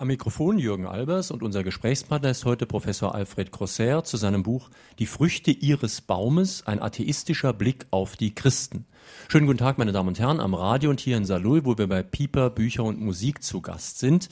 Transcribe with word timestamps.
Am 0.00 0.06
Mikrofon 0.06 0.60
Jürgen 0.60 0.86
Albers 0.86 1.32
und 1.32 1.42
unser 1.42 1.64
Gesprächspartner 1.64 2.30
ist 2.30 2.44
heute 2.44 2.66
Professor 2.66 3.16
Alfred 3.16 3.50
Crosser 3.50 4.04
zu 4.04 4.16
seinem 4.16 4.44
Buch 4.44 4.70
Die 5.00 5.06
Früchte 5.06 5.50
ihres 5.50 6.02
Baumes, 6.02 6.64
ein 6.68 6.80
atheistischer 6.80 7.52
Blick 7.52 7.84
auf 7.90 8.14
die 8.14 8.32
Christen. 8.32 8.86
Schönen 9.26 9.46
guten 9.46 9.58
Tag, 9.58 9.76
meine 9.76 9.90
Damen 9.90 10.10
und 10.10 10.20
Herren, 10.20 10.38
am 10.38 10.54
Radio 10.54 10.90
und 10.90 11.00
hier 11.00 11.16
in 11.16 11.24
Salul, 11.24 11.64
wo 11.64 11.76
wir 11.76 11.88
bei 11.88 12.04
Pieper, 12.04 12.48
Bücher 12.48 12.84
und 12.84 13.00
Musik 13.00 13.42
zu 13.42 13.60
Gast 13.60 13.98
sind. 13.98 14.28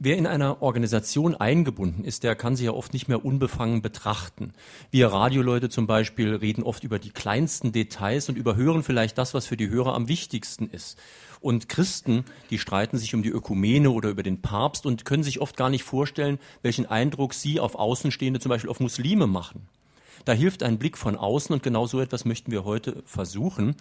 Wer 0.00 0.16
in 0.16 0.26
einer 0.26 0.62
Organisation 0.62 1.34
eingebunden 1.34 2.02
ist, 2.02 2.22
der 2.22 2.34
kann 2.34 2.56
sich 2.56 2.64
ja 2.64 2.72
oft 2.72 2.94
nicht 2.94 3.08
mehr 3.08 3.22
unbefangen 3.22 3.82
betrachten. 3.82 4.54
Wir 4.90 5.08
Radioleute 5.08 5.68
zum 5.68 5.86
Beispiel 5.86 6.34
reden 6.34 6.62
oft 6.62 6.82
über 6.82 6.98
die 6.98 7.10
kleinsten 7.10 7.72
Details 7.72 8.30
und 8.30 8.36
überhören 8.36 8.82
vielleicht 8.82 9.18
das, 9.18 9.34
was 9.34 9.46
für 9.46 9.58
die 9.58 9.68
Hörer 9.68 9.94
am 9.94 10.08
wichtigsten 10.08 10.70
ist. 10.70 10.98
Und 11.40 11.68
Christen, 11.68 12.24
die 12.50 12.58
streiten 12.58 12.98
sich 12.98 13.14
um 13.14 13.22
die 13.22 13.30
Ökumene 13.30 13.90
oder 13.90 14.10
über 14.10 14.22
den 14.22 14.42
Papst 14.42 14.84
und 14.84 15.04
können 15.04 15.22
sich 15.22 15.40
oft 15.40 15.56
gar 15.56 15.70
nicht 15.70 15.84
vorstellen, 15.84 16.38
welchen 16.62 16.86
Eindruck 16.86 17.32
sie 17.32 17.60
auf 17.60 17.74
Außenstehende, 17.74 18.40
zum 18.40 18.50
Beispiel 18.50 18.70
auf 18.70 18.80
Muslime 18.80 19.26
machen. 19.26 19.66
Da 20.26 20.32
hilft 20.32 20.62
ein 20.62 20.78
Blick 20.78 20.98
von 20.98 21.16
außen 21.16 21.52
und 21.54 21.62
genau 21.62 21.86
so 21.86 22.00
etwas 22.00 22.26
möchten 22.26 22.52
wir 22.52 22.64
heute 22.64 23.02
versuchen. 23.06 23.74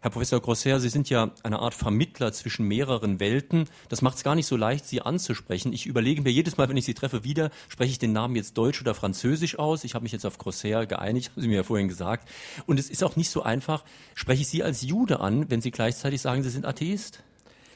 Herr 0.00 0.12
Professor 0.12 0.40
Grosser, 0.40 0.78
Sie 0.78 0.90
sind 0.90 1.10
ja 1.10 1.32
eine 1.42 1.58
Art 1.58 1.74
Vermittler 1.74 2.32
zwischen 2.32 2.68
mehreren 2.68 3.18
Welten. 3.18 3.64
Das 3.88 4.00
macht 4.00 4.16
es 4.16 4.22
gar 4.22 4.36
nicht 4.36 4.46
so 4.46 4.56
leicht, 4.56 4.86
Sie 4.86 5.02
anzusprechen. 5.02 5.72
Ich 5.72 5.86
überlege 5.86 6.22
mir 6.22 6.30
jedes 6.30 6.56
Mal, 6.56 6.68
wenn 6.68 6.76
ich 6.76 6.84
Sie 6.84 6.94
treffe, 6.94 7.24
wieder, 7.24 7.50
spreche 7.68 7.90
ich 7.90 7.98
den 7.98 8.12
Namen 8.12 8.36
jetzt 8.36 8.56
Deutsch 8.56 8.80
oder 8.80 8.94
Französisch 8.94 9.58
aus. 9.58 9.82
Ich 9.82 9.96
habe 9.96 10.04
mich 10.04 10.12
jetzt 10.12 10.24
auf 10.24 10.38
Grosser 10.38 10.86
geeinigt, 10.86 11.32
haben 11.32 11.42
Sie 11.42 11.48
mir 11.48 11.56
ja 11.56 11.62
vorhin 11.64 11.88
gesagt. 11.88 12.28
Und 12.66 12.78
es 12.78 12.90
ist 12.90 13.02
auch 13.02 13.16
nicht 13.16 13.28
so 13.28 13.42
einfach, 13.42 13.82
spreche 14.14 14.42
ich 14.42 14.48
Sie 14.48 14.62
als 14.62 14.82
Jude 14.82 15.18
an, 15.18 15.50
wenn 15.50 15.60
Sie 15.60 15.72
gleichzeitig 15.72 16.20
sagen, 16.20 16.44
Sie 16.44 16.50
sind 16.50 16.64
Atheist? 16.64 17.24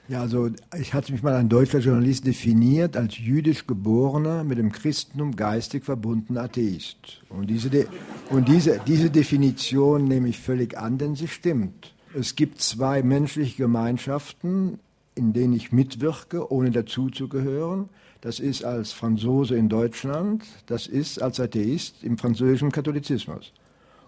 Ja, 0.07 0.21
also 0.21 0.49
ich 0.79 0.95
hatte 0.95 1.11
mich 1.11 1.25
mal 1.25 1.35
ein 1.35 1.49
deutscher 1.49 1.81
Journalist 1.81 2.25
definiert 2.25 2.97
als 2.97 3.19
jüdisch 3.19 3.67
geborener, 3.67 4.45
mit 4.45 4.59
dem 4.59 4.71
Christentum 4.71 5.35
geistig 5.35 5.85
verbundener 5.85 6.43
Atheist. 6.43 7.21
Und 7.31 7.51
diese, 7.51 7.69
De 7.69 7.87
und 8.31 8.49
diese, 8.49 8.81
diese 8.87 9.11
Definition 9.11 10.05
nehme 10.05 10.29
ich 10.29 10.39
völlig 10.39 10.79
an, 10.79 10.99
denn 10.99 11.17
sie 11.17 11.27
stimmt. 11.27 11.92
Es 12.15 12.37
gibt 12.37 12.61
zwei 12.61 13.03
menschliche 13.03 13.57
Gemeinschaften, 13.63 14.79
in 15.15 15.33
denen 15.33 15.55
ich 15.55 15.73
mitwirke, 15.73 16.53
ohne 16.53 16.71
dazuzugehören. 16.71 17.89
Das 18.21 18.39
ist 18.39 18.65
als 18.65 18.93
Franzose 18.93 19.57
in 19.57 19.69
Deutschland, 19.69 20.45
das 20.67 20.87
ist 20.87 21.23
als 21.23 21.41
Atheist 21.41 22.05
im 22.05 22.19
französischen 22.19 22.71
Katholizismus. 22.71 23.53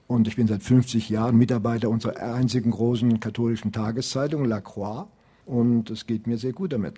Und 0.06 0.28
ich 0.28 0.36
bin 0.36 0.46
seit 0.46 0.62
50 0.62 1.08
Jahren 1.08 1.36
Mitarbeiter 1.36 1.88
unserer 1.88 2.34
einzigen 2.34 2.70
großen 2.70 3.20
katholischen 3.20 3.72
Tageszeitung, 3.72 4.44
La 4.44 4.60
Croix. 4.60 5.08
Und 5.46 5.90
es 5.90 6.06
geht 6.06 6.26
mir 6.26 6.36
sehr 6.36 6.52
gut 6.52 6.72
damit. 6.74 6.96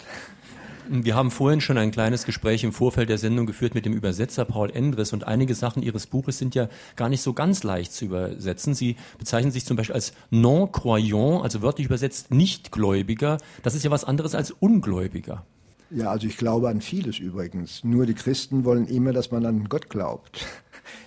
Wir 0.88 1.16
haben 1.16 1.32
vorhin 1.32 1.60
schon 1.60 1.78
ein 1.78 1.90
kleines 1.90 2.24
Gespräch 2.24 2.62
im 2.62 2.72
Vorfeld 2.72 3.08
der 3.08 3.18
Sendung 3.18 3.46
geführt 3.46 3.74
mit 3.74 3.86
dem 3.86 3.92
Übersetzer 3.92 4.44
Paul 4.44 4.70
Endres 4.70 5.12
und 5.12 5.26
einige 5.26 5.54
Sachen 5.54 5.82
Ihres 5.82 6.06
Buches 6.06 6.38
sind 6.38 6.54
ja 6.54 6.68
gar 6.94 7.08
nicht 7.08 7.22
so 7.22 7.32
ganz 7.32 7.64
leicht 7.64 7.92
zu 7.92 8.04
übersetzen. 8.04 8.72
Sie 8.72 8.96
bezeichnen 9.18 9.50
sich 9.50 9.64
zum 9.64 9.76
Beispiel 9.76 9.96
als 9.96 10.12
non-croyant, 10.30 11.42
also 11.42 11.60
wörtlich 11.62 11.86
übersetzt 11.86 12.30
Nichtgläubiger. 12.30 13.38
Das 13.64 13.74
ist 13.74 13.84
ja 13.84 13.90
was 13.90 14.04
anderes 14.04 14.36
als 14.36 14.52
Ungläubiger. 14.52 15.44
Ja, 15.90 16.10
also 16.10 16.28
ich 16.28 16.36
glaube 16.36 16.68
an 16.68 16.80
vieles 16.80 17.18
übrigens. 17.18 17.82
Nur 17.82 18.06
die 18.06 18.14
Christen 18.14 18.64
wollen 18.64 18.86
immer, 18.86 19.12
dass 19.12 19.32
man 19.32 19.44
an 19.44 19.68
Gott 19.68 19.88
glaubt. 19.88 20.46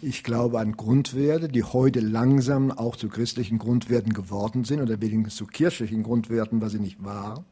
Ich 0.01 0.25
glaube 0.25 0.59
an 0.59 0.73
Grundwerte, 0.73 1.47
die 1.47 1.63
heute 1.63 2.01
langsam 2.01 2.71
auch 2.71 2.97
zu 2.97 3.07
christlichen 3.07 3.59
Grundwerten 3.59 4.11
geworden 4.11 4.65
sind 4.65 4.81
oder 4.81 4.99
wenigstens 4.99 5.37
zu 5.37 5.45
kirchlichen 5.45 6.03
Grundwerten, 6.03 6.59
was 6.59 6.73
sie 6.73 6.79
nicht 6.79 7.01
waren. 7.01 7.45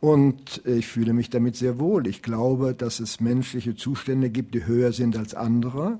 Und 0.00 0.62
ich 0.64 0.86
fühle 0.86 1.12
mich 1.12 1.28
damit 1.28 1.56
sehr 1.56 1.78
wohl. 1.78 2.06
Ich 2.06 2.22
glaube, 2.22 2.74
dass 2.74 3.00
es 3.00 3.20
menschliche 3.20 3.76
Zustände 3.76 4.30
gibt, 4.30 4.54
die 4.54 4.66
höher 4.66 4.92
sind 4.92 5.16
als 5.16 5.34
andere. 5.34 5.98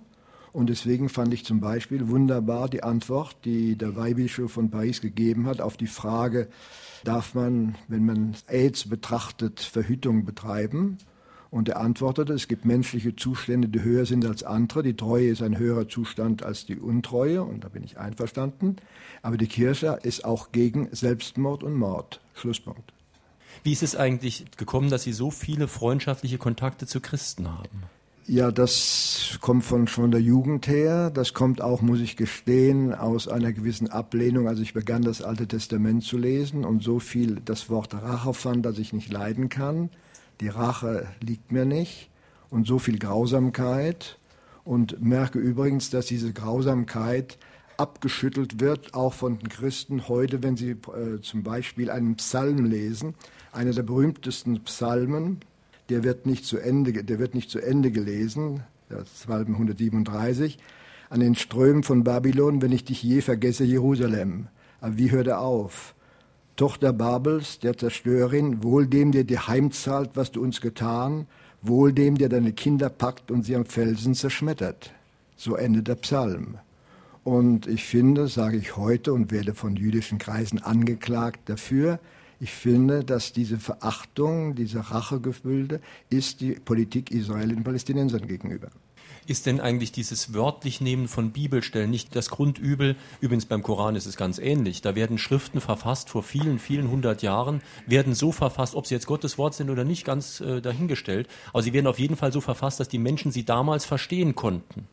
Und 0.53 0.69
deswegen 0.69 1.09
fand 1.09 1.33
ich 1.35 1.45
zum 1.45 1.61
Beispiel 1.61 2.09
wunderbar 2.09 2.69
die 2.69 2.83
Antwort, 2.83 3.37
die 3.45 3.77
der 3.77 3.95
Weihbischof 3.97 4.51
von 4.53 4.71
Paris 4.71 5.01
gegeben 5.01 5.47
hat 5.47 5.61
auf 5.61 5.77
die 5.77 5.87
Frage, 5.87 6.49
darf 7.05 7.35
man, 7.35 7.77
wenn 7.89 8.05
man 8.05 8.35
AIDS 8.49 8.89
betrachtet, 8.89 9.61
Verhütung 9.61 10.25
betreiben? 10.25 10.99
Und 11.51 11.69
er 11.69 11.81
antwortete, 11.81 12.33
es 12.33 12.47
gibt 12.47 12.65
menschliche 12.65 13.17
Zustände, 13.17 13.69
die 13.69 13.83
höher 13.83 14.07
sind 14.07 14.25
als 14.25 14.45
andere. 14.45 14.83
Die 14.83 14.97
Treue 14.97 15.29
ist 15.29 15.43
ein 15.43 15.59
höherer 15.59 15.89
Zustand 15.89 16.45
als 16.45 16.65
die 16.65 16.79
Untreue, 16.79 17.43
und 17.43 17.65
da 17.65 17.69
bin 17.69 17.83
ich 17.83 17.99
einverstanden. 17.99 18.77
Aber 19.21 19.37
die 19.37 19.49
Kirche 19.49 19.99
ist 20.03 20.25
auch 20.25 20.53
gegen 20.53 20.89
Selbstmord 20.93 21.65
und 21.65 21.75
Mord. 21.75 22.21
Schlusspunkt. 22.35 22.93
Wie 23.63 23.73
ist 23.73 23.83
es 23.83 23.97
eigentlich 23.97 24.45
gekommen, 24.57 24.91
dass 24.91 25.03
Sie 25.03 25.13
so 25.13 25.31
viele 25.31 25.69
freundschaftliche 25.69 26.39
Kontakte 26.39 26.87
zu 26.87 27.01
Christen 27.01 27.49
haben? 27.49 27.85
Ja, 28.27 28.53
das 28.53 29.39
kommt 29.41 29.65
von 29.65 29.89
schon 29.89 30.13
der 30.13 30.21
Jugend 30.21 30.69
her. 30.69 31.11
Das 31.11 31.35
kommt 31.35 31.61
auch, 31.61 31.83
muss 31.83 31.99
ich 31.99 32.17
gestehen, 32.17 32.95
aus 32.95 33.27
einer 33.27 33.53
gewissen 33.53 33.91
Ablehnung. 33.91 34.47
Also 34.47 34.63
ich 34.63 34.73
begann 34.73 35.03
das 35.03 35.21
Alte 35.21 35.49
Testament 35.49 36.05
zu 36.05 36.17
lesen 36.17 36.65
und 36.65 36.83
so 36.83 37.01
viel 37.01 37.41
das 37.45 37.71
Wort 37.71 37.93
Rache 37.93 38.33
fand, 38.33 38.65
dass 38.65 38.79
ich 38.79 38.93
nicht 38.93 39.13
leiden 39.13 39.49
kann. 39.49 39.91
Die 40.41 40.49
Rache 40.49 41.09
liegt 41.21 41.51
mir 41.51 41.65
nicht 41.65 42.09
und 42.51 42.69
so 42.69 42.79
viel 42.79 43.01
Grausamkeit 43.01 44.19
und 44.63 45.03
merke 45.03 45.41
übrigens, 45.41 45.91
dass 45.91 46.07
diese 46.07 46.33
Grausamkeit 46.33 47.37
abgeschüttelt 47.79 48.61
wird, 48.61 48.95
auch 48.95 49.15
von 49.15 49.39
den 49.39 49.49
Christen 49.49 50.07
heute, 50.07 50.43
wenn 50.43 50.57
sie 50.57 50.71
äh, 50.71 51.21
zum 51.21 51.43
Beispiel 51.43 51.91
einen 51.91 52.15
Psalm 52.15 52.65
lesen 52.65 53.15
einer 53.53 53.73
der 53.73 53.83
berühmtesten 53.83 54.63
Psalmen, 54.65 55.41
der 55.89 56.05
wird 56.05 56.27
nicht 56.27 56.45
zu 56.45 56.59
Ende, 56.59 57.05
der 57.05 57.19
wird 57.19 57.35
nicht 57.35 57.51
zu 57.51 57.59
Ende 57.59 57.91
gelesen, 57.91 58.63
der 58.91 59.03
Psalm 59.03 59.53
137, 59.53 60.59
an 61.09 61.21
den 61.21 61.35
Strömen 61.35 61.83
von 61.83 62.05
Babylon, 62.05 62.63
wenn 62.63 62.73
ich 62.73 62.85
dich 62.85 63.03
je 63.03 63.21
vergesse, 63.21 63.65
Jerusalem. 63.65 64.47
Aber 64.81 64.97
wie 64.97 65.11
hört 65.11 65.27
er 65.27 65.41
auf? 65.41 65.95
Tochter 66.57 66.93
Babels, 66.93 67.59
der 67.59 67.77
Zerstörerin, 67.77 68.63
wohl 68.63 68.87
dem, 68.87 69.13
der 69.13 69.25
dir 69.25 69.49
heimzahlt, 69.49 70.11
was 70.15 70.31
du 70.31 70.43
uns 70.43 70.61
getan, 70.61 71.27
wohl 71.63 71.93
dem, 71.93 72.17
der 72.17 72.29
deine 72.29 72.53
Kinder 72.53 72.89
packt 72.89 73.31
und 73.31 73.45
sie 73.45 73.57
am 73.57 73.65
Felsen 73.65 74.15
zerschmettert. 74.15 74.93
So 75.37 75.57
endet 75.57 75.89
der 75.89 75.97
Psalm. 75.97 76.59
Und 77.25 77.67
ich 77.67 77.85
finde, 77.85 78.29
sage 78.29 78.57
ich 78.57 78.77
heute 78.77 79.13
und 79.13 79.31
werde 79.31 79.55
von 79.55 79.77
jüdischen 79.77 80.19
Kreisen 80.19 80.59
angeklagt 80.59 81.49
dafür, 81.49 81.99
ich 82.41 82.53
finde, 82.53 83.05
dass 83.05 83.33
diese 83.33 83.59
Verachtung, 83.59 84.55
diese 84.55 84.91
Rachegefühle 84.91 85.81
ist 86.09 86.41
die 86.41 86.53
Politik 86.53 87.11
Israel 87.11 87.49
den 87.49 87.63
Palästinensern 87.63 88.27
gegenüber. 88.27 88.71
Ist 89.27 89.45
denn 89.47 89.61
eigentlich 89.61 89.93
dieses 89.93 90.33
wörtlich 90.33 90.81
Nehmen 90.81 91.07
von 91.07 91.31
Bibelstellen 91.31 91.91
nicht 91.91 92.17
das 92.17 92.31
Grundübel? 92.31 92.97
Übrigens 93.21 93.45
beim 93.45 93.63
Koran 93.63 93.95
ist 93.95 94.07
es 94.07 94.17
ganz 94.17 94.39
ähnlich. 94.39 94.81
Da 94.81 94.95
werden 94.95 95.19
Schriften 95.19 95.61
verfasst 95.61 96.09
vor 96.09 96.23
vielen, 96.23 96.59
vielen 96.59 96.91
hundert 96.91 97.23
Jahren, 97.23 97.61
werden 97.87 98.15
so 98.15 98.33
verfasst, 98.33 98.75
ob 98.75 98.87
sie 98.87 98.95
jetzt 98.95 99.07
Gottes 99.07 99.37
Wort 99.37 99.55
sind 99.55 99.69
oder 99.69 99.85
nicht, 99.85 100.05
ganz 100.05 100.41
äh, 100.41 100.63
dahingestellt. 100.63 101.29
Aber 101.53 101.63
sie 101.63 101.75
werden 101.75 101.87
auf 101.87 101.99
jeden 101.99 102.17
Fall 102.17 102.33
so 102.33 102.41
verfasst, 102.41 102.81
dass 102.81 102.89
die 102.89 102.99
Menschen 102.99 103.31
sie 103.31 103.45
damals 103.45 103.85
verstehen 103.85 104.35
konnten. 104.35 104.89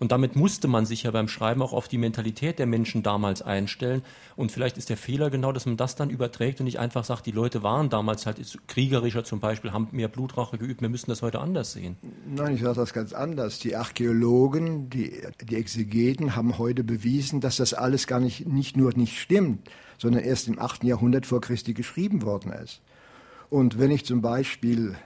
Und 0.00 0.12
damit 0.12 0.34
musste 0.34 0.66
man 0.66 0.86
sich 0.86 1.02
ja 1.02 1.10
beim 1.10 1.28
Schreiben 1.28 1.60
auch 1.60 1.74
auf 1.74 1.86
die 1.86 1.98
Mentalität 1.98 2.58
der 2.58 2.66
Menschen 2.66 3.02
damals 3.02 3.42
einstellen. 3.42 4.02
Und 4.34 4.50
vielleicht 4.50 4.78
ist 4.78 4.88
der 4.88 4.96
Fehler 4.96 5.28
genau, 5.28 5.52
dass 5.52 5.66
man 5.66 5.76
das 5.76 5.94
dann 5.94 6.08
überträgt 6.08 6.58
und 6.58 6.64
nicht 6.64 6.78
einfach 6.78 7.04
sagt, 7.04 7.26
die 7.26 7.32
Leute 7.32 7.62
waren 7.62 7.90
damals 7.90 8.24
halt 8.24 8.40
kriegerischer 8.66 9.24
zum 9.24 9.40
Beispiel, 9.40 9.72
haben 9.72 9.88
mehr 9.92 10.08
Blutrache 10.08 10.56
geübt, 10.56 10.80
wir 10.80 10.88
müssen 10.88 11.10
das 11.10 11.20
heute 11.20 11.38
anders 11.38 11.72
sehen. 11.72 11.96
Nein, 12.26 12.54
ich 12.54 12.62
sage 12.62 12.76
das 12.76 12.94
ganz 12.94 13.12
anders. 13.12 13.58
Die 13.58 13.76
Archäologen, 13.76 14.88
die, 14.88 15.20
die 15.42 15.56
Exegeten 15.56 16.34
haben 16.34 16.56
heute 16.56 16.82
bewiesen, 16.82 17.42
dass 17.42 17.56
das 17.56 17.74
alles 17.74 18.06
gar 18.06 18.20
nicht, 18.20 18.48
nicht 18.48 18.78
nur 18.78 18.96
nicht 18.96 19.20
stimmt, 19.20 19.68
sondern 19.98 20.24
erst 20.24 20.48
im 20.48 20.58
8. 20.58 20.82
Jahrhundert 20.82 21.26
vor 21.26 21.42
Christi 21.42 21.74
geschrieben 21.74 22.22
worden 22.22 22.52
ist. 22.52 22.80
Und 23.50 23.78
wenn 23.78 23.90
ich 23.90 24.06
zum 24.06 24.22
Beispiel 24.22 24.96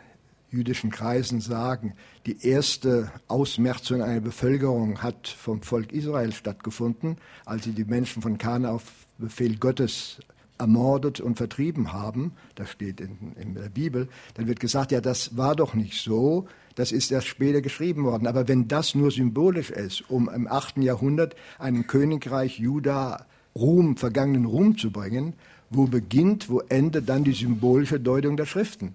jüdischen 0.54 0.90
Kreisen 0.90 1.40
sagen, 1.40 1.94
die 2.26 2.46
erste 2.46 3.10
Ausmerzung 3.28 4.02
einer 4.02 4.20
Bevölkerung 4.20 5.02
hat 5.02 5.28
vom 5.28 5.62
Volk 5.62 5.92
Israel 5.92 6.32
stattgefunden, 6.32 7.16
als 7.44 7.64
sie 7.64 7.72
die 7.72 7.84
Menschen 7.84 8.22
von 8.22 8.38
Kana 8.38 8.70
auf 8.70 8.84
Befehl 9.18 9.56
Gottes 9.56 10.20
ermordet 10.58 11.20
und 11.20 11.36
vertrieben 11.36 11.92
haben, 11.92 12.32
das 12.54 12.70
steht 12.70 13.00
in, 13.00 13.34
in, 13.40 13.54
der 13.54 13.68
Bibel, 13.68 14.08
dann 14.34 14.46
wird 14.46 14.60
gesagt, 14.60 14.92
ja, 14.92 15.00
das 15.00 15.36
war 15.36 15.56
doch 15.56 15.74
nicht 15.74 16.00
so, 16.00 16.46
das 16.76 16.92
ist 16.92 17.10
erst 17.10 17.26
später 17.26 17.60
geschrieben 17.60 18.04
worden. 18.04 18.26
Aber 18.26 18.46
wenn 18.46 18.68
das 18.68 18.94
nur 18.94 19.10
symbolisch 19.10 19.70
ist, 19.70 20.08
um 20.08 20.28
im 20.28 20.46
8. 20.46 20.78
Jahrhundert 20.78 21.34
einem 21.58 21.86
Königreich 21.86 22.58
Juda 22.58 23.26
Ruhm, 23.56 23.96
vergangenen 23.96 24.46
Ruhm 24.46 24.76
zu 24.78 24.90
bringen, 24.90 25.34
wo 25.70 25.86
beginnt, 25.86 26.48
wo 26.48 26.60
endet 26.60 27.08
dann 27.08 27.24
die 27.24 27.32
symbolische 27.32 28.00
Deutung 28.00 28.36
der 28.36 28.46
Schriften? 28.46 28.94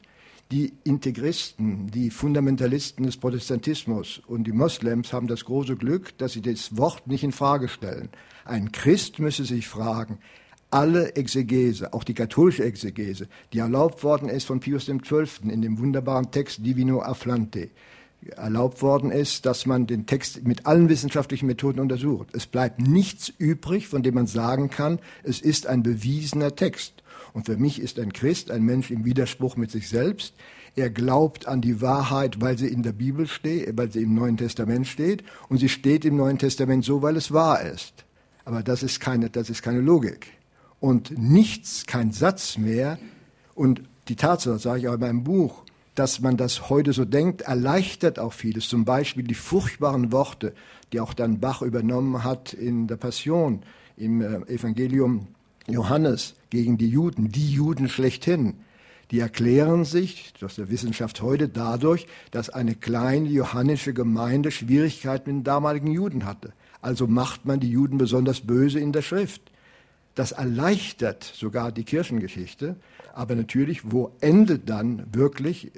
Die 0.51 0.73
Integristen, 0.83 1.91
die 1.91 2.09
Fundamentalisten 2.09 3.05
des 3.05 3.17
Protestantismus 3.17 4.19
und 4.25 4.45
die 4.45 4.51
Moslems 4.51 5.13
haben 5.13 5.27
das 5.27 5.45
große 5.45 5.75
Glück, 5.75 6.17
dass 6.17 6.31
sie 6.33 6.41
das 6.41 6.75
Wort 6.75 7.05
nicht 7.05 7.23
in 7.23 7.31
Frage 7.31 7.67
stellen. 7.67 8.09
Ein 8.45 8.71
Christ 8.71 9.19
müsse 9.19 9.45
sich 9.45 9.67
fragen, 9.67 10.17
alle 10.71 11.15
Exegese, 11.15 11.93
auch 11.93 12.03
die 12.03 12.15
katholische 12.15 12.63
Exegese, 12.63 13.27
die 13.53 13.59
erlaubt 13.59 14.03
worden 14.03 14.27
ist 14.27 14.45
von 14.45 14.59
Pius 14.59 14.87
XII. 14.87 15.51
in 15.51 15.61
dem 15.61 15.77
wunderbaren 15.77 16.31
Text 16.31 16.65
Divino 16.65 16.99
Afflante, 17.03 17.69
erlaubt 18.35 18.81
worden 18.81 19.11
ist, 19.11 19.45
dass 19.45 19.67
man 19.67 19.85
den 19.85 20.07
Text 20.07 20.47
mit 20.47 20.65
allen 20.65 20.89
wissenschaftlichen 20.89 21.45
Methoden 21.45 21.79
untersucht. 21.79 22.29
Es 22.33 22.47
bleibt 22.47 22.81
nichts 22.81 23.31
übrig, 23.37 23.87
von 23.87 24.01
dem 24.01 24.15
man 24.15 24.25
sagen 24.25 24.71
kann, 24.71 24.97
es 25.21 25.41
ist 25.41 25.67
ein 25.67 25.83
bewiesener 25.83 26.55
Text. 26.55 27.03
Und 27.33 27.45
für 27.45 27.57
mich 27.57 27.81
ist 27.81 27.99
ein 27.99 28.13
Christ 28.13 28.51
ein 28.51 28.63
Mensch 28.63 28.91
im 28.91 29.05
Widerspruch 29.05 29.55
mit 29.55 29.71
sich 29.71 29.89
selbst. 29.89 30.33
Er 30.75 30.89
glaubt 30.89 31.47
an 31.47 31.61
die 31.61 31.81
Wahrheit, 31.81 32.41
weil 32.41 32.57
sie 32.57 32.67
in 32.67 32.83
der 32.83 32.93
Bibel 32.93 33.27
steht, 33.27 33.77
weil 33.77 33.91
sie 33.91 34.03
im 34.03 34.15
Neuen 34.15 34.37
Testament 34.37 34.87
steht. 34.87 35.23
Und 35.47 35.57
sie 35.57 35.69
steht 35.69 36.05
im 36.05 36.17
Neuen 36.17 36.37
Testament 36.37 36.85
so, 36.85 37.01
weil 37.01 37.15
es 37.15 37.31
wahr 37.31 37.61
ist. 37.61 38.05
Aber 38.45 38.63
das 38.63 38.83
ist 38.83 38.99
keine, 38.99 39.29
das 39.29 39.49
ist 39.49 39.61
keine 39.61 39.81
Logik. 39.81 40.27
Und 40.79 41.17
nichts, 41.17 41.85
kein 41.85 42.11
Satz 42.11 42.57
mehr. 42.57 42.97
Und 43.55 43.81
die 44.07 44.15
Tatsache, 44.15 44.53
das 44.53 44.63
sage 44.63 44.79
ich 44.79 44.87
auch 44.87 44.93
in 44.93 44.99
meinem 45.01 45.23
Buch, 45.23 45.63
dass 45.95 46.21
man 46.21 46.37
das 46.37 46.69
heute 46.69 46.93
so 46.93 47.03
denkt, 47.03 47.41
erleichtert 47.41 48.19
auch 48.19 48.31
vieles. 48.31 48.69
Zum 48.69 48.85
Beispiel 48.85 49.25
die 49.25 49.35
furchtbaren 49.35 50.11
Worte, 50.13 50.53
die 50.93 51.01
auch 51.01 51.13
dann 51.13 51.39
Bach 51.39 51.61
übernommen 51.61 52.23
hat 52.23 52.53
in 52.53 52.87
der 52.87 52.95
Passion, 52.95 53.63
im 53.97 54.21
äh, 54.21 54.37
Evangelium 54.47 55.27
Johannes 55.69 56.35
gegen 56.49 56.77
die 56.77 56.89
Juden, 56.89 57.29
die 57.29 57.51
Juden 57.51 57.89
schlechthin, 57.89 58.55
die 59.11 59.19
erklären 59.19 59.85
sich 59.85 60.33
aus 60.41 60.55
der 60.55 60.69
Wissenschaft 60.69 61.21
heute 61.21 61.49
dadurch, 61.49 62.05
dass 62.31 62.49
eine 62.49 62.75
kleine 62.75 63.27
johannische 63.27 63.93
Gemeinde 63.93 64.51
Schwierigkeiten 64.51 65.29
mit 65.29 65.39
den 65.39 65.43
damaligen 65.43 65.91
Juden 65.91 66.25
hatte. 66.25 66.53
Also 66.81 67.07
macht 67.07 67.45
man 67.45 67.59
die 67.59 67.71
Juden 67.71 67.97
besonders 67.97 68.41
böse 68.41 68.79
in 68.79 68.91
der 68.91 69.01
Schrift. 69.01 69.41
Das 70.15 70.31
erleichtert 70.31 71.23
sogar 71.23 71.71
die 71.71 71.83
Kirchengeschichte. 71.83 72.75
Aber 73.13 73.35
natürlich, 73.35 73.91
wo 73.91 74.11
endet 74.21 74.69
dann 74.69 75.05
wirklich, 75.11 75.71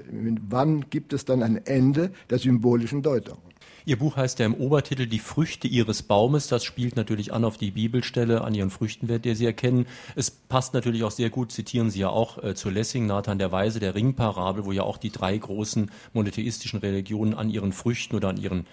wann 0.50 0.90
gibt 0.90 1.14
es 1.14 1.26
dann 1.26 1.42
ein 1.42 1.66
Ende 1.66 2.12
der 2.30 2.40
symbolischen 2.40 3.02
Deutung? 3.02 3.38
Ihr 3.86 3.98
Buch 3.98 4.16
heißt 4.16 4.40
ja 4.40 4.46
im 4.46 4.54
Obertitel 4.54 5.08
Die 5.08 5.20
Früchte 5.20 5.68
Ihres 5.68 6.04
Baumes. 6.04 6.48
Das 6.48 6.64
spielt 6.64 6.96
natürlich 6.96 7.34
an 7.34 7.44
auf 7.44 7.58
die 7.58 7.72
Bibelstelle, 7.72 8.42
an 8.42 8.54
Ihren 8.54 8.70
Früchtenwert, 8.70 9.26
der 9.26 9.36
Sie 9.36 9.46
erkennen. 9.46 9.88
Es 10.16 10.30
passt 10.30 10.74
natürlich 10.74 11.04
auch 11.04 11.12
sehr 11.12 11.30
gut, 11.30 11.52
zitieren 11.52 11.90
Sie 11.90 12.02
ja 12.02 12.10
auch 12.10 12.44
äh, 12.44 12.54
zu 12.54 12.70
Lessing, 12.70 13.08
Nathan 13.08 13.40
der 13.40 13.52
Weise, 13.52 13.80
der 13.80 13.96
Ringparabel, 13.96 14.66
wo 14.66 14.72
ja 14.72 14.84
auch 14.84 14.98
die 14.98 15.10
drei 15.10 15.36
großen 15.36 15.90
monotheistischen 16.14 16.80
Religionen 16.80 17.34
an 17.34 17.50
ihren 17.50 17.74
Früchten 17.74 18.16
oder 18.16 18.30
an 18.30 18.38
ihren 18.38 18.68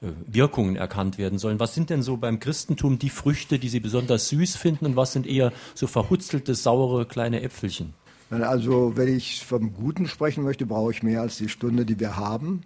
äh, 0.00 0.08
Wirkungen 0.26 0.76
erkannt 0.76 1.18
werden 1.18 1.38
sollen. 1.38 1.58
Was 1.58 1.74
sind 1.74 1.90
denn 1.90 2.02
so 2.02 2.16
beim 2.16 2.38
Christentum 2.38 2.98
die 2.98 3.10
Früchte, 3.10 3.58
die 3.58 3.68
Sie 3.68 3.80
besonders 3.80 4.28
süß 4.28 4.56
finden 4.56 4.86
und 4.86 4.96
was 4.96 5.12
sind 5.12 5.26
eher 5.26 5.52
so 5.74 5.88
verhutzelte, 5.88 6.54
saure 6.54 7.06
kleine 7.06 7.42
Äpfelchen? 7.42 7.94
Also, 8.30 8.96
wenn 8.96 9.14
ich 9.14 9.44
vom 9.44 9.74
Guten 9.74 10.06
sprechen 10.06 10.42
möchte, 10.42 10.64
brauche 10.64 10.92
ich 10.92 11.02
mehr 11.02 11.20
als 11.20 11.36
die 11.36 11.50
Stunde, 11.50 11.84
die 11.84 12.00
wir 12.00 12.16
haben. 12.16 12.62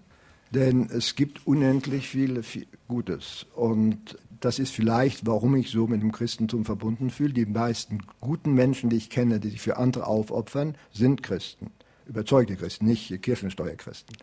Denn 0.50 0.88
es 0.90 1.16
gibt 1.16 1.46
unendlich 1.46 2.08
viel, 2.08 2.42
Gutes. 2.88 3.46
Und 3.54 4.16
das 4.40 4.58
ist 4.58 4.72
vielleicht, 4.72 5.26
warum 5.26 5.56
ich 5.56 5.70
so 5.70 5.86
mit 5.86 6.02
dem 6.02 6.12
Christentum 6.12 6.64
verbunden 6.64 7.10
fühle. 7.10 7.32
Die 7.32 7.46
meisten 7.46 7.98
guten 8.20 8.54
Menschen, 8.54 8.90
die 8.90 8.96
ich 8.96 9.10
kenne, 9.10 9.40
die 9.40 9.50
sich 9.50 9.60
für 9.60 9.76
andere 9.76 10.06
aufopfern, 10.06 10.76
sind 10.92 11.22
Christen. 11.22 11.70
Überzeugte 12.06 12.54
Christen, 12.54 12.86
nicht 12.86 13.20
Kirchensteuerchristen. 13.22 14.16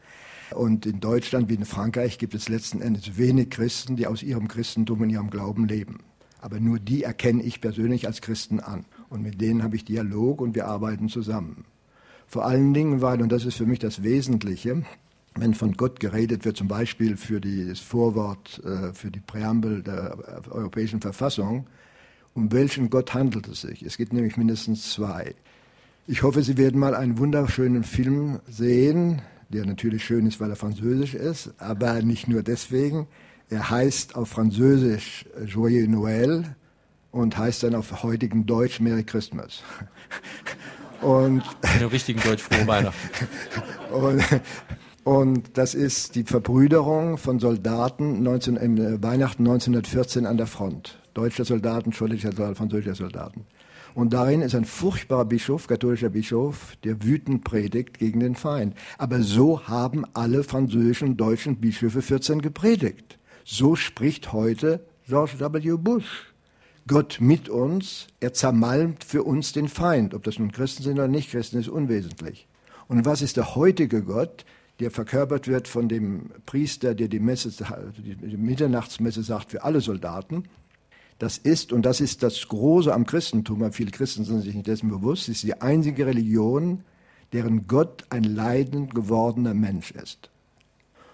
Und 0.56 0.86
in 0.86 1.00
Deutschland 1.00 1.50
wie 1.50 1.56
in 1.56 1.66
Frankreich 1.66 2.18
gibt 2.18 2.36
es 2.36 2.48
letzten 2.48 2.82
Endes 2.82 3.18
wenig 3.18 3.50
Christen, 3.50 3.96
die 3.96 4.08
aus 4.08 4.24
ihrem 4.24 4.48
Christentum 4.48 5.02
und 5.02 5.10
ihrem 5.10 5.30
Glauben 5.30 5.68
leben. 5.68 6.00
Aber 6.40 6.60
nur 6.60 6.80
die 6.80 7.04
erkenne 7.04 7.42
ich 7.44 7.62
persönlich 7.62 8.08
als 8.08 8.22
Christen 8.22 8.60
an. 8.60 8.86
Und 9.10 9.22
mit 9.22 9.42
denen 9.42 9.64
habe 9.64 9.76
ich 9.76 9.86
Dialog 9.86 10.42
und 10.42 10.56
wir 10.56 10.68
arbeiten 10.68 11.10
zusammen. 11.10 11.66
Vor 12.28 12.46
allen 12.46 12.74
Dingen, 12.74 13.02
weil, 13.02 13.22
und 13.22 13.32
das 13.32 13.46
ist 13.46 13.56
für 13.56 13.66
mich 13.66 13.80
das 13.80 14.04
Wesentliche, 14.04 14.84
wenn 15.36 15.54
von 15.54 15.74
Gott 15.74 16.00
geredet 16.00 16.46
wird, 16.46 16.58
zum 16.58 16.68
Beispiel 16.68 17.18
für 17.18 17.42
die, 17.42 17.68
das 17.68 17.80
Vorwort, 17.80 18.62
äh, 18.64 18.94
für 18.94 19.12
die 19.12 19.20
Präambel 19.20 19.82
der 19.84 20.18
Europäischen 20.52 21.02
Verfassung, 21.02 21.68
um 22.34 22.52
welchen 22.52 22.90
Gott 22.90 23.14
handelt 23.14 23.48
es 23.48 23.62
sich? 23.62 23.84
Es 23.84 23.98
gibt 23.98 24.14
nämlich 24.14 24.38
mindestens 24.38 24.92
zwei. 24.94 25.36
Ich 26.08 26.24
hoffe, 26.24 26.44
Sie 26.44 26.58
werden 26.58 26.80
mal 26.80 26.96
einen 26.96 27.18
wunderschönen 27.18 27.84
Film 27.84 28.40
sehen, 28.48 29.22
der 29.50 29.66
natürlich 29.66 30.04
schön 30.04 30.26
ist, 30.26 30.40
weil 30.40 30.50
er 30.50 30.56
französisch 30.56 31.14
ist, 31.14 31.54
aber 31.60 32.02
nicht 32.02 32.28
nur 32.28 32.44
deswegen. 32.44 33.08
Er 33.50 33.70
heißt 33.70 34.16
auf 34.16 34.30
Französisch 34.30 35.26
Joyeux 35.46 35.88
Noël 35.88 36.44
und 37.12 37.38
heißt 37.38 37.64
dann 37.64 37.76
auf 37.76 38.04
heutigen 38.04 38.46
Deutsch 38.46 38.80
Merry 38.80 39.04
Christmas. 39.04 39.64
Und 41.02 41.44
in 41.78 41.86
richtigen 41.88 42.22
Deutsch 42.22 42.42
frohe 42.42 42.66
Weihnachten. 42.66 43.28
und, 43.92 44.24
und 45.04 45.58
das 45.58 45.76
ist 45.76 46.16
die 46.16 46.24
Verbrüderung 46.24 47.18
von 47.18 47.40
Soldaten 47.40 48.24
19, 48.24 48.58
im 48.58 48.78
äh, 48.78 49.04
Weihnachten 49.04 49.44
1914 49.44 50.26
an 50.26 50.38
der 50.38 50.48
Front. 50.48 51.00
Deutscher 51.14 51.46
Soldaten, 51.46 51.94
schottischer 51.94 52.30
Soldaten, 52.30 52.56
französischer 52.56 52.96
Soldaten. 52.96 53.46
Und 53.96 54.14
darin 54.14 54.42
ist 54.42 54.56
ein 54.56 54.66
furchtbarer 54.66 55.26
Bischof, 55.26 55.68
katholischer 55.68 56.10
Bischof, 56.10 56.76
der 56.84 57.04
wütend 57.04 57.44
predigt 57.44 58.00
gegen 58.00 58.22
den 58.22 58.36
Feind. 58.36 58.76
Aber 58.98 59.22
so 59.22 59.68
haben 59.68 60.06
alle 60.14 60.44
französischen 60.44 61.10
und 61.10 61.18
deutschen 61.18 61.58
Bischöfe 61.58 62.02
14 62.02 62.42
gepredigt. 62.42 63.20
So 63.46 63.76
spricht 63.76 64.34
heute 64.34 64.80
George 65.08 65.34
W. 65.40 65.78
Bush. 65.78 66.34
Gott 66.88 67.20
mit 67.22 67.50
uns, 67.50 68.08
er 68.20 68.34
zermalmt 68.34 69.04
für 69.04 69.24
uns 69.24 69.54
den 69.54 69.70
Feind. 69.70 70.14
Ob 70.14 70.24
das 70.24 70.40
nun 70.40 70.52
Christen 70.52 70.84
sind 70.84 70.94
oder 70.94 71.08
nicht 71.08 71.32
Christen, 71.32 71.60
ist 71.60 71.70
unwesentlich. 71.70 72.48
Und 72.88 73.06
was 73.06 73.22
ist 73.22 73.38
der 73.38 73.56
heutige 73.56 74.04
Gott? 74.04 74.44
Der 74.84 74.92
verkörpert 74.92 75.48
wird 75.48 75.70
von 75.70 75.88
dem 75.88 76.30
Priester, 76.46 76.94
der 76.94 77.08
die, 77.08 77.20
Messe, 77.20 77.52
die 77.98 78.38
Mitternachtsmesse 78.38 79.24
sagt 79.24 79.52
für 79.52 79.64
alle 79.64 79.80
Soldaten. 79.80 80.44
Das 81.20 81.38
ist, 81.38 81.72
und 81.72 81.86
das 81.86 82.02
ist 82.02 82.22
das 82.22 82.46
Große 82.50 82.94
am 82.94 83.06
Christentum, 83.06 83.62
weil 83.62 83.72
viele 83.72 83.92
Christen 83.92 84.26
sind 84.26 84.42
sich 84.42 84.54
nicht 84.54 84.68
dessen 84.68 84.90
bewusst, 84.90 85.30
ist 85.30 85.44
die 85.44 85.62
einzige 85.62 86.06
Religion, 86.06 86.84
deren 87.32 87.66
Gott 87.66 88.04
ein 88.10 88.26
leidend 88.26 88.94
gewordener 88.94 89.54
Mensch 89.54 89.92
ist. 89.92 90.30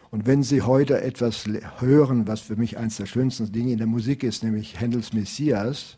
Und 0.10 0.26
wenn 0.26 0.42
Sie 0.42 0.64
heute 0.64 1.02
etwas 1.02 1.46
hören, 1.78 2.28
was 2.28 2.42
für 2.42 2.56
mich 2.56 2.80
eines 2.80 2.98
der 2.98 3.06
schönsten 3.06 3.52
Dinge 3.52 3.74
in 3.74 3.78
der 3.78 3.86
Musik 3.86 4.24
ist, 4.24 4.44
nämlich 4.44 4.80
Händels 4.80 5.14
Messias, 5.14 5.98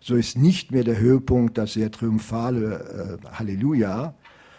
so 0.00 0.16
ist 0.16 0.36
nicht 0.36 0.70
mehr 0.70 0.84
der 0.84 0.98
Höhepunkt 0.98 1.56
das 1.56 1.72
sehr 1.72 1.90
triumphale 1.90 3.18
äh, 3.24 3.28
Halleluja, 3.30 4.14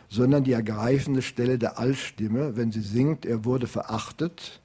sondern 0.09 0.43
die 0.43 0.53
ergreifende 0.53 1.21
Stelle 1.21 1.57
der 1.57 1.77
Altstimme, 1.79 2.55
wenn 2.55 2.71
sie 2.71 2.81
singt, 2.81 3.25
er 3.25 3.45
wurde 3.45 3.67
verachtet, 3.67 4.61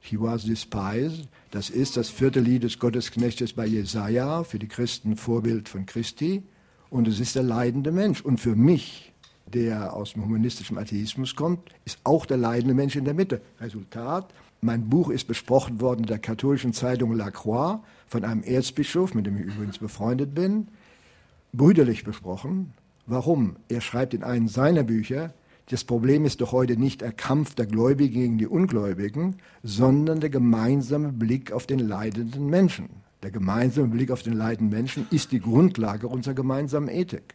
he 0.00 0.20
was 0.20 0.44
despised, 0.44 1.28
das 1.50 1.70
ist 1.70 1.96
das 1.96 2.10
vierte 2.10 2.40
Lied 2.40 2.64
des 2.64 2.78
Gottesknechtes 2.78 3.54
bei 3.54 3.66
Jesaja, 3.66 4.44
für 4.44 4.58
die 4.58 4.68
Christen 4.68 5.16
Vorbild 5.16 5.68
von 5.68 5.86
Christi, 5.86 6.42
und 6.90 7.08
es 7.08 7.18
ist 7.18 7.34
der 7.34 7.42
leidende 7.42 7.90
Mensch. 7.90 8.20
Und 8.20 8.38
für 8.38 8.54
mich, 8.54 9.12
der 9.46 9.94
aus 9.94 10.12
dem 10.12 10.24
humanistischen 10.24 10.78
Atheismus 10.78 11.34
kommt, 11.34 11.60
ist 11.84 11.98
auch 12.04 12.26
der 12.26 12.36
leidende 12.36 12.74
Mensch 12.74 12.94
in 12.94 13.04
der 13.04 13.14
Mitte. 13.14 13.40
Resultat, 13.60 14.32
mein 14.60 14.88
Buch 14.88 15.10
ist 15.10 15.26
besprochen 15.26 15.80
worden 15.80 16.00
in 16.00 16.06
der 16.06 16.18
katholischen 16.18 16.72
Zeitung 16.72 17.12
La 17.14 17.30
Croix 17.30 17.80
von 18.06 18.24
einem 18.24 18.42
Erzbischof, 18.42 19.14
mit 19.14 19.26
dem 19.26 19.36
ich 19.38 19.46
übrigens 19.46 19.78
befreundet 19.78 20.34
bin, 20.34 20.68
brüderlich 21.52 22.04
besprochen. 22.04 22.72
Warum? 23.06 23.56
Er 23.68 23.82
schreibt 23.82 24.14
in 24.14 24.22
einem 24.22 24.48
seiner 24.48 24.82
Bücher, 24.82 25.34
das 25.68 25.84
Problem 25.84 26.24
ist 26.24 26.40
doch 26.40 26.52
heute 26.52 26.78
nicht 26.78 27.02
der 27.02 27.12
Kampf 27.12 27.54
der 27.54 27.66
Gläubigen 27.66 28.14
gegen 28.14 28.38
die 28.38 28.46
Ungläubigen, 28.46 29.36
sondern 29.62 30.20
der 30.20 30.30
gemeinsame 30.30 31.12
Blick 31.12 31.52
auf 31.52 31.66
den 31.66 31.80
leidenden 31.80 32.46
Menschen. 32.46 32.88
Der 33.22 33.30
gemeinsame 33.30 33.88
Blick 33.88 34.10
auf 34.10 34.22
den 34.22 34.34
leidenden 34.34 34.74
Menschen 34.74 35.06
ist 35.10 35.32
die 35.32 35.40
Grundlage 35.40 36.08
unserer 36.08 36.34
gemeinsamen 36.34 36.88
Ethik. 36.88 37.34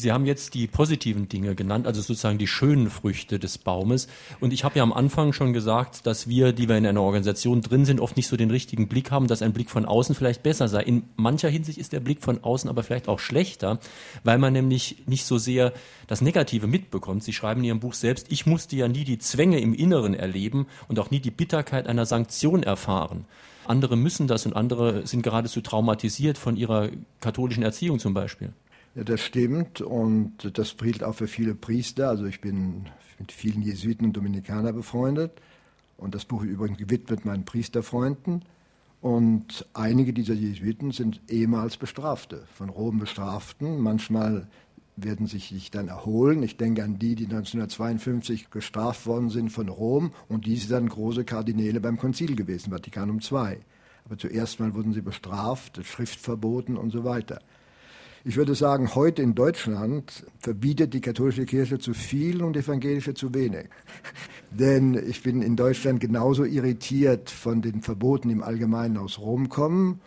Sie 0.00 0.12
haben 0.12 0.24
jetzt 0.24 0.54
die 0.54 0.66
positiven 0.66 1.28
Dinge 1.28 1.54
genannt, 1.54 1.86
also 1.86 2.00
sozusagen 2.00 2.38
die 2.38 2.46
schönen 2.46 2.88
Früchte 2.88 3.38
des 3.38 3.58
Baumes. 3.58 4.08
Und 4.40 4.54
ich 4.54 4.64
habe 4.64 4.78
ja 4.78 4.82
am 4.82 4.94
Anfang 4.94 5.34
schon 5.34 5.52
gesagt, 5.52 6.06
dass 6.06 6.26
wir, 6.26 6.52
die 6.52 6.68
wir 6.70 6.78
in 6.78 6.86
einer 6.86 7.02
Organisation 7.02 7.60
drin 7.60 7.84
sind, 7.84 8.00
oft 8.00 8.16
nicht 8.16 8.26
so 8.26 8.36
den 8.36 8.50
richtigen 8.50 8.88
Blick 8.88 9.10
haben, 9.10 9.26
dass 9.26 9.42
ein 9.42 9.52
Blick 9.52 9.68
von 9.68 9.84
außen 9.84 10.14
vielleicht 10.14 10.42
besser 10.42 10.68
sei. 10.68 10.82
In 10.84 11.02
mancher 11.16 11.50
Hinsicht 11.50 11.78
ist 11.78 11.92
der 11.92 12.00
Blick 12.00 12.22
von 12.22 12.42
außen 12.42 12.70
aber 12.70 12.82
vielleicht 12.82 13.08
auch 13.08 13.18
schlechter, 13.18 13.78
weil 14.24 14.38
man 14.38 14.54
nämlich 14.54 15.02
nicht 15.06 15.26
so 15.26 15.36
sehr 15.36 15.74
das 16.06 16.22
Negative 16.22 16.66
mitbekommt. 16.66 17.22
Sie 17.22 17.34
schreiben 17.34 17.60
in 17.60 17.66
Ihrem 17.66 17.80
Buch 17.80 17.94
selbst, 17.94 18.32
ich 18.32 18.46
musste 18.46 18.76
ja 18.76 18.88
nie 18.88 19.04
die 19.04 19.18
Zwänge 19.18 19.60
im 19.60 19.74
Inneren 19.74 20.14
erleben 20.14 20.66
und 20.88 20.98
auch 20.98 21.10
nie 21.10 21.20
die 21.20 21.30
Bitterkeit 21.30 21.86
einer 21.86 22.06
Sanktion 22.06 22.62
erfahren. 22.62 23.26
Andere 23.66 23.96
müssen 23.96 24.26
das 24.26 24.46
und 24.46 24.56
andere 24.56 25.06
sind 25.06 25.22
geradezu 25.22 25.60
traumatisiert 25.60 26.38
von 26.38 26.56
ihrer 26.56 26.88
katholischen 27.20 27.62
Erziehung 27.62 27.98
zum 27.98 28.14
Beispiel. 28.14 28.52
Ja, 28.96 29.04
das 29.04 29.20
stimmt 29.20 29.80
und 29.80 30.58
das 30.58 30.76
gilt 30.76 31.04
auch 31.04 31.14
für 31.14 31.28
viele 31.28 31.54
Priester. 31.54 32.08
Also 32.08 32.24
ich 32.24 32.40
bin 32.40 32.86
mit 33.18 33.30
vielen 33.30 33.62
Jesuiten 33.62 34.06
und 34.06 34.16
Dominikanern 34.16 34.74
befreundet 34.74 35.40
und 35.96 36.14
das 36.14 36.24
Buch 36.24 36.42
ist 36.42 36.50
übrigens 36.50 36.78
gewidmet 36.78 37.24
meinen 37.24 37.44
Priesterfreunden. 37.44 38.44
Und 39.00 39.66
einige 39.72 40.12
dieser 40.12 40.34
Jesuiten 40.34 40.90
sind 40.90 41.20
ehemals 41.28 41.76
Bestrafte, 41.76 42.44
von 42.54 42.68
Rom 42.68 42.98
Bestraften. 42.98 43.78
Manchmal 43.78 44.48
werden 44.96 45.26
sich, 45.26 45.48
sich 45.48 45.70
dann 45.70 45.88
erholen. 45.88 46.42
Ich 46.42 46.56
denke 46.56 46.82
an 46.82 46.98
die, 46.98 47.14
die 47.14 47.24
1952 47.24 48.50
gestraft 48.50 49.06
worden 49.06 49.30
sind 49.30 49.50
von 49.50 49.68
Rom 49.68 50.12
und 50.28 50.46
die 50.46 50.56
sind 50.56 50.72
dann 50.72 50.88
große 50.88 51.24
Kardinäle 51.24 51.80
beim 51.80 51.96
Konzil 51.96 52.34
gewesen, 52.36 52.72
Vatikanum 52.72 53.20
II. 53.20 53.58
Aber 54.04 54.18
zuerst 54.18 54.60
mal 54.60 54.74
wurden 54.74 54.92
sie 54.92 55.00
bestraft, 55.00 55.80
Schrift 55.86 56.18
verboten 56.18 56.76
und 56.76 56.90
so 56.90 57.04
weiter. 57.04 57.40
Ich 58.22 58.36
würde 58.36 58.54
sagen, 58.54 58.94
heute 58.94 59.22
in 59.22 59.34
Deutschland 59.34 60.26
verbietet 60.40 60.92
die 60.92 61.00
katholische 61.00 61.46
Kirche 61.46 61.78
zu 61.78 61.94
viel 61.94 62.42
und 62.42 62.54
die 62.54 62.60
evangelische 62.60 63.14
zu 63.14 63.32
wenig. 63.32 63.68
Denn 64.50 64.92
ich 64.94 65.22
bin 65.22 65.40
in 65.40 65.56
Deutschland 65.56 66.00
genauso 66.00 66.44
irritiert 66.44 67.30
von 67.30 67.62
den 67.62 67.80
Verboten 67.80 68.28
im 68.28 68.42
Allgemeinen 68.42 68.98
aus 68.98 69.18
Rom 69.18 69.48
kommen 69.48 70.00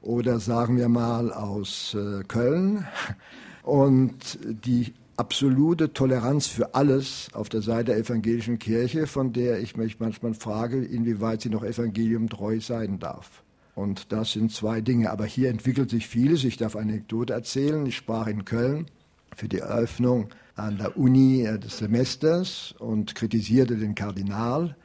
oder 0.00 0.40
sagen 0.40 0.78
wir 0.78 0.88
mal 0.88 1.32
aus 1.32 1.94
äh, 1.94 2.24
Köln 2.24 2.88
und 3.62 4.36
die 4.42 4.92
absolute 5.16 5.92
Toleranz 5.92 6.48
für 6.48 6.74
alles 6.74 7.28
auf 7.34 7.48
der 7.50 7.62
Seite 7.62 7.92
der 7.92 7.98
evangelischen 7.98 8.58
Kirche, 8.58 9.06
von 9.06 9.32
der 9.32 9.60
ich 9.60 9.76
mich 9.76 10.00
manchmal 10.00 10.34
frage, 10.34 10.84
inwieweit 10.84 11.42
sie 11.42 11.50
noch 11.50 11.62
evangeliumtreu 11.62 12.58
sein 12.58 12.98
darf. 12.98 13.43
Und 13.74 14.12
das 14.12 14.32
sind 14.32 14.52
zwei 14.52 14.80
Dinge. 14.80 15.10
Aber 15.10 15.24
hier 15.24 15.50
entwickelt 15.50 15.90
sich 15.90 16.06
vieles. 16.06 16.44
Ich 16.44 16.56
darf 16.56 16.76
eine 16.76 16.92
Anekdote 16.92 17.32
erzählen. 17.32 17.84
Ich 17.86 17.96
sprach 17.96 18.26
in 18.26 18.44
Köln 18.44 18.86
für 19.36 19.48
die 19.48 19.58
Eröffnung 19.58 20.28
an 20.56 20.78
der 20.78 20.96
Uni 20.96 21.48
des 21.58 21.78
Semesters 21.78 22.74
und 22.78 23.14
kritisierte 23.14 23.76
den 23.76 23.94
Kardinal. 23.94 24.76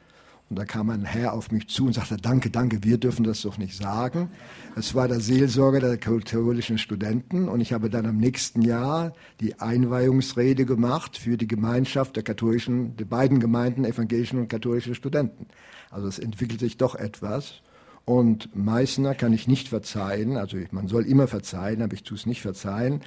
Und 0.48 0.58
da 0.58 0.64
kam 0.64 0.90
ein 0.90 1.04
Herr 1.04 1.32
auf 1.34 1.52
mich 1.52 1.68
zu 1.68 1.86
und 1.86 1.92
sagte, 1.92 2.16
danke, 2.16 2.50
danke, 2.50 2.82
wir 2.82 2.98
dürfen 2.98 3.22
das 3.22 3.42
doch 3.42 3.56
nicht 3.56 3.76
sagen. 3.76 4.30
Es 4.74 4.96
war 4.96 5.06
der 5.06 5.20
Seelsorger 5.20 5.78
der 5.78 5.96
katholischen 5.96 6.76
Studenten 6.76 7.48
und 7.48 7.60
ich 7.60 7.72
habe 7.72 7.88
dann 7.88 8.04
am 8.04 8.16
nächsten 8.16 8.60
Jahr 8.62 9.12
die 9.40 9.60
Einweihungsrede 9.60 10.66
gemacht 10.66 11.16
für 11.16 11.36
die 11.36 11.46
Gemeinschaft 11.46 12.16
der 12.16 12.24
katholischen, 12.24 12.96
der 12.96 13.04
beiden 13.04 13.38
Gemeinden, 13.38 13.84
evangelischen 13.84 14.40
und 14.40 14.48
katholischen 14.48 14.96
Studenten. 14.96 15.46
Also 15.88 16.08
es 16.08 16.18
entwickelt 16.18 16.58
sich 16.58 16.76
doch 16.76 16.96
etwas. 16.96 17.62
Und 18.04 18.54
Meißner 18.56 19.14
kann 19.14 19.32
ich 19.32 19.46
nicht 19.46 19.68
verzeihen, 19.68 20.36
also 20.36 20.56
man 20.72 20.88
soll 20.88 21.04
immer 21.04 21.28
verzeihen, 21.28 21.82
aber 21.82 21.94
ich 21.94 22.02
tue 22.02 22.16
es 22.16 22.26
nicht 22.26 22.42
verzeihen, 22.42 23.02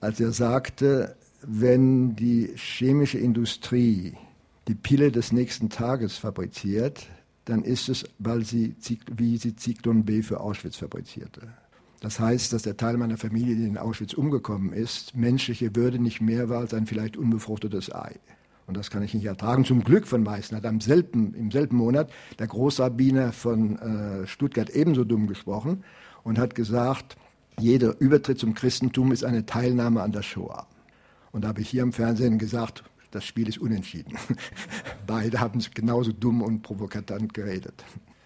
als 0.00 0.20
er 0.20 0.32
sagte, 0.32 1.16
wenn 1.42 2.16
die 2.16 2.52
chemische 2.56 3.18
Industrie 3.18 4.14
die 4.66 4.74
Pille 4.74 5.12
des 5.12 5.32
nächsten 5.32 5.68
Tages 5.68 6.16
fabriziert, 6.16 7.06
dann 7.44 7.62
ist 7.62 7.88
es, 7.88 8.04
weil 8.18 8.44
sie, 8.44 8.74
wie 9.14 9.36
sie 9.36 9.54
Zyklon 9.56 10.04
B 10.04 10.22
für 10.22 10.40
Auschwitz 10.40 10.76
fabrizierte. 10.76 11.48
Das 12.00 12.20
heißt, 12.20 12.52
dass 12.52 12.62
der 12.62 12.76
Teil 12.76 12.96
meiner 12.96 13.16
Familie, 13.16 13.56
der 13.56 13.66
in 13.66 13.78
Auschwitz 13.78 14.14
umgekommen 14.14 14.72
ist, 14.72 15.16
menschliche 15.16 15.74
Würde 15.74 15.98
nicht 15.98 16.20
mehr 16.20 16.48
war 16.48 16.60
als 16.60 16.74
ein 16.74 16.86
vielleicht 16.86 17.16
unbefruchtetes 17.16 17.94
Ei. 17.94 18.16
Und 18.66 18.76
das 18.76 18.90
kann 18.90 19.02
ich 19.02 19.14
nicht 19.14 19.26
ertragen. 19.26 19.64
Zum 19.64 19.84
Glück 19.84 20.06
von 20.06 20.22
Meißen 20.22 20.56
hat 20.56 20.64
im 20.64 20.80
selben, 20.80 21.34
im 21.34 21.50
selben 21.50 21.76
Monat 21.76 22.10
der 22.38 22.46
Großrabbiner 22.46 23.32
von 23.32 23.78
äh, 23.78 24.26
Stuttgart 24.26 24.70
ebenso 24.70 25.04
dumm 25.04 25.26
gesprochen 25.26 25.84
und 26.22 26.38
hat 26.38 26.54
gesagt, 26.54 27.16
jeder 27.60 27.98
Übertritt 28.00 28.38
zum 28.38 28.54
Christentum 28.54 29.12
ist 29.12 29.24
eine 29.24 29.46
Teilnahme 29.46 30.02
an 30.02 30.12
der 30.12 30.22
Shoah. 30.22 30.66
Und 31.30 31.44
da 31.44 31.48
habe 31.48 31.60
ich 31.60 31.68
hier 31.68 31.82
im 31.82 31.92
Fernsehen 31.92 32.38
gesagt, 32.38 32.84
das 33.10 33.24
Spiel 33.24 33.48
ist 33.48 33.58
unentschieden. 33.58 34.16
Beide 35.06 35.40
haben 35.40 35.62
genauso 35.74 36.12
dumm 36.12 36.42
und 36.42 36.62
provokatant 36.62 37.34
geredet. 37.34 37.84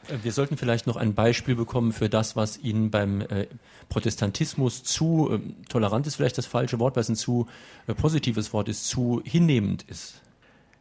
Äh, 0.09 0.19
wir 0.23 0.33
sollten 0.33 0.57
vielleicht 0.57 0.87
noch 0.87 0.97
ein 0.97 1.15
Beispiel 1.15 1.57
bekommen 1.57 1.93
für 1.93 2.09
das, 2.09 2.37
was 2.37 2.59
Ihnen 2.59 2.91
beim 2.91 3.21
äh, 3.23 3.47
Protestantismus 3.89 4.85
zu 4.85 5.31
äh, 5.33 5.41
tolerant 5.69 6.07
ist, 6.07 6.17
vielleicht 6.17 6.39
das 6.39 6.47
falsche 6.47 6.79
Wort, 6.79 6.97
weil 6.97 7.03
es 7.03 7.09
ein 7.09 7.17
zu 7.17 7.47
äh, 7.87 7.95
positives 7.95 8.53
Wort 8.53 8.69
ist, 8.69 8.87
zu 8.89 9.21
hinnehmend 9.25 9.83
ist. 9.89 10.23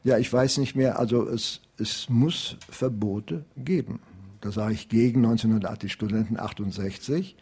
Ja, 0.07 0.17
ich 0.17 0.31
weiß 0.31 0.59
nicht 0.59 0.73
mehr. 0.73 0.99
Also 0.99 1.27
es, 1.27 1.59
es 1.77 2.07
muss 2.07 2.55
Verbote 2.69 3.43
geben. 3.57 3.99
Da 4.39 4.53
sage 4.53 4.73
ich 4.73 4.87
gegen 4.87 5.25
1980 5.25 5.91
Studenten 5.91 6.39
68. 6.39 7.35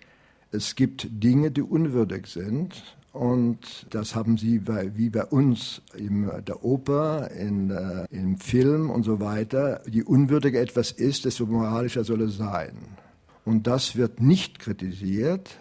Es 0.49 0.73
gibt 0.73 1.05
Dinge, 1.11 1.51
die 1.51 1.61
unwürdig 1.61 2.25
sind. 2.25 2.97
Und 3.13 3.85
das 3.91 4.15
haben 4.15 4.39
sie 4.39 4.57
bei, 4.57 4.97
wie 4.97 5.11
bei 5.11 5.25
uns 5.25 5.83
in 5.95 6.27
der 6.47 6.65
Oper, 6.65 7.29
in, 7.29 7.69
äh, 7.69 8.05
im 8.09 8.39
Film 8.39 8.89
und 8.89 9.03
so 9.03 9.19
weiter. 9.19 9.87
Je 9.87 10.01
unwürdiger 10.01 10.59
etwas 10.59 10.91
ist, 10.91 11.25
desto 11.25 11.45
moralischer 11.45 12.03
soll 12.03 12.23
es 12.23 12.35
sein. 12.35 12.73
Und 13.45 13.67
das 13.67 13.95
wird 13.95 14.21
nicht 14.21 14.57
kritisiert, 14.57 15.55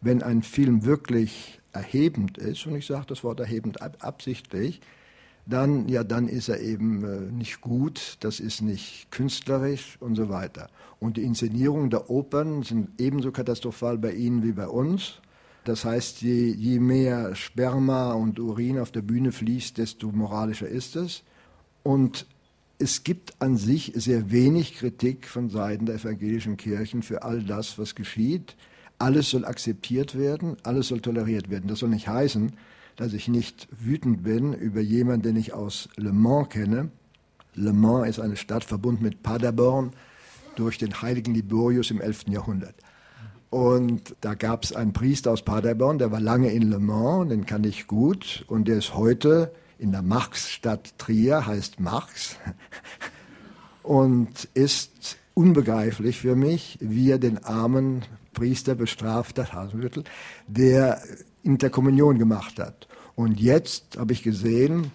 wenn 0.00 0.22
ein 0.22 0.40
Film 0.40 0.86
wirklich 0.86 1.60
erhebend 1.74 2.38
ist. 2.38 2.66
Und 2.66 2.76
ich 2.76 2.86
sage 2.86 3.04
das 3.08 3.24
Wort 3.24 3.40
erhebend 3.40 3.82
absichtlich 3.82 4.80
dann, 5.46 5.88
ja, 5.88 6.02
dann 6.02 6.28
ist 6.28 6.48
er 6.48 6.60
eben 6.60 7.04
äh, 7.04 7.32
nicht 7.32 7.60
gut, 7.60 8.16
das 8.20 8.40
ist 8.40 8.62
nicht 8.62 9.10
künstlerisch 9.10 9.96
und 10.00 10.16
so 10.16 10.28
weiter. 10.28 10.68
Und 10.98 11.16
die 11.16 11.22
Inszenierungen 11.22 11.88
der 11.88 12.10
Opern 12.10 12.64
sind 12.64 12.88
ebenso 12.98 13.30
katastrophal 13.30 13.96
bei 13.96 14.12
Ihnen 14.12 14.42
wie 14.42 14.52
bei 14.52 14.66
uns. 14.66 15.20
Das 15.64 15.84
heißt, 15.84 16.22
je, 16.22 16.50
je 16.50 16.80
mehr 16.80 17.34
Sperma 17.34 18.12
und 18.12 18.40
Urin 18.40 18.78
auf 18.78 18.90
der 18.90 19.02
Bühne 19.02 19.32
fließt, 19.32 19.78
desto 19.78 20.10
moralischer 20.10 20.68
ist 20.68 20.96
es. 20.96 21.22
Und 21.82 22.26
es 22.78 23.04
gibt 23.04 23.34
an 23.40 23.56
sich 23.56 23.92
sehr 23.94 24.30
wenig 24.30 24.74
Kritik 24.74 25.28
von 25.28 25.48
Seiten 25.48 25.86
der 25.86 25.96
evangelischen 25.96 26.56
Kirchen 26.56 27.02
für 27.02 27.22
all 27.22 27.42
das, 27.42 27.78
was 27.78 27.94
geschieht. 27.94 28.56
Alles 28.98 29.30
soll 29.30 29.44
akzeptiert 29.44 30.18
werden, 30.18 30.56
alles 30.62 30.88
soll 30.88 31.00
toleriert 31.00 31.50
werden. 31.50 31.68
Das 31.68 31.80
soll 31.80 31.90
nicht 31.90 32.08
heißen, 32.08 32.52
dass 32.96 33.12
ich 33.12 33.28
nicht 33.28 33.68
wütend 33.70 34.22
bin 34.24 34.52
über 34.52 34.80
jemanden, 34.80 35.22
den 35.22 35.36
ich 35.36 35.52
aus 35.52 35.88
Le 35.96 36.12
Mans 36.12 36.48
kenne. 36.48 36.90
Le 37.54 37.72
Mans 37.72 38.08
ist 38.08 38.20
eine 38.20 38.36
Stadt 38.36 38.64
verbunden 38.64 39.04
mit 39.04 39.22
Paderborn 39.22 39.92
durch 40.56 40.78
den 40.78 41.02
heiligen 41.02 41.34
Liborius 41.34 41.90
im 41.90 42.00
11. 42.00 42.28
Jahrhundert. 42.28 42.74
Und 43.50 44.16
da 44.22 44.34
gab 44.34 44.64
es 44.64 44.74
einen 44.74 44.92
Priester 44.92 45.30
aus 45.30 45.42
Paderborn, 45.42 45.98
der 45.98 46.10
war 46.10 46.20
lange 46.20 46.50
in 46.50 46.68
Le 46.70 46.78
Mans, 46.78 47.28
den 47.28 47.46
kann 47.46 47.64
ich 47.64 47.86
gut, 47.86 48.44
und 48.48 48.66
der 48.66 48.78
ist 48.78 48.94
heute 48.94 49.52
in 49.78 49.92
der 49.92 50.02
Marxstadt 50.02 50.98
Trier, 50.98 51.46
heißt 51.46 51.80
Marx, 51.80 52.36
und 53.82 54.48
ist 54.54 55.18
unbegreiflich 55.34 56.18
für 56.18 56.34
mich, 56.34 56.78
wie 56.80 57.10
er 57.10 57.18
den 57.18 57.44
armen 57.44 58.02
Priester 58.32 58.74
bestraft 58.74 59.38
hat, 59.38 59.52
Hasenhüttel, 59.52 60.04
der 60.46 61.00
Interkommunion 61.46 62.18
gemacht 62.18 62.58
hat. 62.58 62.88
Und 63.14 63.40
jetzt 63.40 63.96
habe 63.96 64.12
ich 64.12 64.22
gesehen, 64.22 64.90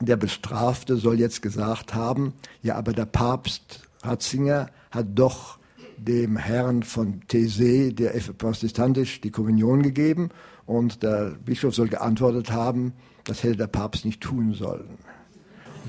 der 0.00 0.16
Bestrafte 0.16 0.96
soll 0.96 1.20
jetzt 1.20 1.42
gesagt 1.42 1.94
haben, 1.94 2.32
ja, 2.62 2.76
aber 2.76 2.92
der 2.92 3.06
Papst 3.06 3.80
Ratzinger 4.02 4.68
hat 4.90 5.06
doch 5.14 5.58
dem 5.98 6.36
Herrn 6.36 6.82
von 6.82 7.20
Thésée, 7.28 7.92
der 7.92 8.12
protestantisch, 8.38 9.20
die 9.20 9.30
Kommunion 9.30 9.82
gegeben 9.82 10.30
und 10.66 11.02
der 11.02 11.36
Bischof 11.44 11.74
soll 11.74 11.88
geantwortet 11.88 12.50
haben, 12.50 12.92
das 13.24 13.42
hätte 13.42 13.56
der 13.56 13.66
Papst 13.66 14.04
nicht 14.04 14.20
tun 14.20 14.54
sollen. 14.54 14.98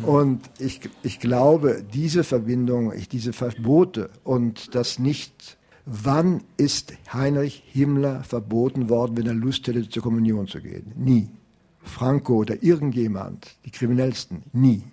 Und 0.04 0.42
ich, 0.60 0.82
ich 1.04 1.20
glaube, 1.20 1.84
diese 1.94 2.24
Verbindung, 2.24 2.94
diese 3.12 3.34
Verbote 3.34 4.10
und 4.24 4.76
das 4.76 5.00
nicht 5.00 5.58
Wann 5.90 6.44
ist 6.58 6.94
Heinrich 7.14 7.64
Himmler 7.66 8.22
verboten 8.26 8.90
worden, 8.90 9.16
wenn 9.16 9.26
er 9.26 9.34
Lust 9.34 9.66
hätte, 9.68 9.88
zur 9.88 10.04
Kommunion 10.04 10.46
zu 10.46 10.60
gehen? 10.62 10.92
Nie. 10.98 11.30
Franco 11.82 12.36
oder 12.36 12.62
irgendjemand, 12.62 13.56
die 13.64 13.72
Kriminellsten, 13.72 14.44
nie. 14.52 14.84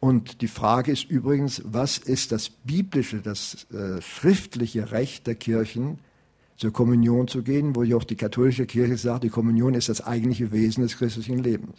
Und 0.00 0.40
die 0.40 0.48
Frage 0.48 0.90
ist 0.90 1.08
übrigens, 1.08 1.62
was 1.64 1.98
ist 1.98 2.32
das 2.32 2.50
biblische, 2.50 3.20
das 3.20 3.70
äh, 3.70 4.02
schriftliche 4.02 4.90
Recht 4.90 5.28
der 5.28 5.36
Kirchen, 5.36 6.00
zur 6.56 6.72
Kommunion 6.72 7.28
zu 7.28 7.44
gehen, 7.44 7.76
wo 7.76 7.84
ja 7.84 7.96
auch 7.96 8.04
die 8.04 8.16
katholische 8.16 8.66
Kirche 8.66 8.96
sagt, 8.96 9.22
die 9.22 9.28
Kommunion 9.28 9.74
ist 9.74 9.88
das 9.88 10.04
eigentliche 10.04 10.50
Wesen 10.50 10.82
des 10.82 10.96
christlichen 10.96 11.38
Lebens. 11.38 11.76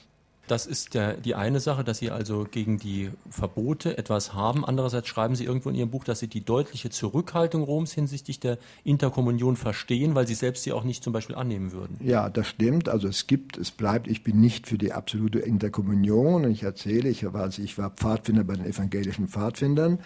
Das 0.47 0.67
ist 0.67 0.93
der, 0.93 1.15
die 1.15 1.33
eine 1.33 1.59
Sache, 1.59 1.83
dass 1.83 1.97
Sie 1.97 2.11
also 2.11 2.45
gegen 2.49 2.77
die 2.77 3.09
Verbote 3.29 3.97
etwas 3.97 4.33
haben. 4.33 4.63
Andererseits 4.63 5.07
schreiben 5.07 5.35
Sie 5.35 5.45
irgendwo 5.45 5.69
in 5.69 5.75
Ihrem 5.75 5.89
Buch, 5.89 6.03
dass 6.03 6.19
Sie 6.19 6.27
die 6.27 6.45
deutliche 6.45 6.89
Zurückhaltung 6.89 7.63
Roms 7.63 7.93
hinsichtlich 7.93 8.39
der 8.39 8.57
Interkommunion 8.83 9.55
verstehen, 9.55 10.13
weil 10.13 10.27
Sie 10.27 10.35
selbst 10.35 10.63
sie 10.63 10.73
auch 10.73 10.83
nicht 10.83 11.03
zum 11.03 11.13
Beispiel 11.13 11.35
annehmen 11.35 11.71
würden. 11.71 11.97
Ja, 12.03 12.29
das 12.29 12.47
stimmt. 12.47 12.89
Also 12.89 13.07
es 13.07 13.27
gibt, 13.27 13.57
es 13.57 13.71
bleibt, 13.71 14.07
ich 14.07 14.23
bin 14.23 14.39
nicht 14.39 14.67
für 14.67 14.77
die 14.77 14.93
absolute 14.93 15.39
Interkommunion. 15.39 16.49
Ich 16.51 16.63
erzähle, 16.63 17.09
ich 17.09 17.31
war, 17.33 17.47
ich 17.47 17.77
war 17.77 17.89
Pfadfinder 17.89 18.43
bei 18.43 18.55
den 18.55 18.65
evangelischen 18.65 19.27
Pfadfindern 19.27 19.99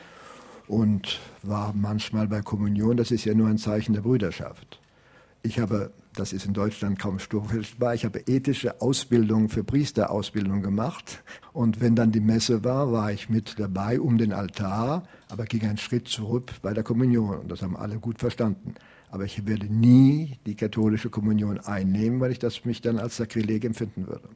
und 0.68 1.20
war 1.44 1.74
manchmal 1.74 2.28
bei 2.28 2.42
Kommunion. 2.42 2.96
Das 2.96 3.12
ist 3.12 3.26
ja 3.26 3.34
nur 3.34 3.50
ein 3.50 3.58
Zeichen 3.58 3.94
der 3.94 4.02
Brüderschaft. 4.02 4.79
Ich 5.42 5.58
habe, 5.58 5.94
das 6.16 6.34
ist 6.34 6.46
in 6.46 6.54
Deutschland 6.54 7.00
kaum 7.00 7.18
stufbar, 7.18 7.96
ich 7.96 8.04
habe 8.04 8.20
ethische 8.28 8.82
Ausbildung 8.82 9.48
für 9.48 9.64
Priesterausbildung 9.64 10.62
gemacht. 10.62 11.24
Und 11.54 11.80
wenn 11.80 11.96
dann 11.96 12.12
die 12.12 12.20
Messe 12.20 12.66
war, 12.66 12.92
war 12.92 13.14
ich 13.14 13.30
mit 13.30 13.58
dabei 13.58 14.02
um 14.02 14.18
den 14.18 14.34
Altar, 14.34 15.04
aber 15.30 15.46
ging 15.46 15.62
einen 15.62 15.78
Schritt 15.78 16.10
zurück 16.10 16.52
bei 16.62 16.74
der 16.74 16.84
Kommunion. 16.84 17.40
Und 17.40 17.52
das 17.52 17.62
haben 17.62 17.78
alle 17.78 18.00
gut 18.00 18.20
verstanden. 18.20 18.76
Aber 19.12 19.24
ich 19.24 19.48
werde 19.48 19.74
nie 19.74 20.40
die 20.46 20.56
katholische 20.56 21.10
Kommunion 21.10 21.58
einnehmen, 21.60 22.20
weil 22.20 22.32
ich 22.32 22.40
das 22.40 22.66
mich 22.66 22.82
dann 22.82 23.00
als 23.00 23.16
Sakrileg 23.16 23.64
empfinden 23.64 24.08
würde. 24.08 24.28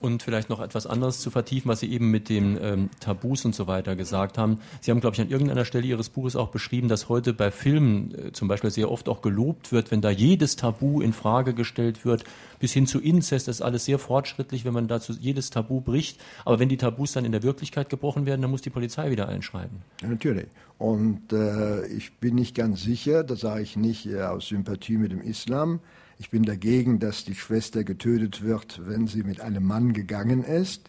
Und 0.00 0.22
vielleicht 0.22 0.48
noch 0.48 0.60
etwas 0.60 0.86
anderes 0.86 1.18
zu 1.20 1.30
vertiefen, 1.30 1.68
was 1.68 1.80
Sie 1.80 1.90
eben 1.90 2.10
mit 2.10 2.28
den 2.28 2.56
ähm, 2.62 2.90
Tabus 3.00 3.44
und 3.44 3.54
so 3.54 3.66
weiter 3.66 3.96
gesagt 3.96 4.38
haben. 4.38 4.60
Sie 4.80 4.92
haben, 4.92 5.00
glaube 5.00 5.14
ich, 5.14 5.20
an 5.20 5.28
irgendeiner 5.28 5.64
Stelle 5.64 5.86
Ihres 5.86 6.08
Buches 6.08 6.36
auch 6.36 6.50
beschrieben, 6.50 6.86
dass 6.86 7.08
heute 7.08 7.32
bei 7.32 7.50
Filmen 7.50 8.14
äh, 8.14 8.32
zum 8.32 8.46
Beispiel 8.46 8.70
sehr 8.70 8.92
oft 8.92 9.08
auch 9.08 9.22
gelobt 9.22 9.72
wird, 9.72 9.90
wenn 9.90 10.00
da 10.00 10.10
jedes 10.10 10.54
Tabu 10.54 11.00
in 11.00 11.12
Frage 11.12 11.52
gestellt 11.52 12.04
wird, 12.04 12.22
bis 12.60 12.72
hin 12.72 12.86
zu 12.86 13.00
Inzest, 13.00 13.48
das 13.48 13.56
ist 13.56 13.62
alles 13.62 13.84
sehr 13.86 13.98
fortschrittlich, 13.98 14.64
wenn 14.64 14.72
man 14.72 14.86
dazu 14.86 15.12
jedes 15.18 15.50
Tabu 15.50 15.80
bricht. 15.80 16.20
Aber 16.44 16.60
wenn 16.60 16.68
die 16.68 16.76
Tabus 16.76 17.12
dann 17.12 17.24
in 17.24 17.32
der 17.32 17.42
Wirklichkeit 17.42 17.88
gebrochen 17.88 18.24
werden, 18.24 18.42
dann 18.42 18.50
muss 18.52 18.62
die 18.62 18.70
Polizei 18.70 19.10
wieder 19.10 19.28
einschreiten. 19.28 19.82
Ja, 20.02 20.08
natürlich. 20.08 20.46
Und 20.78 21.32
äh, 21.32 21.86
ich 21.86 22.12
bin 22.14 22.36
nicht 22.36 22.54
ganz 22.54 22.82
sicher, 22.82 23.24
das 23.24 23.40
sage 23.40 23.62
ich 23.62 23.76
nicht 23.76 24.06
äh, 24.06 24.22
aus 24.22 24.48
Sympathie 24.48 24.96
mit 24.96 25.10
dem 25.10 25.20
Islam, 25.20 25.80
ich 26.18 26.30
bin 26.30 26.42
dagegen, 26.42 26.98
dass 26.98 27.24
die 27.24 27.34
Schwester 27.34 27.84
getötet 27.84 28.42
wird, 28.42 28.80
wenn 28.84 29.06
sie 29.06 29.22
mit 29.22 29.40
einem 29.40 29.64
Mann 29.64 29.92
gegangen 29.92 30.42
ist. 30.42 30.82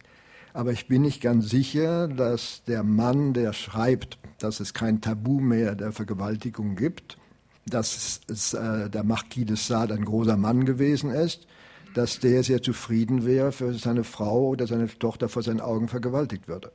Aber 0.52 0.72
ich 0.72 0.88
bin 0.88 1.02
nicht 1.02 1.22
ganz 1.22 1.48
sicher, 1.48 2.08
dass 2.08 2.64
der 2.64 2.82
Mann, 2.82 3.32
der 3.32 3.52
schreibt, 3.52 4.18
dass 4.38 4.58
es 4.58 4.74
kein 4.74 5.00
Tabu 5.00 5.40
mehr 5.40 5.76
der 5.76 5.92
Vergewaltigung 5.92 6.74
gibt, 6.74 7.18
dass 7.66 8.20
es, 8.26 8.54
äh, 8.54 8.90
der 8.90 9.04
Marquis 9.04 9.46
de 9.46 9.56
Sade 9.56 9.94
ein 9.94 10.04
großer 10.04 10.36
Mann 10.36 10.64
gewesen 10.64 11.10
ist, 11.10 11.46
dass 11.94 12.18
der 12.18 12.42
sehr 12.42 12.62
zufrieden 12.62 13.24
wäre, 13.24 13.52
für 13.52 13.72
seine 13.74 14.02
Frau 14.02 14.48
oder 14.48 14.66
seine 14.66 14.88
Tochter 14.88 15.28
vor 15.28 15.42
seinen 15.42 15.60
Augen 15.60 15.86
vergewaltigt 15.86 16.48
würde. 16.48 16.72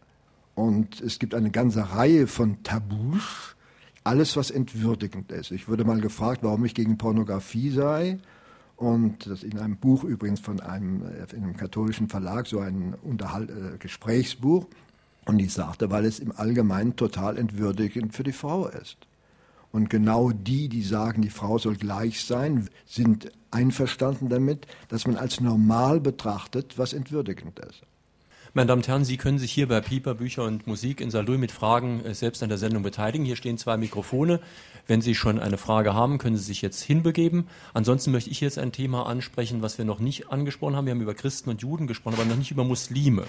Und 0.53 1.01
es 1.01 1.19
gibt 1.19 1.35
eine 1.35 1.51
ganze 1.51 1.91
Reihe 1.91 2.27
von 2.27 2.63
Tabus, 2.63 3.55
alles 4.05 4.37
was 4.37 4.51
entwürdigend 4.51 5.31
ist. 5.33 5.51
Ich 5.51 5.67
wurde 5.67 5.83
mal 5.83 5.99
gefragt, 5.99 6.43
warum 6.43 6.63
ich 6.63 6.75
gegen 6.75 6.97
Pornografie 6.97 7.71
sei. 7.71 8.19
Und 8.75 9.27
das 9.27 9.43
in 9.43 9.57
einem 9.57 9.77
Buch 9.77 10.03
übrigens 10.03 10.39
von 10.39 10.59
einem, 10.59 11.03
äh, 11.03 11.33
in 11.35 11.43
einem 11.43 11.57
katholischen 11.57 12.09
Verlag, 12.09 12.47
so 12.47 12.59
ein 12.59 12.93
Unterhalt, 13.03 13.49
äh, 13.49 13.77
Gesprächsbuch. 13.77 14.67
Und 15.25 15.39
ich 15.39 15.53
sagte, 15.53 15.89
weil 15.89 16.05
es 16.05 16.19
im 16.19 16.31
Allgemeinen 16.31 16.95
total 16.95 17.37
entwürdigend 17.37 18.13
für 18.13 18.23
die 18.23 18.33
Frau 18.33 18.67
ist. 18.67 18.97
Und 19.71 19.89
genau 19.89 20.31
die, 20.31 20.69
die 20.69 20.83
sagen, 20.83 21.21
die 21.21 21.29
Frau 21.29 21.57
soll 21.57 21.75
gleich 21.75 22.23
sein, 22.23 22.69
sind 22.85 23.31
einverstanden 23.51 24.29
damit, 24.29 24.67
dass 24.89 25.07
man 25.07 25.17
als 25.17 25.41
normal 25.41 25.99
betrachtet, 25.99 26.77
was 26.77 26.93
entwürdigend 26.93 27.59
ist. 27.59 27.81
Meine 28.57 28.67
Damen 28.67 28.83
und 28.83 28.87
Herren, 28.87 29.03
Sie 29.03 29.17
können 29.17 29.37
sich 29.37 29.51
hier 29.51 29.67
bei 29.67 29.81
Pieper 29.81 30.13
Bücher 30.15 30.45
und 30.45 30.65
Musik 30.65 31.01
in 31.01 31.11
Saarlouis 31.11 31.37
mit 31.37 31.51
Fragen 31.51 32.05
äh, 32.05 32.13
selbst 32.13 32.41
an 32.41 32.47
der 32.47 32.57
Sendung 32.57 32.83
beteiligen. 32.83 33.25
Hier 33.25 33.35
stehen 33.35 33.57
zwei 33.57 33.75
Mikrofone. 33.75 34.39
Wenn 34.87 35.01
Sie 35.01 35.13
schon 35.13 35.39
eine 35.39 35.57
Frage 35.57 35.93
haben, 35.93 36.19
können 36.19 36.37
Sie 36.37 36.43
sich 36.45 36.61
jetzt 36.61 36.81
hinbegeben. 36.81 37.49
Ansonsten 37.73 38.13
möchte 38.13 38.29
ich 38.29 38.39
jetzt 38.39 38.57
ein 38.57 38.71
Thema 38.71 39.07
ansprechen, 39.07 39.61
was 39.61 39.77
wir 39.77 39.83
noch 39.83 39.99
nicht 39.99 40.29
angesprochen 40.29 40.77
haben. 40.77 40.85
Wir 40.85 40.91
haben 40.91 41.01
über 41.01 41.15
Christen 41.15 41.49
und 41.49 41.63
Juden 41.63 41.85
gesprochen, 41.85 42.15
aber 42.15 42.23
noch 42.23 42.37
nicht 42.37 42.51
über 42.51 42.63
Muslime. 42.63 43.25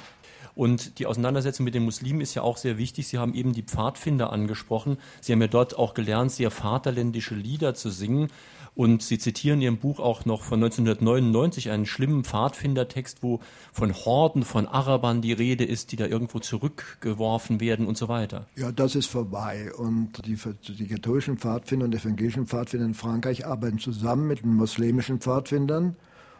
Und 0.54 1.00
die 1.00 1.06
Auseinandersetzung 1.06 1.64
mit 1.64 1.74
den 1.74 1.84
Muslimen 1.84 2.20
ist 2.20 2.34
ja 2.34 2.42
auch 2.42 2.56
sehr 2.56 2.78
wichtig. 2.78 3.08
Sie 3.08 3.18
haben 3.18 3.34
eben 3.34 3.52
die 3.52 3.64
Pfadfinder 3.64 4.32
angesprochen. 4.32 4.96
Sie 5.20 5.32
haben 5.32 5.40
ja 5.42 5.48
dort 5.48 5.76
auch 5.76 5.94
gelernt, 5.94 6.30
sehr 6.30 6.52
vaterländische 6.52 7.34
Lieder 7.34 7.74
zu 7.74 7.90
singen. 7.90 8.28
Und 8.76 9.02
Sie 9.02 9.16
zitieren 9.16 9.58
in 9.60 9.62
Ihrem 9.62 9.78
Buch 9.78 10.00
auch 10.00 10.26
noch 10.26 10.42
von 10.42 10.62
1999 10.62 11.70
einen 11.70 11.86
schlimmen 11.86 12.24
Pfadfindertext, 12.24 13.22
wo 13.22 13.40
von 13.72 13.94
Horden 13.94 14.42
von 14.44 14.66
Arabern 14.66 15.22
die 15.22 15.32
Rede 15.32 15.64
ist, 15.64 15.92
die 15.92 15.96
da 15.96 16.04
irgendwo 16.04 16.40
zurückgeworfen 16.40 17.58
werden 17.58 17.86
und 17.86 17.96
so 17.96 18.08
weiter. 18.08 18.46
Ja, 18.54 18.70
das 18.72 18.94
ist 18.94 19.06
vorbei. 19.06 19.72
Und 19.74 20.26
die, 20.26 20.36
die 20.74 20.88
katholischen 20.88 21.38
Pfadfinder 21.38 21.86
und 21.86 21.94
evangelischen 21.94 22.46
Pfadfinder 22.46 22.84
in 22.84 22.92
Frankreich 22.92 23.46
arbeiten 23.46 23.78
zusammen 23.78 24.26
mit 24.26 24.42
den 24.42 24.54
muslimischen 24.54 25.20
Pfadfindern 25.20 25.96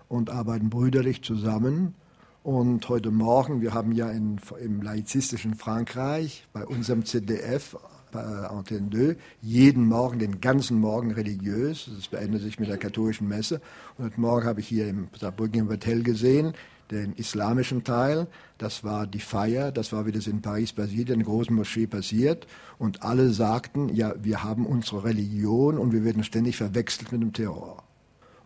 und 0.09 0.29
arbeiten 0.29 0.69
brüderlich 0.69 1.23
zusammen. 1.25 1.95
Und 2.43 2.87
heute 2.91 3.11
Morgen, 3.11 3.63
wir 3.63 3.73
haben 3.73 3.93
ja 3.93 4.11
in, 4.11 4.37
im 4.63 4.83
laizistischen 4.83 5.55
Frankreich 5.55 6.47
bei 6.53 6.67
unserem 6.67 7.03
bei 7.07 7.79
Antenne 8.17 8.91
2, 8.91 9.17
jeden 9.43 9.87
Morgen, 9.87 10.19
den 10.19 10.41
ganzen 10.41 10.79
Morgen 10.81 11.13
religiös. 11.13 11.91
Das 11.95 12.09
beendet 12.09 12.43
sich 12.43 12.59
mit 12.59 12.69
der 12.69 12.79
katholischen 12.79 13.29
Messe. 13.29 13.61
Und 13.97 14.07
heute 14.07 14.21
Morgen 14.21 14.47
habe 14.47 14.61
ich 14.61 14.69
hier 14.69 14.89
im 14.89 15.09
Saarbrücken 15.19 15.69
Hotel 15.69 16.03
gesehen, 16.03 16.55
den 16.91 17.15
islamischen 17.15 17.85
Teil. 17.85 18.27
Das 18.59 18.85
war 18.85 19.07
die 19.07 19.21
Feier, 19.21 19.73
das 19.73 19.93
war, 19.93 20.07
wie 20.07 20.13
das 20.13 20.27
in 20.27 20.43
Paris 20.43 20.73
passiert, 20.73 21.11
in 21.11 21.19
der 21.19 21.27
großen 21.27 21.55
Moschee 21.55 21.87
passiert. 21.87 22.47
Und 22.79 23.03
alle 23.03 23.31
sagten, 23.31 23.95
ja, 23.95 24.15
wir 24.23 24.43
haben 24.43 24.67
unsere 24.67 25.05
Religion 25.05 25.79
und 25.79 25.93
wir 25.93 26.05
werden 26.05 26.25
ständig 26.25 26.57
verwechselt 26.57 27.13
mit 27.13 27.23
dem 27.23 27.33
Terror. 27.33 27.83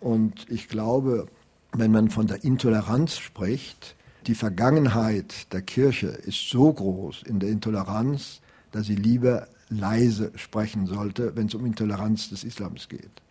Und 0.01 0.47
ich 0.51 0.69
glaube, 0.69 1.27
wenn 1.73 1.93
man 1.93 2.11
von 2.11 2.27
der 2.27 2.43
Intoleranz 2.43 3.19
spricht, 3.19 3.97
die 4.27 4.35
Vergangenheit 4.35 5.53
der 5.53 5.63
Kirche 5.63 6.09
ist 6.09 6.49
so 6.49 6.73
groß 6.73 7.23
in 7.23 7.39
der 7.39 7.51
Intoleranz, 7.51 8.41
dass 8.71 8.87
sie 8.87 8.97
lieber 8.97 9.49
leise 9.71 10.33
sprechen 10.35 10.87
sollte, 10.87 11.35
wenn 11.37 11.47
es 11.47 11.55
um 11.55 11.65
Intoleranz 11.65 12.29
des 12.29 12.45
Islams 12.45 12.89
geht. 12.89 13.23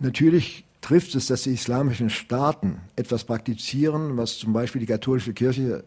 Natürlich 0.00 0.64
trifft 0.80 1.14
es, 1.14 1.26
dass 1.26 1.42
die 1.42 1.52
islamischen 1.52 2.10
Staaten 2.10 2.80
etwas 2.96 3.24
praktizieren, 3.24 4.16
was 4.16 4.38
zum 4.38 4.52
Beispiel 4.52 4.80
die 4.80 4.86
katholische 4.86 5.32
Kirche 5.32 5.84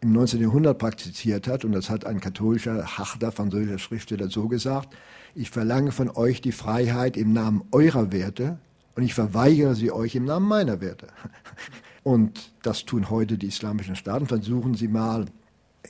im 0.00 0.12
19. 0.12 0.40
Jahrhundert 0.40 0.78
praktiziert 0.78 1.48
hat, 1.48 1.64
und 1.64 1.72
das 1.72 1.88
hat 1.88 2.04
ein 2.04 2.20
katholischer 2.20 2.98
Hachter, 2.98 3.32
französischer 3.32 3.78
Schriftsteller 3.78 4.28
so 4.28 4.48
gesagt, 4.48 4.94
ich 5.34 5.50
verlange 5.50 5.90
von 5.92 6.10
euch 6.10 6.40
die 6.40 6.52
Freiheit 6.52 7.16
im 7.16 7.32
Namen 7.32 7.62
eurer 7.72 8.12
Werte 8.12 8.58
und 8.94 9.04
ich 9.04 9.14
verweigere 9.14 9.74
sie 9.74 9.90
euch 9.90 10.14
im 10.14 10.24
Namen 10.24 10.48
meiner 10.48 10.80
Werte. 10.80 11.08
Und 12.02 12.52
das 12.62 12.84
tun 12.84 13.10
heute 13.10 13.36
die 13.36 13.48
islamischen 13.48 13.96
Staaten. 13.96 14.26
Versuchen 14.26 14.74
Sie 14.74 14.86
mal 14.86 15.26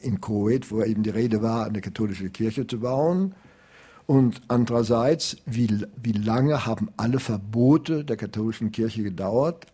in 0.00 0.18
Kuwait, 0.18 0.70
wo 0.70 0.82
eben 0.82 1.02
die 1.02 1.10
Rede 1.10 1.42
war, 1.42 1.66
eine 1.66 1.82
katholische 1.82 2.30
Kirche 2.30 2.66
zu 2.66 2.80
bauen. 2.80 3.34
Und 4.06 4.40
andererseits, 4.48 5.36
wie, 5.46 5.84
wie 6.00 6.12
lange 6.12 6.64
haben 6.64 6.90
alle 6.96 7.18
Verbote 7.18 8.04
der 8.04 8.16
katholischen 8.16 8.70
Kirche 8.70 9.02
gedauert? 9.02 9.66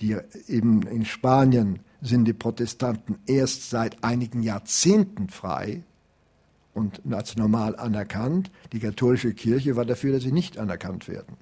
Die 0.00 0.16
eben 0.48 0.82
in 0.82 1.04
Spanien 1.04 1.80
sind 2.00 2.24
die 2.24 2.32
Protestanten 2.32 3.18
erst 3.26 3.70
seit 3.70 4.02
einigen 4.02 4.42
Jahrzehnten 4.42 5.28
frei 5.28 5.82
und 6.74 7.00
als 7.10 7.36
normal 7.36 7.76
anerkannt. 7.76 8.50
Die 8.72 8.80
katholische 8.80 9.34
Kirche 9.34 9.76
war 9.76 9.84
dafür, 9.84 10.12
dass 10.12 10.22
sie 10.22 10.32
nicht 10.32 10.58
anerkannt 10.58 11.08
werden. 11.08 11.36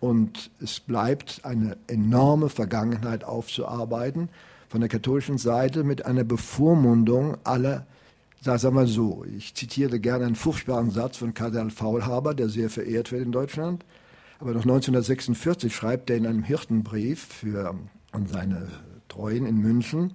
Und 0.00 0.50
es 0.60 0.80
bleibt 0.80 1.44
eine 1.44 1.76
enorme 1.86 2.48
Vergangenheit 2.48 3.22
aufzuarbeiten 3.22 4.28
von 4.68 4.80
der 4.80 4.88
katholischen 4.88 5.38
Seite 5.38 5.84
mit 5.84 6.06
einer 6.06 6.24
Bevormundung 6.24 7.36
aller, 7.44 7.86
sagen 8.42 8.74
wir 8.74 8.86
so, 8.86 9.24
ich 9.24 9.54
zitiere 9.54 10.00
gerne 10.00 10.26
einen 10.26 10.34
furchtbaren 10.34 10.90
Satz 10.90 11.16
von 11.16 11.32
Kardinal 11.32 11.70
Faulhaber, 11.70 12.34
der 12.34 12.48
sehr 12.48 12.70
verehrt 12.70 13.12
wird 13.12 13.22
in 13.22 13.32
Deutschland. 13.32 13.84
Aber 14.40 14.50
noch 14.50 14.62
1946 14.62 15.74
schreibt 15.74 16.10
er 16.10 16.16
in 16.16 16.26
einem 16.26 16.42
Hirtenbrief 16.42 17.24
für, 17.24 17.76
an 18.10 18.26
seine 18.26 18.68
Treuen 19.08 19.46
in 19.46 19.58
München, 19.58 20.14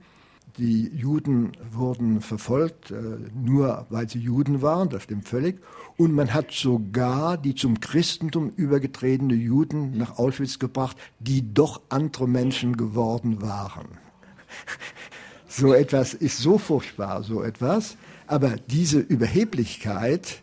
die 0.58 0.88
Juden 0.88 1.52
wurden 1.72 2.20
verfolgt, 2.20 2.92
äh, 2.92 2.96
nur 3.34 3.86
weil 3.90 4.10
sie 4.10 4.20
Juden 4.20 4.62
waren, 4.62 4.90
das 4.90 5.04
stimmt 5.04 5.30
völlig. 5.30 5.62
Und 5.98 6.13
man 6.13 6.34
hat 6.34 6.52
sogar 6.52 7.38
die 7.38 7.54
zum 7.54 7.80
Christentum 7.80 8.52
übergetretene 8.56 9.36
Juden 9.36 9.98
nach 9.98 10.18
Auschwitz 10.18 10.58
gebracht, 10.58 10.98
die 11.20 11.54
doch 11.54 11.82
andere 11.90 12.28
Menschen 12.28 12.76
geworden 12.76 13.42
waren. 13.42 13.88
So 15.50 15.74
etwas 15.74 16.13
ist 16.13 16.38
so 16.38 16.58
furchtbar, 16.58 17.24
so 17.24 17.42
etwas. 17.42 17.98
Aber 18.28 18.56
diese 18.68 19.00
Überheblichkeit 19.00 20.42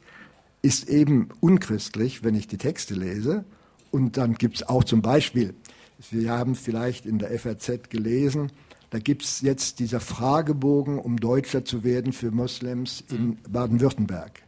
ist 0.62 0.88
eben 0.88 1.28
unchristlich, 1.40 2.24
wenn 2.24 2.34
ich 2.34 2.48
die 2.48 2.56
Texte 2.56 2.94
lese. 2.94 3.44
Und 3.90 4.16
dann 4.16 4.34
gibt 4.34 4.56
es 4.56 4.68
auch 4.68 4.82
zum 4.82 5.02
Beispiel, 5.02 5.54
wir 6.10 6.30
haben 6.32 6.54
vielleicht 6.54 7.06
in 7.06 7.18
der 7.18 7.38
FAZ 7.38 7.90
gelesen, 7.90 8.50
da 8.90 8.98
gibt 8.98 9.24
es 9.24 9.40
jetzt 9.40 9.80
dieser 9.80 10.00
Fragebogen, 10.00 10.98
um 10.98 11.18
Deutscher 11.18 11.64
zu 11.64 11.84
werden 11.84 12.12
für 12.12 12.30
Moslems 12.30 13.02
in 13.10 13.38
Baden-Württemberg. 13.48 14.42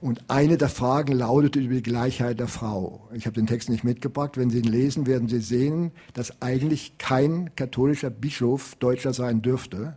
Und 0.00 0.24
eine 0.28 0.58
der 0.58 0.68
Fragen 0.68 1.12
lautet 1.12 1.56
über 1.56 1.74
die 1.74 1.82
Gleichheit 1.82 2.38
der 2.38 2.48
Frau. 2.48 3.08
Ich 3.14 3.26
habe 3.26 3.34
den 3.34 3.46
Text 3.46 3.70
nicht 3.70 3.84
mitgebracht. 3.84 4.36
Wenn 4.36 4.50
Sie 4.50 4.58
ihn 4.58 4.64
lesen, 4.64 5.06
werden 5.06 5.28
Sie 5.28 5.40
sehen, 5.40 5.92
dass 6.14 6.42
eigentlich 6.42 6.98
kein 6.98 7.54
katholischer 7.56 8.10
Bischof 8.10 8.74
Deutscher 8.76 9.14
sein 9.14 9.40
dürfte, 9.40 9.96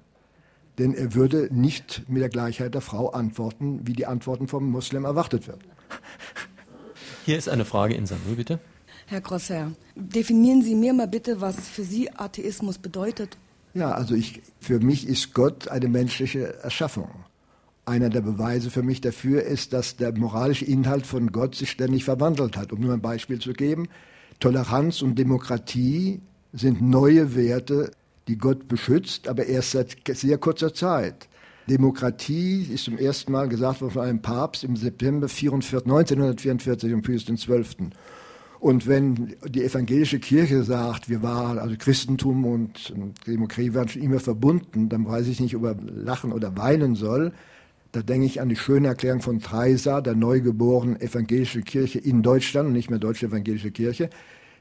denn 0.80 0.94
er 0.94 1.14
würde 1.14 1.50
nicht 1.52 2.04
mit 2.08 2.22
der 2.22 2.30
Gleichheit 2.30 2.74
der 2.74 2.82
Frau 2.82 3.10
antworten, 3.10 3.82
wie 3.84 3.94
die 3.94 4.06
Antworten 4.06 4.48
vom 4.48 4.72
Muslim 4.72 5.06
erwartet 5.06 5.48
wird. 5.48 5.60
Hier 7.26 7.38
ist 7.38 7.50
eine 7.50 7.66
Frage 7.66 7.94
in 7.94 8.06
Samuel, 8.06 8.38
bitte. 8.38 8.60
Herr 9.06 9.22
Grosser, 9.22 9.72
definieren 9.96 10.62
Sie 10.62 10.76
mir 10.76 10.94
mal 10.94 11.08
bitte, 11.08 11.42
was 11.42 11.68
für 11.68 11.84
Sie 11.84 12.12
Atheismus 12.12 12.78
bedeutet. 12.78 13.38
Ja, 13.74 13.92
also 13.92 14.16
ich, 14.16 14.42
für 14.60 14.80
mich 14.80 15.08
ist 15.08 15.34
Gott 15.34 15.68
eine 15.68 15.88
menschliche 15.88 16.56
Erschaffung. 16.64 17.10
Einer 17.86 18.10
der 18.10 18.22
Beweise 18.22 18.70
für 18.70 18.84
mich 18.84 19.02
dafür 19.02 19.44
ist, 19.44 19.74
dass 19.74 19.98
der 19.98 20.18
moralische 20.18 20.66
Inhalt 20.66 21.06
von 21.06 21.32
Gott 21.32 21.56
sich 21.56 21.72
ständig 21.72 22.04
verwandelt 22.06 22.56
hat. 22.56 22.72
Um 22.72 22.80
nur 22.80 22.94
ein 22.94 23.02
Beispiel 23.02 23.40
zu 23.40 23.54
geben, 23.54 23.90
Toleranz 24.40 25.02
und 25.02 25.16
Demokratie 25.16 26.22
sind 26.54 26.82
neue 26.82 27.36
Werte, 27.36 27.92
die 28.30 28.38
Gott 28.38 28.68
beschützt, 28.68 29.28
aber 29.28 29.46
erst 29.46 29.72
seit 29.72 29.98
sehr 30.08 30.38
kurzer 30.38 30.74
Zeit. 30.74 31.28
Demokratie 31.68 32.68
ist 32.74 32.86
zum 32.86 32.98
ersten 32.98 33.32
Mal 33.32 33.50
gesagt 33.50 33.82
worden 33.82 33.94
von 33.94 34.04
einem 34.04 34.22
Papst 34.22 34.64
im 34.64 34.76
September 34.76 35.28
44, 35.28 35.86
1944 35.86 36.94
um 36.94 37.02
Pius 37.02 37.26
XII. 37.26 37.90
Und 38.60 38.88
wenn 38.88 39.36
die 39.48 39.64
evangelische 39.64 40.20
Kirche 40.20 40.64
sagt, 40.64 41.10
wir 41.10 41.24
waren, 41.24 41.60
also 41.60 41.76
Christentum 41.78 42.46
und 42.46 42.94
Demokratie 43.26 43.74
waren 43.74 43.88
schon 43.88 44.02
immer 44.02 44.20
verbunden, 44.20 44.90
dann 44.90 45.06
weiß 45.06 45.28
ich 45.28 45.40
nicht, 45.40 45.56
ob 45.56 45.64
er 45.64 45.76
lachen 45.76 46.34
oder 46.34 46.58
weinen 46.58 46.96
soll. 46.96 47.32
Da 47.92 48.02
denke 48.02 48.26
ich 48.26 48.42
an 48.42 48.50
die 48.50 48.56
schöne 48.56 48.90
Erklärung 48.90 49.22
von 49.22 49.40
Treisa, 49.40 50.02
der 50.02 50.16
neugeborenen 50.16 51.00
evangelischen 51.00 51.64
Kirche 51.64 52.00
in 52.00 52.22
Deutschland 52.22 52.68
und 52.68 52.74
nicht 52.74 52.90
mehr 52.90 53.00
deutsche 53.00 53.28
evangelische 53.28 53.72
Kirche. 53.72 54.10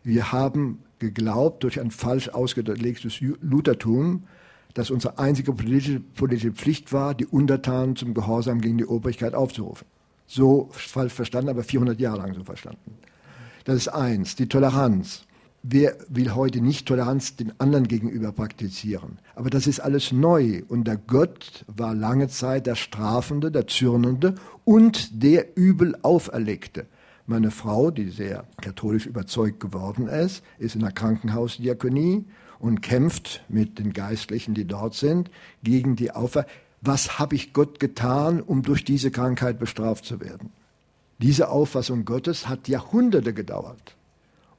Wir 0.04 0.32
haben 0.32 0.78
geglaubt, 0.98 1.62
durch 1.62 1.80
ein 1.80 1.90
falsch 1.90 2.28
ausgelegtes 2.28 3.20
Luthertum, 3.20 4.24
dass 4.74 4.90
unsere 4.90 5.18
einzige 5.18 5.52
politische, 5.52 6.00
politische 6.00 6.52
Pflicht 6.52 6.92
war, 6.92 7.14
die 7.14 7.26
Untertanen 7.26 7.96
zum 7.96 8.14
Gehorsam 8.14 8.60
gegen 8.60 8.78
die 8.78 8.86
Obrigkeit 8.86 9.34
aufzurufen. 9.34 9.86
So 10.26 10.68
falsch 10.72 11.12
verstanden, 11.12 11.48
aber 11.48 11.64
400 11.64 11.98
Jahre 11.98 12.18
lang 12.18 12.34
so 12.34 12.44
verstanden. 12.44 12.98
Das 13.64 13.76
ist 13.76 13.88
eins, 13.88 14.36
die 14.36 14.48
Toleranz. 14.48 15.24
Wer 15.62 15.96
will 16.08 16.34
heute 16.34 16.60
nicht 16.60 16.86
Toleranz 16.86 17.34
den 17.34 17.52
anderen 17.58 17.88
gegenüber 17.88 18.30
praktizieren? 18.30 19.18
Aber 19.34 19.50
das 19.50 19.66
ist 19.66 19.80
alles 19.80 20.12
neu. 20.12 20.62
Und 20.68 20.84
der 20.86 20.96
Gott 20.96 21.64
war 21.66 21.94
lange 21.94 22.28
Zeit 22.28 22.66
der 22.66 22.76
Strafende, 22.76 23.50
der 23.50 23.66
Zürnende 23.66 24.36
und 24.64 25.22
der 25.22 25.56
übel 25.56 25.96
auferlegte. 26.02 26.86
Meine 27.30 27.50
Frau, 27.50 27.90
die 27.90 28.08
sehr 28.08 28.44
katholisch 28.62 29.04
überzeugt 29.04 29.60
geworden 29.60 30.08
ist, 30.08 30.42
ist 30.58 30.74
in 30.74 30.80
der 30.80 30.92
Krankenhausdiakonie 30.92 32.24
und 32.58 32.80
kämpft 32.80 33.44
mit 33.50 33.78
den 33.78 33.92
Geistlichen, 33.92 34.54
die 34.54 34.64
dort 34.64 34.94
sind, 34.94 35.30
gegen 35.62 35.94
die 35.94 36.10
Auferlegung. 36.10 36.50
Was 36.80 37.18
habe 37.18 37.34
ich 37.34 37.52
Gott 37.52 37.80
getan, 37.80 38.40
um 38.40 38.62
durch 38.62 38.82
diese 38.82 39.10
Krankheit 39.10 39.58
bestraft 39.58 40.06
zu 40.06 40.22
werden? 40.22 40.52
Diese 41.18 41.50
Auffassung 41.50 42.06
Gottes 42.06 42.48
hat 42.48 42.66
Jahrhunderte 42.66 43.34
gedauert. 43.34 43.94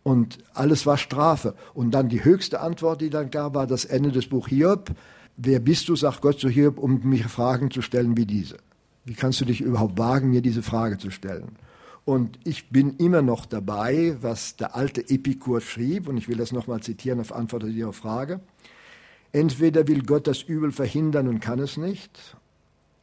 Und 0.03 0.37
alles 0.53 0.85
war 0.85 0.99
Strafe. 0.99 1.55
Und 1.73 1.89
dann 1.89 2.07
die 2.07 2.23
höchste 2.23 2.59
Antwort, 2.59 3.01
die 3.01 3.09
dann 3.09 3.31
gab, 3.31 3.55
war 3.55 3.65
das 3.65 3.83
Ende 3.83 4.11
des 4.11 4.27
Buch 4.27 4.47
Hiob. 4.47 4.91
Wer 5.37 5.59
bist 5.59 5.89
du, 5.89 5.95
sagt 5.95 6.21
Gott 6.21 6.39
zu 6.39 6.49
Hiob, 6.49 6.77
um 6.77 7.01
mir 7.03 7.29
Fragen 7.29 7.71
zu 7.71 7.81
stellen 7.81 8.15
wie 8.15 8.27
diese? 8.27 8.57
Wie 9.05 9.15
kannst 9.15 9.41
du 9.41 9.45
dich 9.45 9.59
überhaupt 9.59 9.97
wagen, 9.97 10.29
mir 10.29 10.43
diese 10.43 10.61
Frage 10.61 10.99
zu 10.99 11.09
stellen? 11.09 11.55
Und 12.09 12.39
ich 12.43 12.71
bin 12.71 12.97
immer 12.97 13.21
noch 13.21 13.45
dabei, 13.45 14.17
was 14.19 14.55
der 14.55 14.75
alte 14.75 15.07
Epikur 15.11 15.61
schrieb, 15.61 16.07
und 16.09 16.17
ich 16.17 16.27
will 16.27 16.37
das 16.37 16.51
nochmal 16.51 16.81
zitieren 16.81 17.19
auf 17.19 17.31
Antwort 17.31 17.63
auf 17.63 17.69
Ihre 17.69 17.93
Frage. 17.93 18.39
Entweder 19.31 19.87
will 19.87 20.01
Gott 20.01 20.25
das 20.25 20.41
Übel 20.41 20.71
verhindern 20.71 21.27
und 21.27 21.39
kann 21.39 21.59
es 21.59 21.77
nicht, 21.77 22.35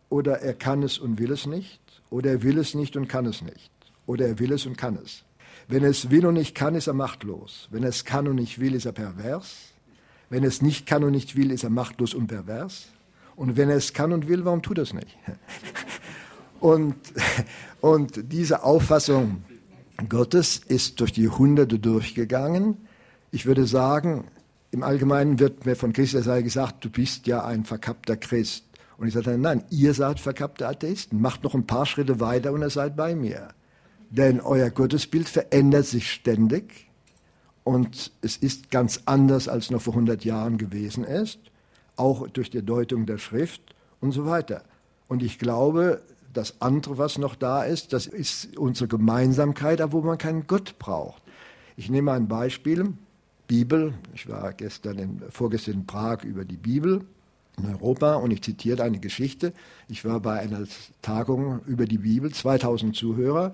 oder 0.08 0.40
er 0.40 0.54
kann 0.54 0.82
es 0.82 0.98
und 0.98 1.20
will 1.20 1.30
es 1.30 1.46
nicht, 1.46 1.80
oder 2.10 2.32
er 2.32 2.42
will 2.42 2.58
es 2.58 2.74
nicht 2.74 2.96
und 2.96 3.06
kann 3.06 3.26
es 3.26 3.42
nicht, 3.42 3.70
oder 4.06 4.26
er 4.26 4.40
will 4.40 4.50
es 4.50 4.66
und 4.66 4.76
kann 4.76 4.98
es. 5.00 5.22
Wenn 5.68 5.84
es 5.84 6.10
will 6.10 6.26
und 6.26 6.34
nicht 6.34 6.56
kann, 6.56 6.74
ist 6.74 6.88
er 6.88 6.94
machtlos. 6.94 7.68
Wenn 7.70 7.84
es 7.84 8.04
kann 8.04 8.26
und 8.26 8.34
nicht 8.34 8.58
will, 8.58 8.74
ist 8.74 8.86
er 8.86 8.92
pervers. 8.92 9.68
Wenn 10.30 10.42
es 10.42 10.62
nicht 10.62 10.84
kann 10.84 11.04
und 11.04 11.12
nicht 11.12 11.36
will, 11.36 11.52
ist 11.52 11.62
er 11.62 11.70
machtlos 11.70 12.12
und 12.12 12.26
pervers. 12.26 12.88
Und 13.36 13.56
wenn 13.56 13.70
er 13.70 13.76
es 13.76 13.92
kann 13.92 14.12
und 14.12 14.26
will, 14.26 14.44
warum 14.44 14.62
tut 14.62 14.78
er 14.78 14.82
es 14.82 14.94
nicht? 14.94 15.16
Und, 16.66 16.96
und 17.80 18.32
diese 18.32 18.64
Auffassung 18.64 19.44
Gottes 20.08 20.60
ist 20.66 20.98
durch 20.98 21.12
die 21.12 21.22
Jahrhunderte 21.22 21.78
durchgegangen. 21.78 22.76
Ich 23.30 23.46
würde 23.46 23.66
sagen, 23.66 24.24
im 24.72 24.82
Allgemeinen 24.82 25.38
wird 25.38 25.64
mir 25.64 25.76
von 25.76 25.92
Christus 25.92 26.24
gesagt, 26.24 26.84
du 26.84 26.90
bist 26.90 27.28
ja 27.28 27.44
ein 27.44 27.64
verkappter 27.64 28.16
Christ. 28.16 28.64
Und 28.98 29.06
ich 29.06 29.14
sage, 29.14 29.38
nein, 29.38 29.62
ihr 29.70 29.94
seid 29.94 30.18
verkappte 30.18 30.66
Atheisten. 30.66 31.20
Macht 31.20 31.44
noch 31.44 31.54
ein 31.54 31.68
paar 31.68 31.86
Schritte 31.86 32.18
weiter 32.18 32.52
und 32.52 32.62
ihr 32.62 32.70
seid 32.70 32.96
bei 32.96 33.14
mir. 33.14 33.50
Denn 34.10 34.40
euer 34.40 34.70
Gottesbild 34.70 35.28
verändert 35.28 35.86
sich 35.86 36.10
ständig 36.10 36.88
und 37.62 38.10
es 38.22 38.36
ist 38.36 38.72
ganz 38.72 39.02
anders, 39.06 39.46
als 39.46 39.70
noch 39.70 39.82
vor 39.82 39.92
100 39.92 40.24
Jahren 40.24 40.58
gewesen 40.58 41.04
ist, 41.04 41.38
auch 41.94 42.26
durch 42.26 42.50
die 42.50 42.64
Deutung 42.64 43.06
der 43.06 43.18
Schrift 43.18 43.62
und 44.00 44.10
so 44.10 44.26
weiter. 44.26 44.64
Und 45.06 45.22
ich 45.22 45.38
glaube, 45.38 46.00
das 46.36 46.60
andere, 46.60 46.98
was 46.98 47.18
noch 47.18 47.34
da 47.34 47.64
ist, 47.64 47.92
das 47.92 48.06
ist 48.06 48.56
unsere 48.56 48.88
Gemeinsamkeit, 48.88 49.80
aber 49.80 49.92
wo 49.94 50.02
man 50.02 50.18
keinen 50.18 50.46
Gott 50.46 50.78
braucht. 50.78 51.22
Ich 51.76 51.90
nehme 51.90 52.12
ein 52.12 52.28
Beispiel, 52.28 52.92
Bibel. 53.46 53.94
Ich 54.14 54.28
war 54.28 54.52
gestern 54.52 54.98
in, 54.98 55.22
vorgestern 55.30 55.74
in 55.74 55.86
Prag 55.86 56.24
über 56.24 56.44
die 56.44 56.56
Bibel 56.56 57.04
in 57.58 57.66
Europa 57.66 58.14
und 58.16 58.30
ich 58.32 58.42
zitiere 58.42 58.82
eine 58.82 58.98
Geschichte. 58.98 59.52
Ich 59.88 60.04
war 60.04 60.20
bei 60.20 60.40
einer 60.40 60.66
Tagung 61.00 61.60
über 61.66 61.86
die 61.86 61.98
Bibel, 61.98 62.32
2000 62.32 62.94
Zuhörer 62.94 63.52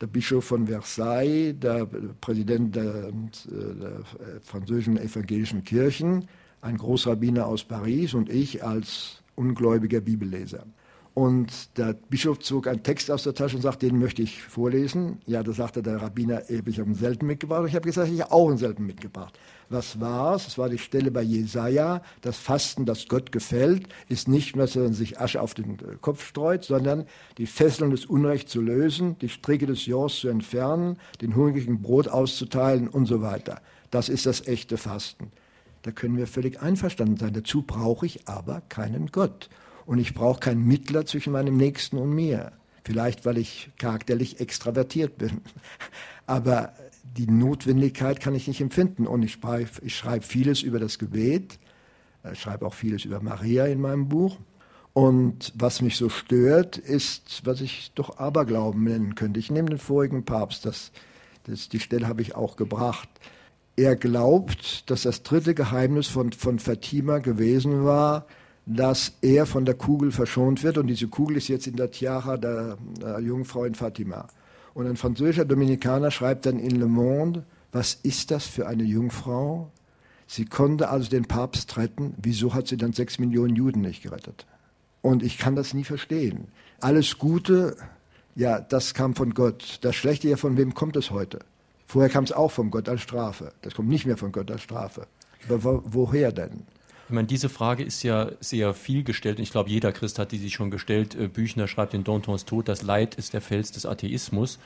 der 0.00 0.06
Bischof 0.06 0.44
von 0.44 0.66
Versailles, 0.66 1.54
der 1.58 1.86
Präsident 2.20 2.76
der, 2.76 3.10
der 3.12 4.00
französischen 4.42 4.98
evangelischen 4.98 5.64
Kirchen, 5.64 6.28
ein 6.60 6.76
Großrabbiner 6.76 7.46
aus 7.46 7.64
Paris 7.64 8.14
und 8.14 8.28
ich 8.28 8.64
als 8.64 9.22
ungläubiger 9.36 10.00
Bibelleser. 10.00 10.66
Und 11.14 11.78
der 11.78 11.92
Bischof 11.92 12.40
zog 12.40 12.66
einen 12.66 12.82
Text 12.82 13.08
aus 13.08 13.22
der 13.22 13.34
Tasche 13.34 13.54
und 13.54 13.62
sagte, 13.62 13.86
den 13.86 14.00
möchte 14.00 14.20
ich 14.20 14.42
vorlesen. 14.42 15.20
Ja, 15.26 15.44
da 15.44 15.52
sagte 15.52 15.80
der 15.80 16.02
Rabbiner, 16.02 16.50
ich 16.50 16.58
habe 16.58 16.86
einen 16.86 16.96
selten 16.96 17.26
mitgebracht. 17.26 17.66
Ich 17.68 17.76
habe 17.76 17.86
gesagt, 17.86 18.10
ich 18.10 18.20
habe 18.20 18.32
auch 18.32 18.48
einen 18.48 18.58
selten 18.58 18.84
mitgebracht. 18.84 19.38
Was 19.68 20.00
war's? 20.00 20.48
Es 20.48 20.58
war 20.58 20.68
die 20.68 20.78
Stelle 20.78 21.12
bei 21.12 21.22
Jesaja. 21.22 22.02
Das 22.20 22.36
Fasten, 22.36 22.84
das 22.84 23.06
Gott 23.06 23.30
gefällt, 23.30 23.86
ist 24.08 24.26
nicht 24.26 24.56
mehr, 24.56 24.66
dass 24.66 24.74
er 24.74 24.92
sich 24.92 25.20
Asche 25.20 25.40
auf 25.40 25.54
den 25.54 25.78
Kopf 26.00 26.26
streut, 26.26 26.64
sondern 26.64 27.06
die 27.38 27.46
Fesseln 27.46 27.92
des 27.92 28.06
Unrechts 28.06 28.50
zu 28.50 28.60
lösen, 28.60 29.16
die 29.20 29.28
Stricke 29.28 29.66
des 29.66 29.86
Jors 29.86 30.16
zu 30.16 30.26
entfernen, 30.26 30.98
den 31.20 31.36
Hungrigen 31.36 31.80
Brot 31.80 32.08
auszuteilen 32.08 32.88
und 32.88 33.06
so 33.06 33.22
weiter. 33.22 33.62
Das 33.92 34.08
ist 34.08 34.26
das 34.26 34.48
echte 34.48 34.78
Fasten. 34.78 35.30
Da 35.82 35.92
können 35.92 36.16
wir 36.16 36.26
völlig 36.26 36.60
einverstanden 36.60 37.18
sein. 37.18 37.34
Dazu 37.34 37.62
brauche 37.62 38.04
ich 38.04 38.26
aber 38.26 38.62
keinen 38.68 39.12
Gott. 39.12 39.48
Und 39.86 39.98
ich 39.98 40.14
brauche 40.14 40.40
keinen 40.40 40.64
Mittler 40.66 41.06
zwischen 41.06 41.32
meinem 41.32 41.56
Nächsten 41.56 41.98
und 41.98 42.10
mir. 42.10 42.52
Vielleicht, 42.84 43.24
weil 43.24 43.38
ich 43.38 43.70
charakterlich 43.78 44.40
extravertiert 44.40 45.18
bin. 45.18 45.40
Aber 46.26 46.74
die 47.16 47.26
Notwendigkeit 47.26 48.20
kann 48.20 48.34
ich 48.34 48.48
nicht 48.48 48.60
empfinden. 48.60 49.06
Und 49.06 49.22
ich 49.22 49.32
schreibe, 49.32 49.70
ich 49.82 49.96
schreibe 49.96 50.24
vieles 50.24 50.62
über 50.62 50.78
das 50.78 50.98
Gebet. 50.98 51.58
Ich 52.32 52.40
schreibe 52.40 52.66
auch 52.66 52.74
vieles 52.74 53.04
über 53.04 53.20
Maria 53.20 53.66
in 53.66 53.80
meinem 53.80 54.08
Buch. 54.08 54.38
Und 54.94 55.52
was 55.56 55.82
mich 55.82 55.96
so 55.96 56.08
stört, 56.08 56.78
ist, 56.78 57.42
was 57.44 57.60
ich 57.60 57.90
doch 57.94 58.18
Aberglauben 58.18 58.84
nennen 58.84 59.16
könnte. 59.16 59.40
Ich 59.40 59.50
nehme 59.50 59.68
den 59.68 59.78
vorigen 59.78 60.24
Papst, 60.24 60.64
das, 60.64 60.92
das, 61.44 61.68
die 61.68 61.80
Stelle 61.80 62.06
habe 62.06 62.22
ich 62.22 62.36
auch 62.36 62.54
gebracht. 62.56 63.08
Er 63.76 63.96
glaubt, 63.96 64.88
dass 64.88 65.02
das 65.02 65.24
dritte 65.24 65.54
Geheimnis 65.54 66.06
von, 66.06 66.32
von 66.32 66.60
Fatima 66.60 67.18
gewesen 67.18 67.84
war, 67.84 68.26
dass 68.66 69.12
er 69.20 69.46
von 69.46 69.64
der 69.64 69.74
Kugel 69.74 70.10
verschont 70.10 70.62
wird. 70.62 70.78
Und 70.78 70.86
diese 70.86 71.08
Kugel 71.08 71.36
ist 71.36 71.48
jetzt 71.48 71.66
in 71.66 71.76
der 71.76 71.90
Tiara 71.90 72.36
der, 72.36 72.78
der 73.00 73.20
Jungfrau 73.20 73.64
in 73.64 73.74
Fatima. 73.74 74.26
Und 74.72 74.86
ein 74.86 74.96
französischer 74.96 75.44
Dominikaner 75.44 76.10
schreibt 76.10 76.46
dann 76.46 76.58
in 76.58 76.76
Le 76.76 76.86
Monde, 76.86 77.44
was 77.72 77.94
ist 77.94 78.30
das 78.30 78.46
für 78.46 78.66
eine 78.66 78.84
Jungfrau? 78.84 79.70
Sie 80.26 80.46
konnte 80.46 80.88
also 80.88 81.10
den 81.10 81.26
Papst 81.26 81.76
retten. 81.76 82.14
Wieso 82.20 82.54
hat 82.54 82.68
sie 82.68 82.76
dann 82.76 82.92
sechs 82.92 83.18
Millionen 83.18 83.54
Juden 83.54 83.82
nicht 83.82 84.02
gerettet? 84.02 84.46
Und 85.02 85.22
ich 85.22 85.38
kann 85.38 85.54
das 85.54 85.74
nie 85.74 85.84
verstehen. 85.84 86.48
Alles 86.80 87.18
Gute, 87.18 87.76
ja, 88.34 88.60
das 88.60 88.94
kam 88.94 89.14
von 89.14 89.34
Gott. 89.34 89.78
Das 89.82 89.94
Schlechte, 89.94 90.28
ja, 90.28 90.36
von 90.36 90.56
wem 90.56 90.74
kommt 90.74 90.96
es 90.96 91.10
heute? 91.10 91.40
Vorher 91.86 92.10
kam 92.10 92.24
es 92.24 92.32
auch 92.32 92.50
von 92.50 92.70
Gott 92.70 92.88
als 92.88 93.02
Strafe. 93.02 93.52
Das 93.62 93.74
kommt 93.74 93.88
nicht 93.88 94.06
mehr 94.06 94.16
von 94.16 94.32
Gott 94.32 94.50
als 94.50 94.62
Strafe. 94.62 95.06
Aber 95.48 95.82
woher 95.84 96.32
denn? 96.32 96.62
Ich 97.08 97.14
meine, 97.14 97.26
diese 97.26 97.48
Frage 97.48 97.82
ist 97.82 98.02
ja 98.02 98.30
sehr 98.40 98.72
viel 98.72 99.04
gestellt. 99.04 99.38
Ich 99.38 99.50
glaube, 99.50 99.68
jeder 99.68 99.92
Christ 99.92 100.18
hat 100.18 100.32
die 100.32 100.38
sich 100.38 100.54
schon 100.54 100.70
gestellt. 100.70 101.14
Äh, 101.14 101.28
Büchner 101.28 101.68
schreibt 101.68 101.94
in 101.94 102.04
Dantons 102.04 102.44
Tod, 102.44 102.68
das 102.68 102.82
Leid 102.82 103.14
ist 103.16 103.34
der 103.34 103.40
Fels 103.40 103.72
des 103.72 103.84
Atheismus. 103.84 104.58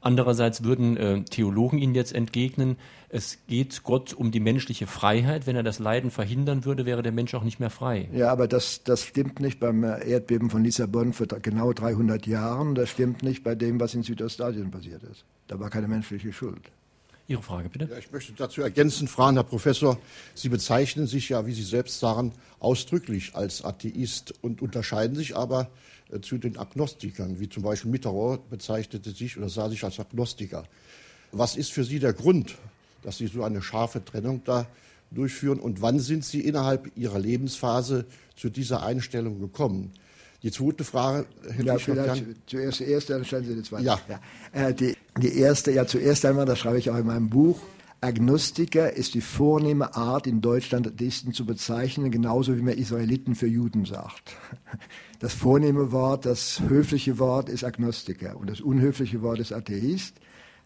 Andererseits 0.00 0.62
würden 0.62 0.96
äh, 0.96 1.22
Theologen 1.24 1.78
Ihnen 1.78 1.94
jetzt 1.94 2.14
entgegnen, 2.14 2.76
es 3.08 3.38
geht 3.48 3.82
Gott 3.84 4.12
um 4.12 4.30
die 4.30 4.38
menschliche 4.38 4.86
Freiheit. 4.86 5.46
Wenn 5.46 5.56
er 5.56 5.62
das 5.62 5.78
Leiden 5.78 6.10
verhindern 6.10 6.64
würde, 6.64 6.84
wäre 6.84 7.02
der 7.02 7.10
Mensch 7.10 7.34
auch 7.34 7.42
nicht 7.42 7.58
mehr 7.58 7.70
frei. 7.70 8.08
Ja, 8.12 8.30
aber 8.30 8.46
das, 8.46 8.84
das 8.84 9.02
stimmt 9.02 9.40
nicht 9.40 9.58
beim 9.58 9.82
Erdbeben 9.82 10.50
von 10.50 10.62
Lissabon 10.62 11.14
vor 11.14 11.26
genau 11.26 11.72
300 11.72 12.26
Jahren. 12.26 12.74
Das 12.74 12.90
stimmt 12.90 13.22
nicht 13.22 13.42
bei 13.42 13.54
dem, 13.54 13.80
was 13.80 13.94
in 13.94 14.02
Südostasien 14.02 14.70
passiert 14.70 15.02
ist. 15.04 15.24
Da 15.46 15.58
war 15.58 15.70
keine 15.70 15.88
menschliche 15.88 16.32
Schuld. 16.32 16.70
Ihre 17.28 17.42
Frage 17.42 17.68
bitte. 17.68 17.88
Ja, 17.90 17.98
ich 17.98 18.10
möchte 18.10 18.32
dazu 18.32 18.62
ergänzend 18.62 19.10
fragen, 19.10 19.36
Herr 19.36 19.44
Professor, 19.44 19.98
Sie 20.34 20.48
bezeichnen 20.48 21.06
sich 21.06 21.28
ja, 21.28 21.44
wie 21.44 21.52
Sie 21.52 21.62
selbst 21.62 22.00
sagen, 22.00 22.32
ausdrücklich 22.58 23.34
als 23.34 23.62
Atheist 23.62 24.32
und 24.40 24.62
unterscheiden 24.62 25.14
sich 25.14 25.36
aber 25.36 25.68
äh, 26.10 26.20
zu 26.20 26.38
den 26.38 26.56
Agnostikern, 26.56 27.38
wie 27.38 27.50
zum 27.50 27.62
Beispiel 27.62 27.90
Mitterrand 27.90 28.48
bezeichnete 28.48 29.10
sich 29.10 29.36
oder 29.36 29.50
sah 29.50 29.68
sich 29.68 29.84
als 29.84 30.00
Agnostiker. 30.00 30.64
Was 31.30 31.56
ist 31.56 31.70
für 31.70 31.84
Sie 31.84 31.98
der 31.98 32.14
Grund, 32.14 32.56
dass 33.02 33.18
Sie 33.18 33.26
so 33.26 33.44
eine 33.44 33.60
scharfe 33.60 34.02
Trennung 34.02 34.42
da 34.44 34.66
durchführen 35.10 35.60
und 35.60 35.82
wann 35.82 36.00
sind 36.00 36.24
Sie 36.24 36.40
innerhalb 36.40 36.96
Ihrer 36.96 37.18
Lebensphase 37.18 38.06
zu 38.36 38.48
dieser 38.48 38.82
Einstellung 38.82 39.38
gekommen? 39.38 39.92
Die 40.42 40.52
zweite 40.52 40.84
Frage 40.84 41.26
hätte 41.50 41.66
ja, 41.66 41.76
ich 41.76 41.84
vielleicht 41.84 42.24
zuerst 42.46 42.80
die 42.80 42.84
erste, 42.84 43.14
dann 43.14 43.24
stellen 43.24 43.44
Sie 43.44 43.54
die 43.54 43.62
zweite. 43.62 43.84
Ja. 43.84 43.98
ja. 44.08 44.20
Äh, 44.52 44.74
die, 44.74 44.96
die 45.20 45.36
erste, 45.36 45.72
ja 45.72 45.86
zuerst 45.86 46.24
einmal, 46.24 46.46
das 46.46 46.60
schreibe 46.60 46.78
ich 46.78 46.90
auch 46.90 46.96
in 46.96 47.06
meinem 47.06 47.28
Buch, 47.28 47.58
Agnostiker 48.00 48.92
ist 48.92 49.14
die 49.14 49.20
vornehme 49.20 49.96
Art, 49.96 50.28
in 50.28 50.40
Deutschland 50.40 50.86
Atheisten 50.86 51.32
zu 51.32 51.44
bezeichnen, 51.44 52.12
genauso 52.12 52.56
wie 52.56 52.62
man 52.62 52.74
Israeliten 52.74 53.34
für 53.34 53.48
Juden 53.48 53.84
sagt. 53.84 54.36
Das 55.20 55.34
vornehme 55.34 55.90
Wort, 55.90 56.26
das 56.26 56.60
höfliche 56.68 57.18
Wort 57.18 57.48
ist 57.48 57.64
Agnostiker 57.64 58.36
und 58.36 58.48
das 58.48 58.60
unhöfliche 58.60 59.20
Wort 59.20 59.40
ist 59.40 59.52
Atheist. 59.52 60.14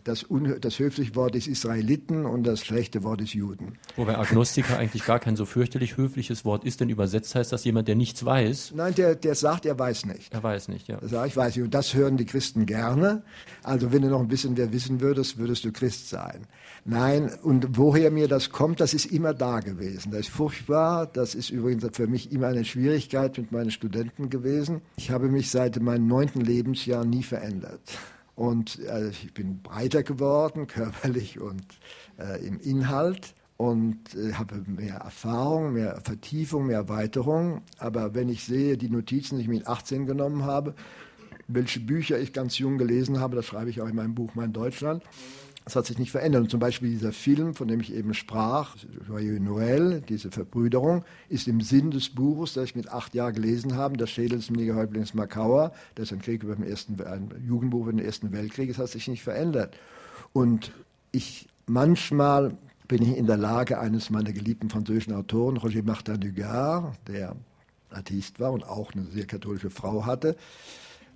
Das, 0.05 0.27
das 0.61 0.79
höfliche 0.79 1.15
Wort 1.15 1.37
ist 1.37 1.47
Israeliten 1.47 2.27
und 2.27 2.45
das 2.45 2.65
schlechte 2.65 3.05
Wort 3.05 3.21
ist 3.21 3.35
Juden. 3.35 3.79
Wobei 3.97 4.19
Agnostiker 4.19 4.79
eigentlich 4.79 5.05
gar 5.05 5.21
kein 5.21 5.37
so 5.37 5.47
fürchterlich 5.47 5.97
höfliches 5.97 6.45
Wort 6.45 6.65
ist, 6.65 6.81
denn 6.81 6.89
übersetzt 6.89 7.35
heißt 7.35 7.53
das 7.53 7.65
jemand, 7.65 7.89
der 7.89 7.95
nichts 7.95 8.25
weiß. 8.25 8.73
Nein, 8.75 8.95
der, 8.95 9.15
der 9.15 9.35
sagt, 9.35 9.65
er 9.65 9.79
weiß 9.79 10.07
nicht. 10.07 10.33
Er 10.33 10.43
weiß 10.43 10.69
nicht, 10.69 10.89
ja. 10.89 10.99
Er 10.99 11.09
sagt, 11.09 11.29
ich 11.29 11.37
weiß 11.37 11.57
nicht. 11.57 11.65
Und 11.65 11.75
das 11.75 11.95
hören 11.95 12.17
die 12.17 12.25
Christen 12.25 12.67
gerne. 12.67 13.23
Also 13.63 13.93
wenn 13.93 14.03
du 14.03 14.09
noch 14.09 14.21
ein 14.21 14.29
bisschen 14.29 14.55
mehr 14.55 14.73
wissen 14.73 15.01
würdest, 15.01 15.39
würdest 15.39 15.65
du 15.65 15.73
Christ 15.73 16.09
sein. 16.09 16.47
Nein, 16.85 17.31
und 17.43 17.77
woher 17.77 18.11
mir 18.11 18.27
das 18.27 18.51
kommt, 18.51 18.81
das 18.81 18.95
ist 18.95 19.07
immer 19.07 19.35
da 19.35 19.61
gewesen. 19.61 20.11
Das 20.11 20.23
ist 20.23 20.31
furchtbar. 20.31 21.07
Das 21.07 21.35
ist 21.35 21.51
übrigens 21.51 21.85
für 21.93 22.09
mich 22.09 22.33
immer 22.33 22.49
eine 22.49 22.65
Schwierigkeit 22.65 23.39
mit 23.39 23.53
meinen 23.53 23.71
Studenten 23.71 24.31
gewesen. 24.31 24.81
Ich 24.97 25.11
habe 25.11 25.29
mich 25.29 25.51
seit 25.51 25.81
meinem 25.81 26.09
neunten 26.09 26.41
Lebensjahr 26.41 27.05
nie 27.05 27.23
verändert. 27.23 27.81
Und 28.35 28.79
äh, 28.81 29.09
ich 29.11 29.35
bin 29.35 29.63
breiter 29.63 30.03
geworden, 30.03 30.67
körperlich 30.69 31.41
und 31.41 31.65
äh, 32.19 32.45
im 32.47 32.59
Inhalt 32.61 33.35
und 33.57 34.15
äh, 34.15 34.33
habe 34.35 34.63
mehr 34.67 34.97
Erfahrung, 34.97 35.75
mehr 35.75 36.01
Vertiefung, 36.03 36.67
mehr 36.67 36.79
Erweiterung. 36.79 37.63
Aber 37.79 38.15
wenn 38.15 38.29
ich 38.29 38.45
sehe, 38.45 38.77
die 38.77 38.91
Notizen, 38.91 39.37
die 39.37 39.43
ich 39.43 39.49
mit 39.49 39.67
18 39.67 40.07
genommen 40.07 40.45
habe, 40.45 40.75
welche 41.49 41.81
Bücher 41.81 42.19
ich 42.19 42.33
ganz 42.33 42.59
jung 42.59 42.79
gelesen 42.79 43.21
habe, 43.21 43.37
das 43.37 43.47
schreibe 43.47 43.71
ich 43.71 43.81
auch 43.81 43.89
in 43.89 43.97
meinem 43.97 44.15
Buch 44.15 44.35
Mein 44.35 44.53
Deutschland, 44.53 45.03
das 45.65 45.77
hat 45.77 45.87
sich 45.87 45.99
nicht 45.99 46.11
verändert. 46.11 46.43
Und 46.43 46.51
zum 46.51 46.61
Beispiel 46.61 46.91
dieser 46.91 47.13
Film, 47.13 47.55
von 47.55 47.69
dem 47.69 47.81
ich 47.81 47.95
eben 47.95 48.15
sprach, 48.15 48.77
Joyeux 49.07 49.41
Noël, 49.41 50.01
diese 50.01 50.31
Verbrüderung, 50.31 51.05
ist 51.29 51.47
im 51.47 51.61
Sinn 51.61 51.91
des 51.91 52.09
Buches, 52.09 52.55
das 52.55 52.65
ich 52.65 52.77
mit 52.77 52.89
acht 52.91 53.15
Jahren 53.15 53.35
gelesen 53.35 53.77
habe, 53.77 53.97
der 53.97 54.07
Schädel 54.07 54.39
des 54.39 54.51
Häuptlings 54.51 55.15
Makauer, 55.15 55.73
das 55.95 56.07
ist 56.07 56.13
ein 56.13 56.23
Krieg 56.23 56.43
über 56.43 56.57
den 56.57 56.67
ersten, 56.67 57.01
ein 57.03 57.31
Jugendbuch 57.47 57.83
über 57.83 57.93
den 57.93 58.05
Ersten 58.05 58.33
Weltkrieg, 58.33 58.69
das 58.69 58.79
hat 58.79 58.89
sich 58.89 59.07
nicht 59.07 59.23
verändert. 59.23 59.77
Und 60.33 60.73
ich, 61.13 61.49
manchmal 61.67 62.57
bin 62.89 63.03
ich 63.03 63.17
in 63.17 63.27
der 63.27 63.37
Lage, 63.37 63.79
eines 63.79 64.11
meiner 64.11 64.33
geliebten 64.33 64.69
französischen 64.69 65.15
Autoren, 65.15 65.57
Roger 65.57 65.83
Martin 65.83 66.21
Dugard, 66.21 66.95
der 67.07 67.37
Atheist 67.91 68.41
war 68.41 68.53
und 68.53 68.65
auch 68.65 68.93
eine 68.93 69.05
sehr 69.05 69.27
katholische 69.27 69.71
Frau 69.71 70.07
hatte, 70.07 70.37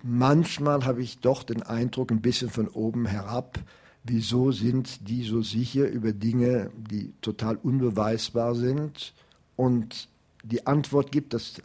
manchmal 0.03 0.85
habe 0.85 1.01
ich 1.01 1.19
doch 1.19 1.43
den 1.43 1.63
Eindruck, 1.63 2.11
ein 2.11 2.21
bisschen 2.21 2.49
von 2.49 2.67
oben 2.69 3.05
herab, 3.05 3.59
wieso 4.07 4.51
sind 4.51 5.07
die 5.07 5.23
so 5.23 5.41
sicher 5.41 5.87
über 5.89 6.13
Dinge, 6.13 6.71
die 6.75 7.13
total 7.21 7.57
unbeweisbar 7.57 8.55
sind? 8.55 9.13
Und 9.55 10.09
die 10.43 10.65
Antwort 10.65 11.11
gibt, 11.11 11.33
das 11.33 11.55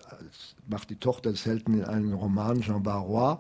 macht 0.67 0.91
die 0.91 0.97
Tochter 0.97 1.31
des 1.31 1.47
Helden 1.47 1.75
in 1.75 1.85
einem 1.85 2.15
Roman, 2.15 2.61
Jean 2.61 2.83
Barrois, 2.83 3.39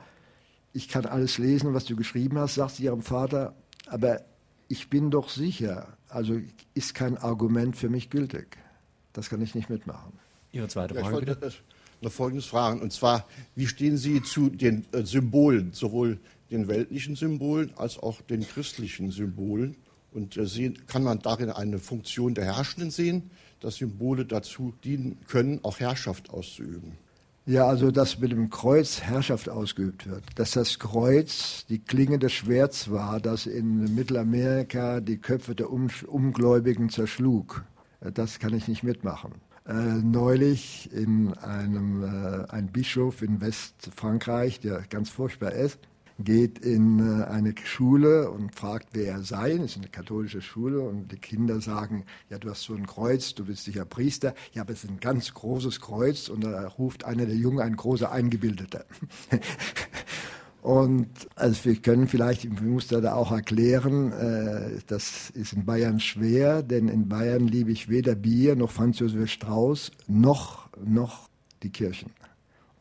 ich 0.72 0.88
kann 0.88 1.06
alles 1.06 1.38
lesen, 1.38 1.74
was 1.74 1.84
du 1.84 1.96
geschrieben 1.96 2.38
hast, 2.38 2.54
sagt 2.54 2.76
sie 2.76 2.84
ihrem 2.84 3.02
Vater, 3.02 3.54
aber 3.86 4.22
ich 4.68 4.88
bin 4.88 5.10
doch 5.10 5.28
sicher, 5.28 5.96
also 6.08 6.40
ist 6.74 6.94
kein 6.94 7.18
Argument 7.18 7.76
für 7.76 7.88
mich 7.88 8.08
gültig. 8.08 8.56
Das 9.12 9.28
kann 9.28 9.42
ich 9.42 9.54
nicht 9.54 9.68
mitmachen. 9.68 10.12
Ihre 10.52 10.68
zweite 10.68 10.94
Frage, 10.94 11.06
ja, 11.06 11.20
ich 11.20 11.28
wollte 11.28 11.52
noch 12.00 12.12
Folgendes 12.12 12.46
fragen, 12.46 12.80
und 12.80 12.92
zwar, 12.92 13.26
wie 13.54 13.66
stehen 13.66 13.96
Sie 13.96 14.22
zu 14.22 14.48
den 14.48 14.86
äh, 14.92 15.04
Symbolen, 15.04 15.72
sowohl 15.72 16.18
den 16.52 16.68
weltlichen 16.68 17.16
Symbolen 17.16 17.72
als 17.76 17.98
auch 17.98 18.20
den 18.20 18.46
christlichen 18.46 19.10
Symbolen. 19.10 19.76
Und 20.12 20.36
äh, 20.36 20.46
sehen, 20.46 20.78
kann 20.86 21.02
man 21.02 21.20
darin 21.20 21.50
eine 21.50 21.78
Funktion 21.78 22.34
der 22.34 22.44
Herrschenden 22.44 22.90
sehen, 22.90 23.30
dass 23.60 23.76
Symbole 23.76 24.26
dazu 24.26 24.74
dienen 24.84 25.18
können, 25.26 25.60
auch 25.62 25.80
Herrschaft 25.80 26.30
auszuüben. 26.30 26.92
Ja, 27.44 27.66
also 27.66 27.90
dass 27.90 28.20
mit 28.20 28.30
dem 28.30 28.50
Kreuz 28.50 29.00
Herrschaft 29.00 29.48
ausgeübt 29.48 30.08
wird. 30.08 30.22
Dass 30.36 30.52
das 30.52 30.78
Kreuz 30.78 31.66
die 31.68 31.80
Klinge 31.80 32.20
des 32.20 32.32
Schwerts 32.32 32.90
war, 32.90 33.18
das 33.18 33.46
in 33.46 33.94
Mittelamerika 33.96 35.00
die 35.00 35.16
Köpfe 35.16 35.56
der 35.56 35.70
um 35.70 35.88
Ungläubigen 36.06 36.88
zerschlug. 36.88 37.64
Äh, 38.00 38.12
das 38.12 38.38
kann 38.38 38.54
ich 38.54 38.68
nicht 38.68 38.84
mitmachen. 38.84 39.32
Äh, 39.66 39.72
neulich 39.72 40.90
in 40.92 41.34
einem 41.34 42.02
äh, 42.02 42.50
ein 42.50 42.68
Bischof 42.68 43.22
in 43.22 43.40
Westfrankreich, 43.40 44.60
der 44.60 44.82
ganz 44.88 45.08
furchtbar 45.08 45.52
ist, 45.52 45.78
geht 46.18 46.58
in 46.58 46.98
äh, 46.98 47.24
eine 47.24 47.54
Schule 47.64 48.30
und 48.30 48.54
fragt, 48.54 48.88
wer 48.92 49.12
er 49.12 49.22
sei. 49.22 49.56
Das 49.56 49.72
ist 49.72 49.76
eine 49.78 49.88
katholische 49.88 50.42
Schule 50.42 50.80
und 50.80 51.12
die 51.12 51.16
Kinder 51.16 51.60
sagen, 51.60 52.04
ja, 52.30 52.38
du 52.38 52.50
hast 52.50 52.62
so 52.62 52.74
ein 52.74 52.86
Kreuz, 52.86 53.34
du 53.34 53.44
bist 53.44 53.64
sicher 53.64 53.84
Priester. 53.84 54.34
Ja, 54.52 54.62
aber 54.62 54.72
es 54.72 54.84
ist 54.84 54.90
ein 54.90 55.00
ganz 55.00 55.32
großes 55.34 55.80
Kreuz 55.80 56.28
und 56.28 56.44
da 56.44 56.66
ruft 56.68 57.04
einer 57.04 57.26
der 57.26 57.36
Jungen 57.36 57.60
ein 57.60 57.76
großer 57.76 58.10
Eingebildeter. 58.10 58.84
und 60.62 61.08
also 61.34 61.64
wir 61.64 61.76
können 61.76 62.08
vielleicht, 62.08 62.44
ich 62.44 62.60
muss 62.60 62.88
da 62.88 63.14
auch 63.14 63.32
erklären, 63.32 64.12
äh, 64.12 64.80
das 64.86 65.30
ist 65.30 65.52
in 65.52 65.64
Bayern 65.64 66.00
schwer, 66.00 66.62
denn 66.62 66.88
in 66.88 67.08
Bayern 67.08 67.46
liebe 67.46 67.70
ich 67.70 67.88
weder 67.88 68.14
Bier 68.14 68.56
noch 68.56 68.70
Franz 68.70 68.98
Josef 68.98 69.30
Strauß 69.30 69.92
noch, 70.08 70.68
noch 70.84 71.28
die 71.62 71.70
Kirchen. 71.70 72.10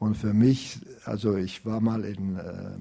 Und 0.01 0.17
für 0.17 0.33
mich, 0.33 0.79
also 1.05 1.35
ich 1.37 1.63
war 1.63 1.79
mal 1.79 2.03
in 2.03 2.35
äh, 2.35 2.71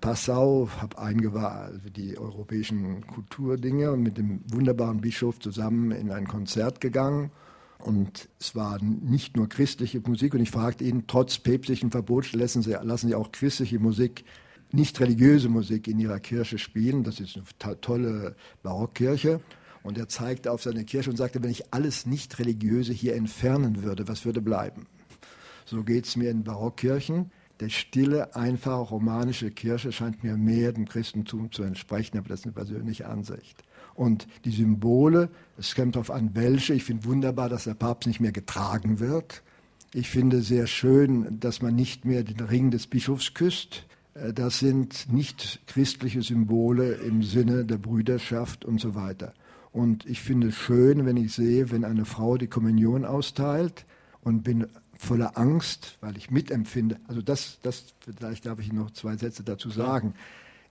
Passau, 0.00 0.70
habe 0.80 0.98
eingewahrt 0.98 1.72
also 1.72 1.90
die 1.90 2.16
europäischen 2.16 3.06
Kulturdinge 3.06 3.92
und 3.92 4.02
mit 4.02 4.16
dem 4.16 4.40
wunderbaren 4.50 5.02
Bischof 5.02 5.38
zusammen 5.38 5.90
in 5.90 6.10
ein 6.10 6.26
Konzert 6.26 6.80
gegangen. 6.80 7.30
Und 7.78 8.30
es 8.40 8.56
war 8.56 8.82
nicht 8.82 9.36
nur 9.36 9.48
christliche 9.48 10.00
Musik. 10.00 10.34
Und 10.34 10.40
ich 10.40 10.50
fragte 10.50 10.82
ihn, 10.84 11.04
trotz 11.06 11.38
päpstlichen 11.38 11.90
Verbots 11.90 12.32
lassen 12.32 12.62
Sie, 12.62 12.72
lassen 12.72 13.08
Sie 13.08 13.14
auch 13.14 13.32
christliche 13.32 13.78
Musik, 13.78 14.24
nicht 14.72 14.98
religiöse 14.98 15.50
Musik 15.50 15.88
in 15.88 15.98
Ihrer 15.98 16.20
Kirche 16.20 16.56
spielen. 16.58 17.04
Das 17.04 17.20
ist 17.20 17.38
eine 17.60 17.80
tolle 17.80 18.34
Barockkirche. 18.62 19.40
Und 19.82 19.98
er 19.98 20.08
zeigte 20.08 20.50
auf 20.52 20.62
seine 20.62 20.84
Kirche 20.84 21.10
und 21.10 21.16
sagte, 21.16 21.42
wenn 21.42 21.50
ich 21.50 21.72
alles 21.74 22.06
Nicht-Religiöse 22.06 22.94
hier 22.94 23.14
entfernen 23.14 23.84
würde, 23.84 24.08
was 24.08 24.24
würde 24.24 24.40
bleiben? 24.40 24.86
So 25.66 25.84
geht 25.84 26.06
es 26.06 26.16
mir 26.16 26.30
in 26.30 26.44
Barockkirchen 26.44 27.30
der 27.60 27.68
stille, 27.70 28.34
einfache 28.36 28.90
romanische 28.90 29.50
Kirche 29.50 29.92
scheint 29.92 30.22
mir 30.22 30.36
mehr 30.36 30.72
dem 30.72 30.86
Christentum 30.86 31.50
zu 31.52 31.62
entsprechen, 31.62 32.18
aber 32.18 32.28
das 32.28 32.40
ist 32.40 32.46
eine 32.46 32.52
persönliche 32.52 33.08
Ansicht. 33.08 33.62
Und 33.94 34.26
die 34.44 34.50
Symbole, 34.50 35.30
es 35.56 35.74
kommt 35.74 35.96
darauf 35.96 36.10
an, 36.10 36.30
welche. 36.34 36.74
Ich 36.74 36.84
finde 36.84 37.06
wunderbar, 37.06 37.48
dass 37.48 37.64
der 37.64 37.74
Papst 37.74 38.06
nicht 38.06 38.20
mehr 38.20 38.32
getragen 38.32 39.00
wird. 39.00 39.42
Ich 39.94 40.10
finde 40.10 40.42
sehr 40.42 40.66
schön, 40.66 41.40
dass 41.40 41.62
man 41.62 41.74
nicht 41.74 42.04
mehr 42.04 42.22
den 42.22 42.40
Ring 42.40 42.70
des 42.70 42.86
Bischofs 42.86 43.32
küsst. 43.32 43.86
Äh, 44.14 44.34
das 44.34 44.58
sind 44.58 45.10
nicht 45.10 45.62
christliche 45.66 46.20
Symbole 46.20 46.92
im 46.94 47.22
Sinne 47.22 47.64
der 47.64 47.78
Brüderschaft 47.78 48.66
und 48.66 48.80
so 48.80 48.94
weiter. 48.94 49.32
Und 49.72 50.06
ich 50.06 50.20
finde 50.20 50.48
es 50.48 50.56
schön, 50.56 51.06
wenn 51.06 51.16
ich 51.16 51.32
sehe, 51.32 51.70
wenn 51.70 51.84
eine 51.84 52.04
Frau 52.04 52.36
die 52.36 52.46
Kommunion 52.48 53.04
austeilt 53.04 53.86
und 54.20 54.42
bin 54.42 54.66
voller 54.98 55.36
Angst, 55.36 55.98
weil 56.00 56.16
ich 56.16 56.30
mitempfinde. 56.30 56.98
Also 57.08 57.22
das, 57.22 57.58
das, 57.62 57.84
vielleicht 58.00 58.46
darf 58.46 58.58
ich 58.60 58.72
noch 58.72 58.90
zwei 58.90 59.16
Sätze 59.16 59.42
dazu 59.42 59.70
sagen. 59.70 60.14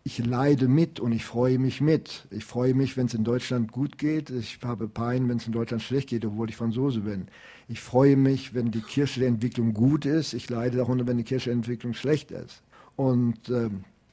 Ich 0.04 0.20
leide 0.20 0.68
mit 0.68 1.00
und 1.00 1.14
ich 1.14 1.26
freue 1.26 1.58
mich 1.58 1.82
mit. 1.82 2.28
Ich 2.30 2.46
freue 2.46 2.76
mich, 2.76 2.96
wenn 2.96 3.08
es 3.08 3.16
in 3.16 3.24
Deutschland 3.24 3.72
gut 3.72 3.98
geht. 3.98 4.30
Ich 4.30 4.60
habe 4.64 4.88
Pein, 4.88 5.28
wenn 5.30 5.38
es 5.38 5.48
in 5.48 5.52
Deutschland 5.52 5.82
schlecht 5.82 6.10
geht, 6.10 6.26
obwohl 6.26 6.48
ich 6.50 6.56
Franzose 6.56 7.02
bin. 7.02 7.28
Ich 7.68 7.80
freue 7.82 8.16
mich, 8.16 8.54
wenn 8.54 8.70
die 8.70 8.82
kirchliche 8.82 9.28
Entwicklung 9.28 9.74
gut 9.74 10.06
ist. 10.06 10.34
Ich 10.34 10.48
leide 10.48 10.78
darunter, 10.78 11.08
wenn 11.08 11.18
die 11.18 11.24
kirchliche 11.24 11.52
Entwicklung 11.52 11.96
schlecht 11.96 12.30
ist. 12.30 12.62
Und 12.96 13.50
äh, 13.50 13.70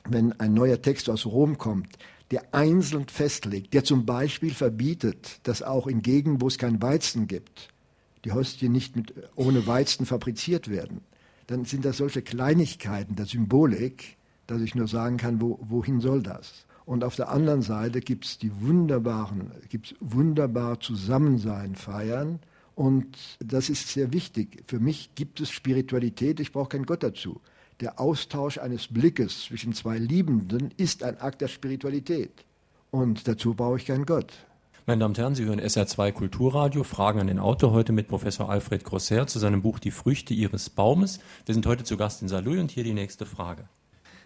wenn 0.08 0.32
ein 0.40 0.54
neuer 0.54 0.80
Text 0.80 1.10
aus 1.10 1.26
Rom 1.26 1.58
kommt, 1.58 1.98
der 2.30 2.54
einzeln 2.54 3.06
festlegt, 3.08 3.74
der 3.74 3.84
zum 3.84 4.06
Beispiel 4.06 4.54
verbietet, 4.54 5.40
dass 5.42 5.62
auch 5.62 5.86
in 5.86 6.00
Gegenden, 6.00 6.40
wo 6.40 6.48
es 6.48 6.56
kein 6.56 6.80
Weizen 6.80 7.26
gibt, 7.26 7.68
die 8.24 8.32
Hostien 8.32 8.72
nicht 8.72 8.96
mit, 8.96 9.14
ohne 9.36 9.66
Weizen 9.66 10.06
fabriziert 10.06 10.68
werden, 10.68 11.00
dann 11.46 11.64
sind 11.64 11.84
das 11.84 11.96
solche 11.96 12.22
Kleinigkeiten 12.22 13.16
der 13.16 13.26
Symbolik, 13.26 14.16
dass 14.46 14.62
ich 14.62 14.74
nur 14.74 14.88
sagen 14.88 15.16
kann, 15.16 15.40
wo, 15.40 15.58
wohin 15.62 16.00
soll 16.00 16.22
das? 16.22 16.66
Und 16.84 17.04
auf 17.04 17.16
der 17.16 17.30
anderen 17.30 17.62
Seite 17.62 18.00
gibt 18.00 18.24
es 18.24 18.38
die 18.38 18.60
wunderbaren, 18.60 19.52
gibt's 19.68 19.94
wunderbar 20.00 20.80
Zusammensein 20.80 21.74
feiern. 21.76 22.40
Und 22.74 23.16
das 23.38 23.68
ist 23.68 23.88
sehr 23.88 24.12
wichtig. 24.12 24.64
Für 24.66 24.80
mich 24.80 25.14
gibt 25.14 25.40
es 25.40 25.50
Spiritualität, 25.50 26.40
ich 26.40 26.52
brauche 26.52 26.70
keinen 26.70 26.86
Gott 26.86 27.02
dazu. 27.02 27.40
Der 27.80 28.00
Austausch 28.00 28.58
eines 28.58 28.88
Blickes 28.88 29.44
zwischen 29.44 29.72
zwei 29.72 29.98
Liebenden 29.98 30.72
ist 30.76 31.02
ein 31.02 31.20
Akt 31.20 31.40
der 31.40 31.48
Spiritualität. 31.48 32.44
Und 32.90 33.26
dazu 33.28 33.54
brauche 33.54 33.76
ich 33.76 33.86
keinen 33.86 34.06
Gott. 34.06 34.32
Meine 34.84 34.98
Damen 34.98 35.12
und 35.12 35.18
Herren, 35.18 35.36
Sie 35.36 35.44
hören 35.44 35.60
SR2 35.60 36.10
Kulturradio, 36.10 36.82
Fragen 36.82 37.20
an 37.20 37.28
den 37.28 37.38
Autor 37.38 37.70
heute 37.70 37.92
mit 37.92 38.08
Professor 38.08 38.50
Alfred 38.50 38.82
Grosser 38.82 39.28
zu 39.28 39.38
seinem 39.38 39.62
Buch 39.62 39.78
Die 39.78 39.92
Früchte 39.92 40.34
Ihres 40.34 40.70
Baumes. 40.70 41.20
Wir 41.46 41.54
sind 41.54 41.66
heute 41.66 41.84
zu 41.84 41.96
Gast 41.96 42.20
in 42.20 42.26
Saarlouis 42.26 42.58
und 42.58 42.72
hier 42.72 42.82
die 42.82 42.92
nächste 42.92 43.24
Frage. 43.24 43.68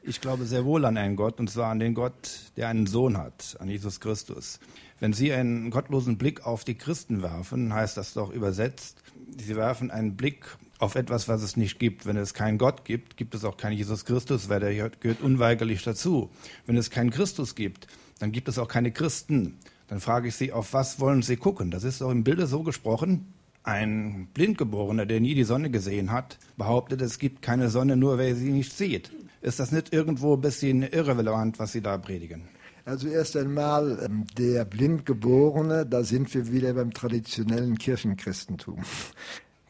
Ich 0.03 0.23
glaube 0.23 0.47
sehr 0.47 0.65
wohl 0.65 0.87
an 0.87 0.97
einen 0.97 1.15
Gott, 1.15 1.41
und 1.41 1.51
zwar 1.51 1.71
an 1.71 1.79
den 1.79 1.93
Gott, 1.93 2.53
der 2.57 2.69
einen 2.69 2.87
Sohn 2.87 3.19
hat, 3.19 3.59
an 3.61 3.69
Jesus 3.69 4.01
Christus. 4.01 4.59
Wenn 4.99 5.13
Sie 5.13 5.31
einen 5.31 5.69
gottlosen 5.69 6.17
Blick 6.17 6.47
auf 6.47 6.65
die 6.65 6.77
Christen 6.77 7.21
werfen, 7.21 7.75
heißt 7.75 7.99
das 7.99 8.15
doch 8.15 8.33
übersetzt, 8.33 9.03
Sie 9.37 9.57
werfen 9.57 9.91
einen 9.91 10.17
Blick 10.17 10.47
auf 10.79 10.95
etwas, 10.95 11.29
was 11.29 11.43
es 11.43 11.59
nicht 11.59 11.79
gibt. 11.79 12.07
Wenn 12.07 12.17
es 12.17 12.33
keinen 12.33 12.57
Gott 12.57 12.87
gibt, 12.87 13.19
gibt 13.19 13.35
es 13.35 13.45
auch 13.45 13.59
keinen 13.59 13.77
Jesus 13.77 14.07
Christus, 14.07 14.49
weil 14.49 14.61
der 14.61 14.73
gehört 14.89 15.21
unweigerlich 15.21 15.83
dazu. 15.83 16.31
Wenn 16.65 16.79
es 16.79 16.89
keinen 16.89 17.11
Christus 17.11 17.57
gibt, 17.57 17.89
dann 18.21 18.33
gibt 18.33 18.49
es 18.49 18.59
auch 18.59 18.69
keine 18.69 18.91
Christen. 18.91 19.59
Dann 19.89 20.01
frage 20.01 20.29
ich 20.29 20.35
Sie, 20.35 20.53
auf 20.53 20.73
was 20.73 21.01
wollen 21.01 21.23
Sie 21.23 21.37
gucken? 21.37 21.71
Das 21.71 21.85
ist 21.85 22.01
doch 22.01 22.11
im 22.11 22.25
Bilde 22.25 22.47
so 22.47 22.63
gesprochen. 22.63 23.33
Ein 23.63 24.29
Blindgeborener, 24.35 25.07
der 25.07 25.21
nie 25.21 25.35
die 25.35 25.45
Sonne 25.45 25.71
gesehen 25.71 26.13
hat, 26.13 26.39
behauptet, 26.57 27.03
es 27.03 27.19
gibt 27.19 27.43
keine 27.43 27.69
Sonne, 27.69 27.97
nur 27.97 28.19
wer 28.19 28.35
sie 28.37 28.51
nicht 28.51 28.73
sieht. 28.73 29.11
Ist 29.43 29.59
das 29.59 29.73
nicht 29.73 29.93
irgendwo 29.93 30.35
ein 30.35 30.41
bisschen 30.41 30.83
irrelevant, 30.83 31.59
was 31.59 31.73
Sie 31.73 31.81
da 31.81 31.99
predigen? 31.99 32.43
Also 32.85 33.09
erst 33.09 33.37
einmal 33.37 33.99
ähm, 34.05 34.25
der 34.39 34.65
Blindgeborene, 34.65 35.85
da 35.87 36.05
sind 36.05 36.33
wir 36.33 36.53
wieder 36.53 36.75
beim 36.75 36.93
traditionellen 36.93 37.77
Kirchenchristentum. 37.79 38.83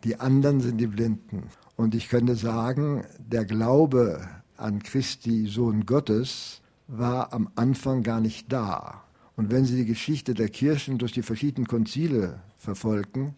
Die 0.04 0.20
anderen 0.20 0.60
sind 0.60 0.76
die 0.78 0.86
Blinden. 0.86 1.44
Und 1.76 1.94
ich 1.94 2.10
könnte 2.10 2.36
sagen, 2.36 3.04
der 3.18 3.46
Glaube 3.46 4.28
an 4.58 4.82
Christi 4.82 5.46
Sohn 5.46 5.86
Gottes 5.86 6.60
war 6.88 7.32
am 7.32 7.48
Anfang 7.56 8.02
gar 8.02 8.20
nicht 8.20 8.52
da. 8.52 9.05
Und 9.36 9.50
wenn 9.50 9.66
Sie 9.66 9.76
die 9.76 9.84
Geschichte 9.84 10.34
der 10.34 10.48
Kirchen 10.48 10.98
durch 10.98 11.12
die 11.12 11.22
verschiedenen 11.22 11.68
Konzile 11.68 12.40
verfolgen, 12.58 13.36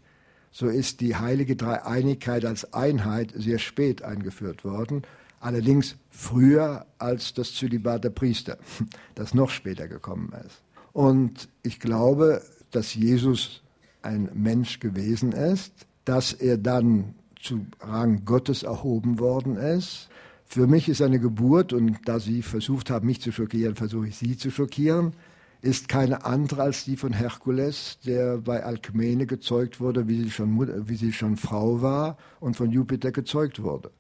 so 0.51 0.69
ist 0.69 1.01
die 1.01 1.17
heilige 1.17 1.57
Dreieinigkeit 1.57 2.45
als 2.45 2.73
Einheit 2.73 3.33
sehr 3.37 3.59
spät 3.59 4.03
eingeführt 4.03 4.65
worden, 4.65 5.03
allerdings 5.41 5.97
früher 6.11 6.87
als 6.99 7.35
das 7.35 7.55
Zölibat 7.55 8.05
der 8.05 8.11
Priester, 8.11 8.59
das 9.15 9.35
noch 9.35 9.51
später 9.51 9.89
gekommen 9.89 10.33
ist. 10.47 10.63
Und 10.93 11.49
ich 11.63 11.81
glaube, 11.81 12.43
dass 12.71 12.95
Jesus 12.95 13.63
ein 14.03 14.31
Mensch 14.35 14.81
gewesen 14.81 15.33
ist, 15.33 15.73
dass 16.05 16.33
er 16.33 16.59
dann 16.59 17.15
zu 17.41 17.67
Rang 17.81 18.25
Gottes 18.25 18.63
erhoben 18.63 19.19
worden 19.19 19.57
ist. 19.57 20.09
Für 20.45 20.67
mich 20.67 20.89
ist 20.89 21.03
eine 21.03 21.21
Geburt, 21.21 21.73
und 21.73 21.99
da 22.07 22.19
Sie 22.19 22.43
versucht 22.43 22.91
haben, 22.91 23.07
mich 23.07 23.21
zu 23.21 23.33
schockieren, 23.33 23.75
versuche 23.75 24.09
ich 24.09 24.17
Sie 24.17 24.37
zu 24.37 24.51
schockieren, 24.51 25.13
ist 25.61 25.89
keine 25.89 26.25
andere 26.25 26.63
als 26.63 26.85
die 26.85 26.97
von 26.97 27.13
Herkules, 27.13 27.99
der 28.05 28.39
bei 28.39 28.63
Alkmene 28.63 29.27
gezeugt 29.27 29.81
wurde, 29.81 30.09
wie 30.09 30.23
sie 30.23 30.31
schon, 30.31 30.89
wie 30.89 30.97
sie 30.97 31.13
schon 31.13 31.37
Frau 31.37 31.83
war 31.83 32.17
und 32.41 32.57
von 32.57 32.71
Jupiter 32.71 33.11
gezeugt 33.11 33.63
wurde. 33.63 33.91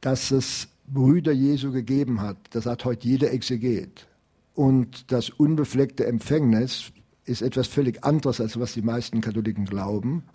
Dass 0.00 0.30
es 0.30 0.68
Brüder 0.86 1.32
Jesu 1.32 1.72
gegeben 1.72 2.20
hat, 2.20 2.36
das 2.50 2.66
hat 2.66 2.84
heute 2.84 3.08
jeder 3.08 3.32
Exeget. 3.32 4.06
Und 4.54 5.10
das 5.10 5.30
unbefleckte 5.30 6.06
Empfängnis 6.06 6.92
ist 7.24 7.40
etwas 7.40 7.68
völlig 7.68 8.04
anderes, 8.04 8.40
als 8.40 8.58
was 8.58 8.74
die 8.74 8.82
meisten 8.82 9.20
Katholiken 9.20 9.64
glauben. 9.64 10.24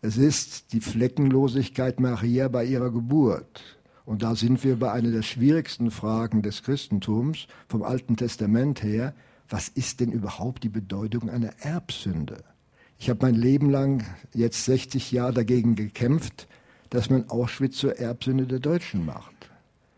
Es 0.00 0.16
ist 0.16 0.72
die 0.72 0.80
Fleckenlosigkeit 0.80 1.98
Maria 1.98 2.46
bei 2.46 2.64
ihrer 2.64 2.92
Geburt. 2.92 3.78
Und 4.04 4.22
da 4.22 4.36
sind 4.36 4.62
wir 4.62 4.78
bei 4.78 4.92
einer 4.92 5.10
der 5.10 5.22
schwierigsten 5.22 5.90
Fragen 5.90 6.40
des 6.40 6.62
Christentums 6.62 7.48
vom 7.66 7.82
Alten 7.82 8.16
Testament 8.16 8.84
her 8.84 9.12
was 9.48 9.68
ist 9.68 10.00
denn 10.00 10.12
überhaupt 10.12 10.64
die 10.64 10.68
Bedeutung 10.68 11.30
einer 11.30 11.52
Erbsünde? 11.60 12.44
Ich 12.98 13.08
habe 13.08 13.26
mein 13.26 13.34
Leben 13.34 13.70
lang, 13.70 14.04
jetzt 14.34 14.64
60 14.64 15.12
Jahre, 15.12 15.32
dagegen 15.32 15.74
gekämpft, 15.74 16.48
dass 16.90 17.10
man 17.10 17.28
Auschwitz 17.28 17.76
zur 17.76 17.98
Erbsünde 17.98 18.46
der 18.46 18.58
Deutschen 18.58 19.06
macht. 19.06 19.50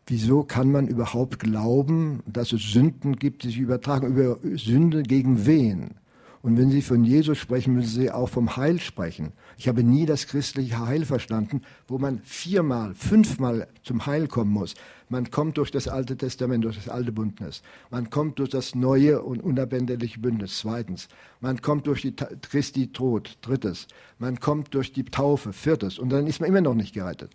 Wieso 0.06 0.42
kann 0.42 0.70
man 0.70 0.88
überhaupt 0.88 1.38
glauben, 1.38 2.22
dass 2.26 2.52
es 2.52 2.62
Sünden 2.62 3.16
gibt, 3.16 3.44
die 3.44 3.48
sich 3.48 3.58
übertragen? 3.58 4.08
Über 4.08 4.38
Sünde 4.56 5.02
gegen 5.02 5.46
wen? 5.46 5.94
Und 6.42 6.56
wenn 6.56 6.70
Sie 6.70 6.80
von 6.80 7.04
Jesus 7.04 7.36
sprechen, 7.36 7.74
müssen 7.74 8.00
Sie 8.00 8.10
auch 8.10 8.28
vom 8.30 8.56
Heil 8.56 8.80
sprechen. 8.80 9.32
Ich 9.58 9.68
habe 9.68 9.84
nie 9.84 10.06
das 10.06 10.26
christliche 10.26 10.78
Heil 10.78 11.04
verstanden, 11.04 11.60
wo 11.86 11.98
man 11.98 12.20
viermal, 12.24 12.94
fünfmal 12.94 13.68
zum 13.82 14.06
Heil 14.06 14.26
kommen 14.26 14.50
muss. 14.50 14.74
Man 15.10 15.30
kommt 15.30 15.58
durch 15.58 15.70
das 15.70 15.86
Alte 15.86 16.16
Testament, 16.16 16.64
durch 16.64 16.76
das 16.76 16.88
alte 16.88 17.12
Bündnis. 17.12 17.62
Man 17.90 18.08
kommt 18.08 18.38
durch 18.38 18.48
das 18.48 18.74
neue 18.74 19.22
und 19.22 19.42
unabänderliche 19.42 20.18
Bündnis, 20.20 20.58
zweitens. 20.58 21.08
Man 21.40 21.60
kommt 21.60 21.86
durch 21.86 22.02
die 22.02 22.14
Christi 22.14 22.90
Tod, 22.90 23.36
drittes. 23.42 23.86
Man 24.18 24.40
kommt 24.40 24.72
durch 24.72 24.92
die 24.92 25.04
Taufe, 25.04 25.52
viertes. 25.52 25.98
Und 25.98 26.08
dann 26.08 26.26
ist 26.26 26.40
man 26.40 26.48
immer 26.48 26.62
noch 26.62 26.74
nicht 26.74 26.94
gerettet. 26.94 27.32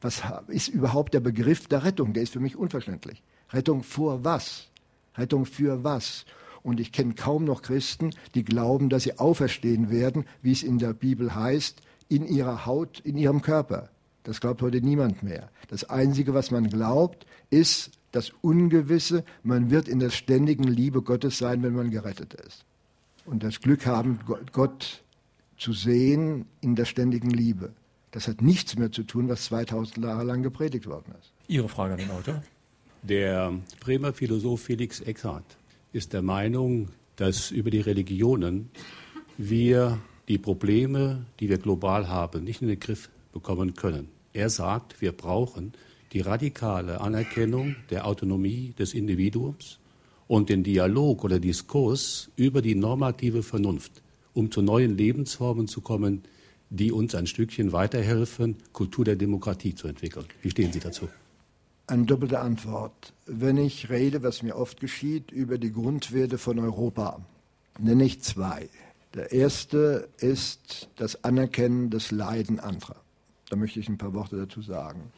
Was 0.00 0.22
ist 0.46 0.68
überhaupt 0.68 1.14
der 1.14 1.20
Begriff 1.20 1.66
der 1.66 1.82
Rettung? 1.82 2.12
Der 2.12 2.22
ist 2.22 2.34
für 2.34 2.40
mich 2.40 2.54
unverständlich. 2.54 3.22
Rettung 3.50 3.82
vor 3.82 4.24
was? 4.24 4.68
Rettung 5.16 5.46
für 5.46 5.82
was? 5.82 6.26
Und 6.66 6.80
ich 6.80 6.90
kenne 6.90 7.14
kaum 7.14 7.44
noch 7.44 7.62
Christen, 7.62 8.10
die 8.34 8.44
glauben, 8.44 8.88
dass 8.88 9.04
sie 9.04 9.20
auferstehen 9.20 9.88
werden, 9.88 10.24
wie 10.42 10.50
es 10.50 10.64
in 10.64 10.80
der 10.80 10.94
Bibel 10.94 11.32
heißt, 11.32 11.80
in 12.08 12.26
ihrer 12.26 12.66
Haut, 12.66 12.98
in 13.04 13.16
ihrem 13.16 13.40
Körper. 13.40 13.88
Das 14.24 14.40
glaubt 14.40 14.62
heute 14.62 14.80
niemand 14.80 15.22
mehr. 15.22 15.48
Das 15.68 15.88
Einzige, 15.88 16.34
was 16.34 16.50
man 16.50 16.68
glaubt, 16.68 17.24
ist 17.50 17.92
das 18.10 18.32
Ungewisse, 18.40 19.24
man 19.44 19.70
wird 19.70 19.86
in 19.86 20.00
der 20.00 20.10
ständigen 20.10 20.64
Liebe 20.64 21.02
Gottes 21.02 21.38
sein, 21.38 21.62
wenn 21.62 21.72
man 21.72 21.92
gerettet 21.92 22.34
ist. 22.34 22.64
Und 23.26 23.44
das 23.44 23.60
Glück 23.60 23.86
haben, 23.86 24.18
Gott 24.50 25.04
zu 25.56 25.72
sehen 25.72 26.46
in 26.62 26.74
der 26.74 26.84
ständigen 26.84 27.30
Liebe. 27.30 27.74
Das 28.10 28.26
hat 28.26 28.42
nichts 28.42 28.76
mehr 28.76 28.90
zu 28.90 29.04
tun, 29.04 29.28
was 29.28 29.44
2000 29.44 30.04
Jahre 30.04 30.24
lang 30.24 30.42
gepredigt 30.42 30.88
worden 30.88 31.14
ist. 31.20 31.30
Ihre 31.46 31.68
Frage 31.68 31.94
an 31.94 32.00
den 32.00 32.10
Autor? 32.10 32.42
Der 33.04 33.54
Bremer 33.78 34.12
Philosoph 34.12 34.62
Felix 34.62 34.98
Eckhardt 34.98 35.56
ist 35.92 36.12
der 36.12 36.22
Meinung, 36.22 36.88
dass 37.16 37.50
über 37.50 37.70
die 37.70 37.80
Religionen 37.80 38.70
wir 39.38 39.98
die 40.28 40.38
Probleme, 40.38 41.26
die 41.40 41.48
wir 41.48 41.58
global 41.58 42.08
haben, 42.08 42.44
nicht 42.44 42.62
in 42.62 42.68
den 42.68 42.80
Griff 42.80 43.08
bekommen 43.32 43.74
können. 43.74 44.08
Er 44.32 44.50
sagt, 44.50 45.00
wir 45.00 45.12
brauchen 45.12 45.72
die 46.12 46.20
radikale 46.20 47.00
Anerkennung 47.00 47.76
der 47.90 48.06
Autonomie 48.06 48.74
des 48.78 48.94
Individuums 48.94 49.78
und 50.28 50.48
den 50.48 50.62
Dialog 50.62 51.24
oder 51.24 51.38
Diskurs 51.38 52.30
über 52.36 52.62
die 52.62 52.74
normative 52.74 53.42
Vernunft, 53.42 54.02
um 54.34 54.50
zu 54.50 54.62
neuen 54.62 54.96
Lebensformen 54.96 55.68
zu 55.68 55.80
kommen, 55.80 56.22
die 56.70 56.90
uns 56.90 57.14
ein 57.14 57.26
Stückchen 57.26 57.72
weiterhelfen, 57.72 58.56
Kultur 58.72 59.04
der 59.04 59.16
Demokratie 59.16 59.74
zu 59.74 59.86
entwickeln. 59.86 60.26
Wie 60.42 60.50
stehen 60.50 60.72
Sie 60.72 60.80
dazu? 60.80 61.08
Eine 61.88 62.04
doppelte 62.04 62.40
Antwort. 62.40 63.12
Wenn 63.26 63.56
ich 63.58 63.90
rede, 63.90 64.24
was 64.24 64.42
mir 64.42 64.56
oft 64.56 64.80
geschieht, 64.80 65.30
über 65.30 65.56
die 65.56 65.72
Grundwerte 65.72 66.36
von 66.36 66.58
Europa, 66.58 67.20
nenne 67.78 68.04
ich 68.04 68.22
zwei. 68.22 68.68
Der 69.14 69.30
erste 69.30 70.08
ist 70.18 70.88
das 70.96 71.22
Anerkennen 71.22 71.90
des 71.90 72.10
Leiden 72.10 72.58
anderer. 72.58 72.96
Da 73.50 73.56
möchte 73.56 73.78
ich 73.78 73.88
ein 73.88 73.98
paar 73.98 74.14
Worte 74.14 74.36
dazu 74.36 74.62
sagen. 74.62 75.12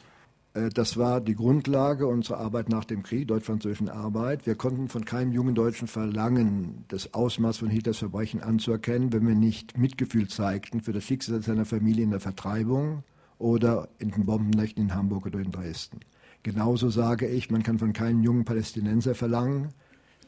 Äh, 0.53 0.69
das 0.69 0.95
war 0.95 1.21
die 1.21 1.33
Grundlage 1.33 2.05
unserer 2.05 2.37
Arbeit 2.37 2.69
nach 2.69 2.85
dem 2.85 3.01
Krieg, 3.01 3.27
deutsch-französischen 3.27 3.89
Arbeit. 3.89 4.45
Wir 4.45 4.53
konnten 4.53 4.89
von 4.89 5.05
keinem 5.05 5.31
jungen 5.31 5.55
Deutschen 5.55 5.87
verlangen, 5.87 6.85
das 6.89 7.15
Ausmaß 7.15 7.57
von 7.57 7.69
Hitlers 7.69 7.97
Verbrechen 7.97 8.41
anzuerkennen, 8.41 9.11
wenn 9.11 9.27
wir 9.27 9.35
nicht 9.35 9.75
Mitgefühl 9.75 10.27
zeigten 10.27 10.81
für 10.81 10.93
das 10.93 11.03
Schicksal 11.03 11.41
seiner 11.41 11.65
Familie 11.65 12.03
in 12.03 12.11
der 12.11 12.19
Vertreibung 12.19 13.03
oder 13.39 13.89
in 13.97 14.11
den 14.11 14.27
Bombennächten 14.27 14.83
in 14.83 14.93
Hamburg 14.93 15.25
oder 15.25 15.39
in 15.39 15.51
Dresden. 15.51 15.99
Genauso 16.43 16.89
sage 16.89 17.27
ich, 17.27 17.49
man 17.51 17.63
kann 17.63 17.79
von 17.79 17.93
keinem 17.93 18.23
jungen 18.23 18.45
Palästinenser 18.45 19.13
verlangen, 19.13 19.69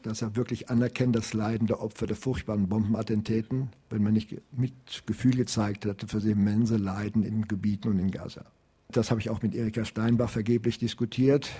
dass 0.02 0.20
er 0.20 0.36
wirklich 0.36 0.68
anerkennt 0.68 1.16
das 1.16 1.32
Leiden 1.32 1.66
der 1.66 1.80
Opfer 1.80 2.06
der 2.06 2.16
furchtbaren 2.16 2.68
Bombenattentaten, 2.68 3.70
wenn 3.88 4.02
man 4.02 4.12
nicht 4.12 4.36
mit 4.52 4.72
Gefühl 5.06 5.36
gezeigt 5.36 5.84
hätte 5.84 6.08
für 6.08 6.20
sie 6.20 6.32
immense 6.32 6.76
Leiden 6.76 7.22
in 7.22 7.48
Gebieten 7.48 7.88
und 7.88 7.98
in 7.98 8.10
Gaza. 8.10 8.44
Das 8.90 9.10
habe 9.10 9.20
ich 9.20 9.30
auch 9.30 9.40
mit 9.42 9.54
Erika 9.54 9.84
Steinbach 9.84 10.28
vergeblich 10.28 10.78
diskutiert, 10.78 11.50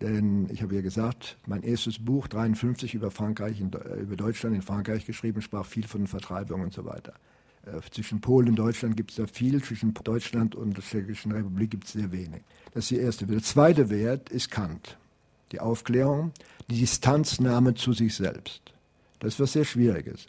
denn 0.00 0.48
ich 0.50 0.62
habe 0.62 0.74
ja 0.74 0.80
gesagt, 0.80 1.36
mein 1.46 1.62
erstes 1.62 1.98
Buch, 1.98 2.26
53 2.26 2.94
über 2.94 3.10
Frankreich, 3.10 3.60
über 3.60 4.16
Deutschland 4.16 4.56
in 4.56 4.62
Frankreich 4.62 5.06
geschrieben, 5.06 5.40
sprach 5.42 5.66
viel 5.66 5.86
von 5.86 6.06
Vertreibung 6.06 6.62
und 6.62 6.72
so 6.72 6.84
weiter. 6.84 7.14
Äh, 7.66 7.80
zwischen 7.90 8.20
Polen 8.20 8.48
und 8.48 8.56
Deutschland 8.56 8.96
gibt 8.96 9.10
es 9.10 9.16
da 9.16 9.26
viel, 9.26 9.62
zwischen 9.62 9.92
Deutschland 9.92 10.54
und 10.54 10.76
der 10.76 10.84
Tschechischen 10.84 11.32
Republik 11.32 11.70
gibt 11.70 11.84
es 11.84 11.92
sehr 11.92 12.10
wenig. 12.10 12.42
Das 12.72 12.84
ist 12.84 12.92
der 12.92 13.00
erste 13.00 13.28
Wert. 13.28 13.40
Der 13.40 13.44
zweite 13.44 13.90
Wert 13.90 14.30
ist 14.30 14.50
Kant. 14.50 14.96
die 15.52 15.60
Aufklärung, 15.60 16.32
die 16.70 16.78
Distanznahme 16.78 17.74
zu 17.74 17.92
sich 17.92 18.14
selbst. 18.14 18.62
Das 19.18 19.34
ist 19.34 19.40
was 19.40 19.52
sehr 19.52 19.64
Schwieriges. 19.64 20.26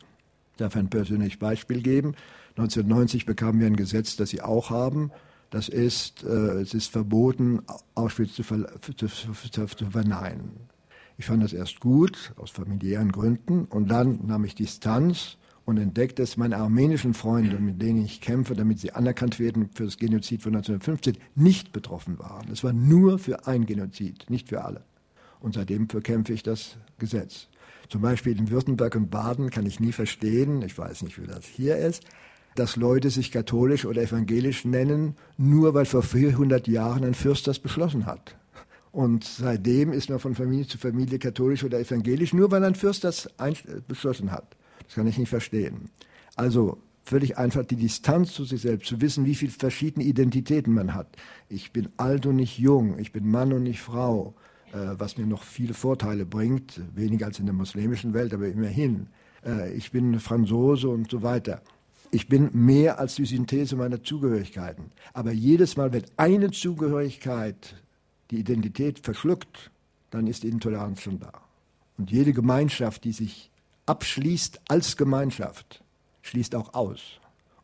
Ich 0.54 0.58
darf 0.58 0.76
ein 0.76 0.90
persönliches 0.90 1.40
Beispiel 1.40 1.82
geben. 1.82 2.16
1990 2.58 3.26
bekamen 3.26 3.60
wir 3.60 3.68
ein 3.68 3.76
Gesetz, 3.76 4.16
das 4.16 4.30
Sie 4.30 4.42
auch 4.42 4.70
haben. 4.70 5.12
Das 5.52 5.70
ist, 5.70 6.24
äh, 6.24 6.62
es 6.62 6.74
ist 6.74 6.92
verboten, 6.92 7.62
Auschwitz 7.94 8.34
zu, 8.34 8.44
ver 8.44 8.66
zu, 8.82 8.94
zu, 8.94 9.68
zu 9.68 9.92
verneinen. 9.92 10.52
Ich 11.18 11.26
fand 11.26 11.44
das 11.44 11.54
erst 11.54 11.80
gut, 11.80 12.34
aus 12.38 12.52
familiären 12.52 13.12
Gründen, 13.12 13.66
und 13.66 13.90
dann 13.90 14.26
nahm 14.26 14.44
ich 14.44 14.56
Distanz 14.56 15.38
und 15.66 15.78
entdeckte, 15.78 16.24
dass 16.24 16.38
meine 16.38 16.58
armenischen 16.58 17.14
Freunde, 17.14 17.60
mit 17.60 17.82
denen 17.82 18.04
ich 18.04 18.22
kämpfe, 18.22 18.56
damit 18.56 18.80
sie 18.80 18.92
anerkannt 18.92 19.40
werden 19.40 19.70
für 19.74 19.86
das 19.86 19.98
Genozid 19.98 20.42
von 20.42 20.56
1915, 20.56 21.18
nicht 21.36 21.72
betroffen 21.72 22.20
waren. 22.20 22.50
Es 22.52 22.64
war 22.64 22.74
nur 22.74 23.20
für 23.20 23.48
ein 23.48 23.66
Genozid, 23.66 24.30
nicht 24.30 24.50
für 24.50 24.64
alle. 24.64 24.84
Und 25.40 25.56
seitdem 25.56 25.88
bekämpfe 25.88 26.34
ich 26.34 26.44
das 26.44 26.78
Gesetz. 27.00 27.48
Zum 27.90 28.02
Beispiel 28.02 28.38
in 28.38 28.50
Württemberg 28.50 28.96
und 28.96 29.10
Baden 29.10 29.50
kann 29.50 29.66
ich 29.66 29.80
nie 29.80 29.92
verstehen, 29.92 30.62
ich 30.62 30.78
weiß 30.78 31.04
nicht, 31.04 31.22
wie 31.22 31.28
das 31.28 31.46
hier 31.46 31.78
ist, 31.78 32.04
dass 32.56 32.76
Leute 32.76 33.10
sich 33.10 33.32
katholisch 33.32 33.86
oder 33.86 34.02
evangelisch 34.02 34.66
nennen, 34.66 35.16
nur 35.38 35.74
weil 35.74 35.86
vor 35.86 36.04
400 36.04 36.68
Jahren 36.68 37.04
ein 37.04 37.14
Fürst 37.14 37.48
das 37.48 37.60
beschlossen 37.60 38.06
hat. 38.06 38.36
Und 38.92 39.24
seitdem 39.24 39.94
ist 39.94 40.10
man 40.10 40.20
von 40.20 40.36
Familie 40.36 40.68
zu 40.68 40.78
Familie 40.78 41.18
katholisch 41.18 41.64
oder 41.64 41.80
evangelisch, 41.80 42.34
nur 42.34 42.52
weil 42.52 42.64
ein 42.64 42.76
Fürst 42.76 43.04
das 43.04 43.30
beschlossen 43.88 44.32
hat. 44.32 44.58
Das 44.86 44.96
kann 44.96 45.08
ich 45.08 45.18
nicht 45.18 45.30
verstehen. 45.30 45.90
Also 46.36 46.78
völlig 47.04 47.38
einfach 47.38 47.66
die 47.66 47.76
Distanz 47.76 48.34
zu 48.34 48.46
sich 48.46 48.62
selbst, 48.62 48.88
zu 48.88 49.02
wissen, 49.02 49.26
wie 49.26 49.36
viele 49.36 49.52
verschiedene 49.52 50.06
Identitäten 50.06 50.74
man 50.74 50.94
hat. 50.94 51.08
Ich 51.50 51.72
bin 51.72 51.90
alt 51.98 52.26
und 52.26 52.38
nicht 52.38 52.58
jung, 52.58 53.00
ich 53.00 53.12
bin 53.12 53.30
Mann 53.30 53.54
und 53.54 53.64
nicht 53.64 53.82
Frau, 53.82 54.34
äh, 54.74 54.78
was 54.98 55.18
mir 55.18 55.26
noch 55.26 55.44
viele 55.44 55.74
Vorteile 55.74 56.26
bringt, 56.26 56.80
weniger 56.96 57.26
als 57.26 57.40
in 57.40 57.46
der 57.46 57.56
muslimischen 57.56 58.14
Welt, 58.14 58.34
aber 58.34 58.48
immerhin. 58.48 59.08
Äh, 59.46 59.74
ich 59.74 59.92
bin 59.92 60.20
Franzose 60.20 60.90
und 60.90 61.12
so 61.12 61.22
weiter. 61.22 61.62
Ich 62.12 62.28
bin 62.28 62.50
mehr 62.54 63.00
als 63.00 63.16
die 63.16 63.26
Synthese 63.26 63.76
meiner 63.76 64.04
Zugehörigkeiten. 64.04 64.92
Aber 65.14 65.32
jedes 65.32 65.78
Mal, 65.78 65.94
wenn 65.94 66.04
eine 66.18 66.52
Zugehörigkeit 66.52 67.76
die 68.32 68.40
Identität 68.40 69.00
verschluckt, 69.00 69.72
dann 70.10 70.28
ist 70.28 70.44
die 70.44 70.50
Intoleranz 70.50 71.02
schon 71.02 71.20
da. 71.20 71.32
Und 71.98 72.12
jede 72.12 72.34
Gemeinschaft, 72.34 73.04
die 73.04 73.14
sich 73.14 73.51
abschließt 73.86 74.62
als 74.68 74.98
Gemeinschaft, 74.98 75.84
schließt 76.22 76.56
auch 76.56 76.74
aus. 76.74 77.02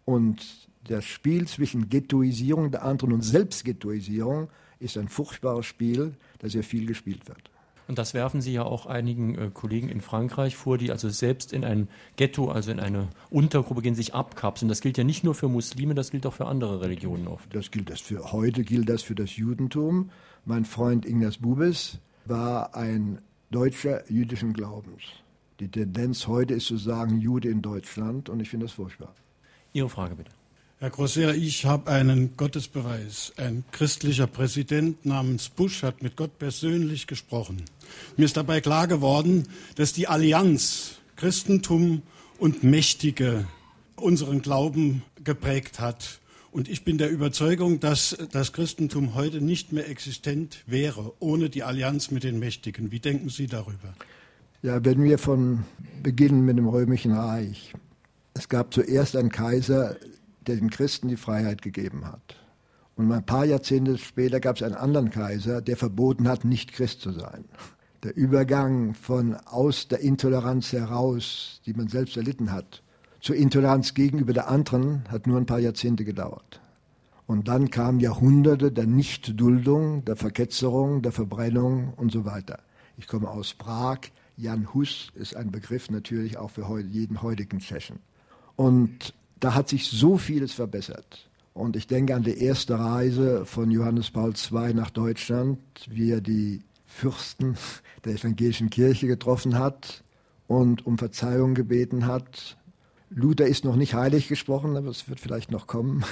Und 0.05 0.67
das 0.85 1.05
Spiel 1.05 1.47
zwischen 1.47 1.89
Ghettoisierung 1.89 2.71
der 2.71 2.83
anderen 2.83 3.13
und 3.13 3.21
Selbstghettoisierung 3.21 4.49
ist 4.79 4.97
ein 4.97 5.09
furchtbares 5.09 5.65
Spiel, 5.65 6.15
das 6.39 6.53
sehr 6.53 6.63
viel 6.63 6.85
gespielt 6.85 7.27
wird. 7.27 7.49
Und 7.87 7.97
das 7.97 8.13
werfen 8.13 8.41
Sie 8.41 8.51
ja 8.51 8.63
auch 8.63 8.85
einigen 8.85 9.35
äh, 9.35 9.49
Kollegen 9.53 9.87
in 9.87 10.01
Frankreich 10.01 10.57
vor, 10.57 10.77
die 10.77 10.91
also 10.91 11.09
selbst 11.09 11.53
in 11.53 11.63
ein 11.63 11.87
Ghetto, 12.17 12.51
also 12.51 12.69
in 12.69 12.81
eine 12.81 13.07
Untergruppe 13.29 13.81
gehen, 13.81 13.95
sich 13.95 14.13
abkapseln. 14.13 14.67
Das 14.67 14.81
gilt 14.81 14.97
ja 14.97 15.05
nicht 15.05 15.23
nur 15.23 15.35
für 15.35 15.47
Muslime, 15.47 15.95
das 15.95 16.11
gilt 16.11 16.25
auch 16.25 16.33
für 16.33 16.47
andere 16.47 16.81
Religionen 16.81 17.27
oft. 17.27 17.53
Das 17.55 17.71
gilt 17.71 17.89
das 17.89 18.01
für 18.01 18.33
heute 18.33 18.63
gilt 18.63 18.89
das 18.89 19.03
für 19.03 19.15
das 19.15 19.37
Judentum. 19.37 20.09
Mein 20.43 20.65
Freund 20.65 21.05
Ignaz 21.05 21.37
Bubis 21.37 21.99
war 22.25 22.75
ein 22.75 23.19
Deutscher 23.51 24.09
jüdischen 24.11 24.51
Glaubens. 24.51 25.01
Die 25.59 25.69
Tendenz 25.69 26.27
heute 26.27 26.53
ist 26.53 26.67
zu 26.67 26.77
sagen, 26.77 27.19
Jude 27.19 27.49
in 27.49 27.63
Deutschland 27.63 28.29
und 28.29 28.39
ich 28.39 28.49
finde 28.49 28.67
das 28.67 28.73
furchtbar. 28.73 29.15
Ihre 29.73 29.89
Frage 29.89 30.15
bitte. 30.15 30.31
Herr 30.79 30.91
Grosser, 30.91 31.33
ich 31.33 31.65
habe 31.65 31.89
einen 31.89 32.37
Gottesbeweis. 32.37 33.33
Ein 33.37 33.63
christlicher 33.71 34.27
Präsident 34.27 35.03
namens 35.07 35.49
Bush 35.49 35.81
hat 35.81 36.03
mit 36.03 36.15
Gott 36.15 36.37
persönlich 36.37 37.07
gesprochen. 37.07 37.63
Mir 38.15 38.25
ist 38.25 38.37
dabei 38.37 38.61
klar 38.61 38.87
geworden, 38.87 39.47
dass 39.75 39.93
die 39.93 40.07
Allianz 40.07 40.99
Christentum 41.15 42.03
und 42.37 42.63
Mächtige 42.63 43.47
unseren 43.95 44.43
Glauben 44.43 45.01
geprägt 45.23 45.79
hat. 45.79 46.19
Und 46.51 46.69
ich 46.69 46.83
bin 46.83 46.99
der 46.99 47.09
Überzeugung, 47.09 47.79
dass 47.79 48.15
das 48.31 48.53
Christentum 48.53 49.15
heute 49.15 49.41
nicht 49.41 49.71
mehr 49.71 49.89
existent 49.89 50.63
wäre 50.67 51.13
ohne 51.19 51.49
die 51.49 51.63
Allianz 51.63 52.11
mit 52.11 52.23
den 52.23 52.37
Mächtigen. 52.37 52.91
Wie 52.91 52.99
denken 52.99 53.29
Sie 53.29 53.47
darüber? 53.47 53.95
Ja, 54.63 54.83
wenn 54.83 55.03
wir 55.03 55.19
von 55.19 55.65
beginnen 56.01 56.43
mit 56.43 56.57
dem 56.57 56.67
Römischen 56.67 57.11
Reich. 57.11 57.73
Es 58.33 58.49
gab 58.49 58.73
zuerst 58.73 59.15
einen 59.15 59.29
Kaiser, 59.29 59.97
der 60.47 60.55
den 60.55 60.71
Christen 60.71 61.09
die 61.09 61.15
Freiheit 61.15 61.61
gegeben 61.61 62.05
hat. 62.05 62.35
Und 62.95 63.11
ein 63.11 63.25
paar 63.25 63.45
Jahrzehnte 63.45 63.99
später 63.99 64.39
gab 64.39 64.55
es 64.55 64.63
einen 64.63 64.73
anderen 64.73 65.11
Kaiser, 65.11 65.61
der 65.61 65.77
verboten 65.77 66.27
hat, 66.27 66.43
nicht 66.43 66.73
Christ 66.73 67.01
zu 67.01 67.11
sein. 67.11 67.45
Der 68.03 68.17
Übergang 68.17 68.95
von 68.95 69.35
aus 69.35 69.89
der 69.89 69.99
Intoleranz 69.99 70.71
heraus, 70.71 71.61
die 71.67 71.73
man 71.73 71.87
selbst 71.87 72.17
erlitten 72.17 72.51
hat, 72.51 72.81
zur 73.19 73.35
Intoleranz 73.35 73.93
gegenüber 73.93 74.33
der 74.33 74.47
anderen 74.47 75.03
hat 75.09 75.27
nur 75.27 75.37
ein 75.37 75.45
paar 75.45 75.59
Jahrzehnte 75.59 76.03
gedauert. 76.03 76.61
Und 77.27 77.47
dann 77.47 77.69
kamen 77.69 77.99
Jahrhunderte 77.99 78.71
der 78.71 78.87
Nichtduldung, 78.87 80.03
der 80.05 80.15
Verketzerung, 80.15 81.03
der 81.03 81.11
Verbrennung 81.11 81.93
und 81.95 82.11
so 82.11 82.25
weiter. 82.25 82.59
Ich 82.97 83.05
komme 83.07 83.29
aus 83.29 83.53
Prag. 83.53 83.99
Jan 84.37 84.71
Hus 84.73 85.09
ist 85.15 85.35
ein 85.35 85.51
Begriff 85.51 85.89
natürlich 85.89 86.37
auch 86.37 86.51
für 86.51 86.79
jeden 86.79 87.23
heutigen 87.23 87.59
Tschechen. 87.59 87.99
Und 88.55 89.15
da 89.39 89.55
hat 89.55 89.67
sich 89.67 89.89
so 89.89 90.17
vieles 90.17 90.53
verbessert. 90.53 91.27
Und 91.55 91.75
ich 91.75 91.87
denke 91.87 92.13
an 92.13 92.21
die 92.21 92.39
erste 92.39 92.77
Reise 92.77 93.45
von 93.47 93.71
Johannes 93.71 94.11
Paul 94.11 94.33
II 94.35 94.75
nach 94.75 94.91
Deutschland, 94.91 95.59
wie 95.89 96.11
er 96.11 96.21
die 96.21 96.61
Fürsten 96.85 97.57
der 98.05 98.13
evangelischen 98.13 98.69
Kirche 98.69 99.07
getroffen 99.07 99.57
hat 99.57 100.03
und 100.47 100.85
um 100.85 100.99
Verzeihung 100.99 101.55
gebeten 101.55 102.05
hat. 102.05 102.57
Luther 103.09 103.47
ist 103.47 103.65
noch 103.65 103.75
nicht 103.75 103.95
heilig 103.95 104.27
gesprochen, 104.27 104.77
aber 104.77 104.89
es 104.89 105.09
wird 105.09 105.19
vielleicht 105.19 105.51
noch 105.51 105.65
kommen. 105.65 106.03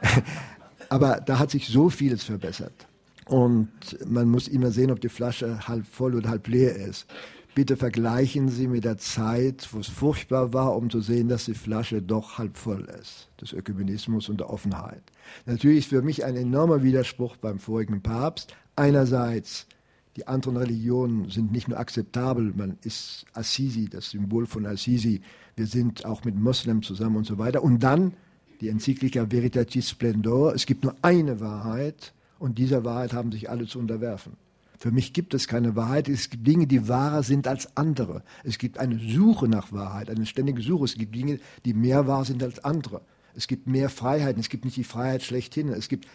aber 0.88 1.20
da 1.20 1.38
hat 1.38 1.50
sich 1.50 1.68
so 1.68 1.90
vieles 1.90 2.24
verbessert. 2.24 2.86
Und 3.26 3.70
man 4.06 4.28
muss 4.28 4.48
immer 4.48 4.70
sehen, 4.70 4.90
ob 4.90 5.00
die 5.00 5.08
Flasche 5.08 5.66
halb 5.66 5.86
voll 5.86 6.14
oder 6.14 6.30
halb 6.30 6.46
leer 6.48 6.76
ist. 6.76 7.06
Bitte 7.54 7.76
vergleichen 7.76 8.48
Sie 8.48 8.66
mit 8.66 8.84
der 8.84 8.98
Zeit, 8.98 9.68
wo 9.70 9.78
es 9.78 9.86
furchtbar 9.86 10.52
war, 10.52 10.76
um 10.76 10.90
zu 10.90 11.00
sehen, 11.00 11.28
dass 11.28 11.44
die 11.44 11.54
Flasche 11.54 12.02
doch 12.02 12.36
halb 12.36 12.56
voll 12.56 12.88
ist, 13.00 13.28
des 13.40 13.52
Ökumenismus 13.52 14.28
und 14.28 14.40
der 14.40 14.50
Offenheit. 14.50 15.02
Natürlich 15.46 15.78
ist 15.78 15.90
für 15.90 16.02
mich 16.02 16.24
ein 16.24 16.36
enormer 16.36 16.82
Widerspruch 16.82 17.36
beim 17.36 17.60
vorigen 17.60 18.02
Papst. 18.02 18.56
Einerseits, 18.74 19.68
die 20.16 20.26
anderen 20.26 20.56
Religionen 20.56 21.30
sind 21.30 21.52
nicht 21.52 21.68
nur 21.68 21.78
akzeptabel, 21.78 22.52
man 22.56 22.76
ist 22.82 23.24
Assisi, 23.34 23.88
das 23.88 24.10
Symbol 24.10 24.46
von 24.46 24.66
Assisi, 24.66 25.20
wir 25.54 25.68
sind 25.68 26.04
auch 26.04 26.24
mit 26.24 26.34
Moslems 26.34 26.88
zusammen 26.88 27.16
und 27.16 27.26
so 27.26 27.38
weiter. 27.38 27.62
Und 27.62 27.84
dann 27.84 28.14
die 28.60 28.68
Enzyklika 28.68 29.30
Veritatis 29.30 29.90
Splendor, 29.90 30.54
es 30.54 30.66
gibt 30.66 30.82
nur 30.82 30.96
eine 31.02 31.38
Wahrheit 31.38 32.13
und 32.38 32.58
dieser 32.58 32.84
Wahrheit 32.84 33.12
haben 33.12 33.32
sich 33.32 33.50
alle 33.50 33.66
zu 33.66 33.78
unterwerfen. 33.78 34.36
Für 34.78 34.90
mich 34.90 35.12
gibt 35.12 35.34
es 35.34 35.48
keine 35.48 35.76
Wahrheit. 35.76 36.08
Es 36.08 36.30
gibt 36.30 36.46
Dinge, 36.46 36.66
die 36.66 36.88
wahrer 36.88 37.22
sind 37.22 37.46
als 37.46 37.76
andere. 37.76 38.22
Es 38.42 38.58
gibt 38.58 38.78
eine 38.78 38.98
Suche 38.98 39.48
nach 39.48 39.72
Wahrheit, 39.72 40.10
eine 40.10 40.26
ständige 40.26 40.60
Suche. 40.60 40.84
Es 40.84 40.94
gibt 40.94 41.14
Dinge, 41.14 41.38
die 41.64 41.72
mehr 41.72 42.06
wahr 42.06 42.24
sind 42.24 42.42
als 42.42 42.62
andere. 42.64 43.00
Es 43.34 43.46
gibt 43.46 43.66
mehr 43.66 43.88
Freiheiten. 43.88 44.40
Es 44.40 44.48
gibt 44.48 44.64
nicht 44.64 44.76
die 44.76 44.84
Freiheit 44.84 45.22
schlechthin. 45.22 45.68
Es 45.68 45.88
gibt 45.88 46.06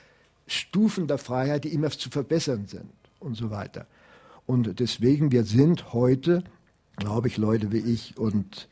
Stufen 0.46 1.08
der 1.08 1.18
Freiheit, 1.18 1.64
die 1.64 1.74
immer 1.74 1.90
zu 1.90 2.10
verbessern 2.10 2.68
sind 2.68 2.92
und 3.20 3.36
so 3.36 3.50
weiter. 3.50 3.88
Und 4.46 4.80
deswegen, 4.80 5.32
wir 5.32 5.46
sind 5.46 5.94
heute, 5.94 6.44
glaube 6.98 7.28
ich, 7.28 7.38
Leute 7.38 7.72
wie 7.72 7.80
ich 7.80 8.18
und 8.18 8.68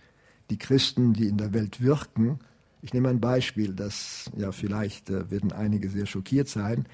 die 0.49 0.57
Christen, 0.57 1.13
die 1.13 1.27
in 1.27 1.37
der 1.37 1.53
Welt 1.53 1.81
wirken. 1.81 2.39
Ich 2.81 2.93
nehme 2.93 3.09
ein 3.09 3.19
Beispiel, 3.19 3.73
das 3.73 4.29
ja 4.37 4.51
vielleicht 4.51 5.09
äh, 5.09 5.29
werden 5.31 5.51
einige 5.51 5.89
sehr 5.89 6.05
schockiert 6.05 6.49
sein 6.49 6.85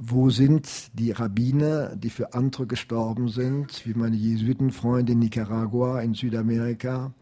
wo 0.00 0.30
sind 0.30 0.96
die 0.96 1.10
Rabbiner, 1.10 1.96
die 1.96 2.10
für 2.10 2.32
andere 2.32 2.68
gestorben 2.68 3.28
sind, 3.28 3.84
wie 3.84 3.94
meine 3.94 4.14
Jesuitenfreunde 4.14 5.12
in 5.12 5.18
Nicaragua, 5.18 6.00
in 6.00 6.14
Südamerika, 6.14 7.12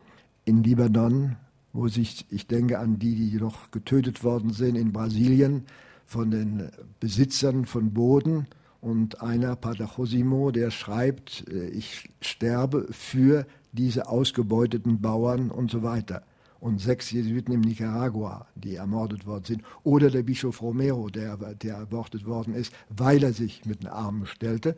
in 0.45 0.62
Libanon, 0.62 1.37
wo 1.72 1.89
sich, 1.89 2.27
ich 2.29 2.47
denke 2.47 2.79
an 2.79 2.99
die, 2.99 3.14
die 3.14 3.37
noch 3.39 3.70
getötet 3.70 4.22
worden 4.22 4.53
sind 4.53 4.77
in 4.77 4.93
Brasilien 4.93 5.64
von 6.05 6.31
den 6.31 6.68
Besitzern 7.01 7.64
von 7.64 7.95
Boden 7.95 8.47
und 8.83 9.22
einer, 9.22 9.57
Pater 9.57 9.91
Josimo, 9.97 10.51
der 10.51 10.70
schreibt, 10.70 11.49
äh, 11.49 11.68
ich 11.68 12.11
sterbe 12.20 12.89
für 12.91 13.47
diese 13.72 14.07
ausgebeuteten 14.07 15.01
Bauern 15.01 15.51
und 15.51 15.70
so 15.70 15.83
weiter 15.83 16.22
und 16.66 16.80
sechs 16.80 17.12
Jesuiten 17.12 17.52
in 17.52 17.60
Nicaragua, 17.60 18.48
die 18.56 18.74
ermordet 18.74 19.24
worden 19.24 19.44
sind, 19.44 19.62
oder 19.84 20.10
der 20.10 20.24
Bischof 20.24 20.60
Romero, 20.60 21.08
der, 21.08 21.36
der 21.36 21.76
ermordet 21.76 22.26
worden 22.26 22.54
ist, 22.54 22.72
weil 22.88 23.22
er 23.22 23.32
sich 23.32 23.64
mit 23.64 23.84
den 23.84 23.88
Armen 23.88 24.26
stellte. 24.26 24.76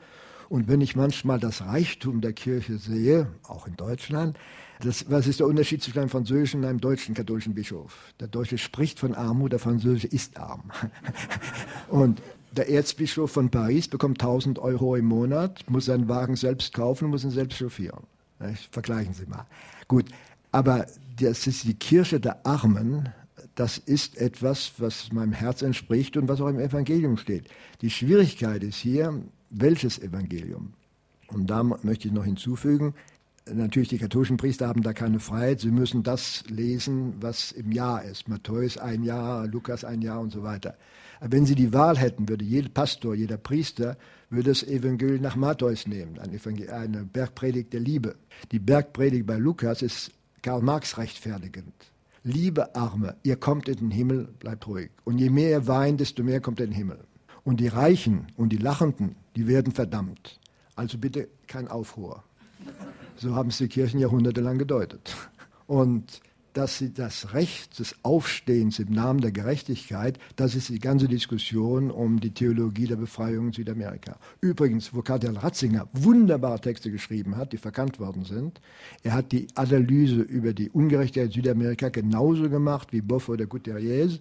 Und 0.51 0.69
wenn 0.69 0.83
ich 0.83 0.97
manchmal 0.97 1.41
das 1.41 1.63
Reichtum 1.63 2.21
der 2.21 2.35
Kirche 2.35 2.77
sehe, 2.77 3.29
auch 3.43 3.67
in 3.67 3.75
Deutschland, 3.77 4.39
das, 4.81 5.11
was 5.11 5.27
ist 5.27 5.41
der 5.41 5.47
Unterschied 5.47 5.83
zwischen 5.83 5.99
einem 6.01 6.11
französischen 6.11 6.61
und 6.61 6.67
einem 6.67 6.81
deutschen 6.81 7.15
katholischen 7.15 7.55
Bischof? 7.55 8.13
Der 8.21 8.29
Deutsche 8.29 8.59
spricht 8.59 8.99
von 9.01 9.15
Armut, 9.15 9.53
der 9.53 9.59
Französische 9.59 10.09
ist 10.09 10.37
arm. 10.37 10.71
und 11.89 12.21
Der 12.57 12.69
Erzbischof 12.71 13.31
von 13.31 13.51
Paris 13.51 13.89
bekommt 13.89 14.21
1000 14.21 14.59
Euro 14.59 14.95
im 14.97 15.05
Monat, 15.07 15.65
muss 15.71 15.87
seinen 15.87 16.09
Wagen 16.09 16.37
selbst 16.37 16.75
kaufen, 16.75 17.09
muss 17.09 17.25
ihn 17.25 17.31
selbst 17.31 17.59
chauffieren. 17.59 18.05
Vergleichen 18.71 19.15
Sie 19.15 19.27
mal. 19.27 19.47
Gut, 19.87 20.07
aber 20.53 20.87
das 21.21 21.47
ist 21.47 21.65
die 21.65 21.75
Kirche 21.75 22.21
der 22.21 22.47
Armen. 22.47 23.09
Das 23.55 23.79
ist 23.79 24.17
etwas, 24.17 24.73
was 24.79 25.13
meinem 25.13 25.33
Herz 25.33 25.63
entspricht 25.63 26.17
und 26.17 26.29
was 26.29 26.41
auch 26.41 26.49
im 26.49 26.61
Evangelium 26.61 27.17
steht. 27.17 27.49
Die 27.81 27.91
Schwierigkeit 27.91 28.63
ist 28.63 28.77
hier, 28.77 29.23
welches 29.51 29.99
Evangelium? 29.99 30.75
Und 31.29 31.49
da 31.49 31.63
möchte 31.63 32.09
ich 32.09 32.15
noch 32.15 32.25
hinzufügen, 32.25 32.95
natürlich 33.55 33.89
die 33.89 33.99
katholischen 33.99 34.37
Priester 34.37 34.69
haben 34.69 34.83
da 34.83 34.93
keine 34.93 35.21
Freiheit. 35.21 35.61
Sie 35.61 35.71
müssen 35.71 36.03
das 36.03 36.45
lesen, 36.49 37.15
was 37.21 37.53
im 37.53 37.73
Jahr 37.73 38.05
ist. 38.05 38.29
Matthäus 38.29 38.79
ein 38.79 39.03
Jahr, 39.03 39.47
Lukas 39.47 39.85
ein 39.85 40.03
Jahr 40.03 40.21
und 40.21 40.31
so 40.31 40.43
weiter. 40.43 40.77
Aber 41.21 41.33
wenn 41.33 41.47
sie 41.47 41.55
die 41.55 41.73
Wahl 41.73 41.99
hätten, 41.99 42.29
würde 42.29 42.45
jeder 42.45 42.69
Pastor, 42.69 43.15
jeder 43.15 43.39
Priester, 43.39 43.97
würde 44.31 44.51
das 44.51 44.63
Evangelium 44.63 45.23
nach 45.23 45.37
Matthäus 45.37 45.87
nehmen, 45.87 46.19
eine 46.19 47.05
Bergpredigt 47.05 47.73
der 47.73 47.81
Liebe. 47.81 48.17
Die 48.53 48.59
Bergpredigt 48.59 49.27
bei 49.27 49.37
Lukas 49.37 49.83
ist 49.83 50.13
Karl 50.43 50.63
Marx 50.63 50.99
rechtfertigend. 50.99 51.75
Liebe 52.23 52.75
Arme, 52.75 53.17
ihr 53.23 53.37
kommt 53.37 53.69
in 53.69 53.77
den 53.77 53.91
Himmel, 53.91 54.29
bleibt 54.39 54.67
ruhig. 54.67 54.91
Und 55.05 55.19
je 55.19 55.31
mehr 55.31 55.51
ihr 55.51 55.67
weint, 55.67 56.01
desto 56.01 56.23
mehr 56.23 56.41
kommt 56.41 56.61
in 56.61 56.71
den 56.71 56.77
Himmel. 56.77 56.99
Und 57.45 57.61
die 57.61 57.69
Reichen 57.69 58.27
und 58.37 58.51
die 58.51 58.59
Lachenden, 58.59 59.17
die 59.37 59.47
werden 59.47 59.73
verdammt. 59.73 60.39
Also 60.77 60.99
bitte 60.99 61.29
kein 61.47 61.69
Aufruhr. 61.69 62.23
So 63.17 63.35
haben 63.35 63.49
es 63.49 63.59
die 63.59 63.69
Kirchen 63.69 63.99
jahrhundertelang 63.99 64.59
gedeutet. 64.59 65.17
Und 65.67 66.21
dass 66.53 66.79
sie 66.79 66.93
das 66.93 67.35
Recht 67.35 67.79
des 67.79 67.95
Aufstehens 68.03 68.79
im 68.79 68.93
Namen 68.93 69.21
der 69.21 69.33
Gerechtigkeit, 69.33 70.19
das 70.37 70.55
ist 70.55 70.69
die 70.69 70.79
ganze 70.79 71.09
Diskussion 71.09 71.91
um 71.91 72.21
die 72.21 72.33
Theologie 72.33 72.87
der 72.87 72.97
Befreiung 72.97 73.49
in 73.49 73.53
Südamerika. 73.53 74.19
Übrigens, 74.41 74.95
wo 74.95 75.03
Kardinal 75.03 75.39
Ratzinger 75.39 75.89
wunderbare 75.93 76.61
Texte 76.61 76.91
geschrieben 76.91 77.37
hat, 77.37 77.53
die 77.53 77.59
verkannt 77.59 78.01
worden 78.01 78.25
sind, 78.25 78.61
er 79.03 79.15
hat 79.15 79.33
die 79.33 79.47
Analyse 79.55 80.21
über 80.21 80.53
die 80.53 80.71
Ungerechtigkeit 80.71 81.27
in 81.27 81.43
Südamerika 81.43 81.89
genauso 81.91 82.49
gemacht 82.49 82.93
wie 82.93 83.01
Boff 83.01 83.29
oder 83.29 83.47
Gutierrez. 83.47 84.21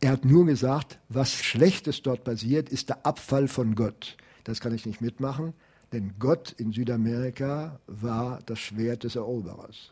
Er 0.00 0.12
hat 0.12 0.24
nur 0.24 0.46
gesagt, 0.46 0.98
was 1.08 1.34
Schlechtes 1.34 2.02
dort 2.02 2.24
passiert, 2.24 2.68
ist 2.68 2.88
der 2.88 3.04
Abfall 3.04 3.48
von 3.48 3.74
Gott. 3.74 4.16
Das 4.44 4.60
kann 4.60 4.74
ich 4.74 4.86
nicht 4.86 5.00
mitmachen. 5.00 5.52
Denn 5.92 6.12
Gott 6.18 6.52
in 6.52 6.72
Südamerika 6.72 7.80
war 7.86 8.40
das 8.46 8.60
Schwert 8.60 9.04
des 9.04 9.16
Eroberers. 9.16 9.90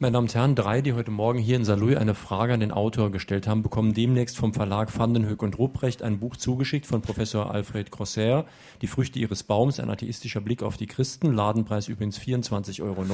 Meine 0.00 0.12
Damen 0.12 0.28
und 0.28 0.34
Herren, 0.36 0.54
drei, 0.54 0.80
die 0.80 0.92
heute 0.92 1.10
Morgen 1.10 1.40
hier 1.40 1.56
in 1.56 1.64
Saarlouis 1.64 1.96
eine 1.96 2.14
Frage 2.14 2.54
an 2.54 2.60
den 2.60 2.70
Autor 2.70 3.10
gestellt 3.10 3.48
haben, 3.48 3.64
bekommen 3.64 3.94
demnächst 3.94 4.36
vom 4.36 4.54
Verlag 4.54 4.96
Vandenhoek 4.96 5.42
und 5.42 5.58
Rupprecht 5.58 6.04
ein 6.04 6.20
Buch 6.20 6.36
zugeschickt 6.36 6.86
von 6.86 7.02
Professor 7.02 7.50
Alfred 7.50 7.90
Crosser, 7.90 8.44
Die 8.80 8.86
Früchte 8.86 9.18
ihres 9.18 9.42
Baums, 9.42 9.80
ein 9.80 9.90
atheistischer 9.90 10.40
Blick 10.40 10.62
auf 10.62 10.76
die 10.76 10.86
Christen, 10.86 11.32
Ladenpreis 11.32 11.88
übrigens 11.88 12.16
24,90 12.16 12.80
Euro. 12.84 13.04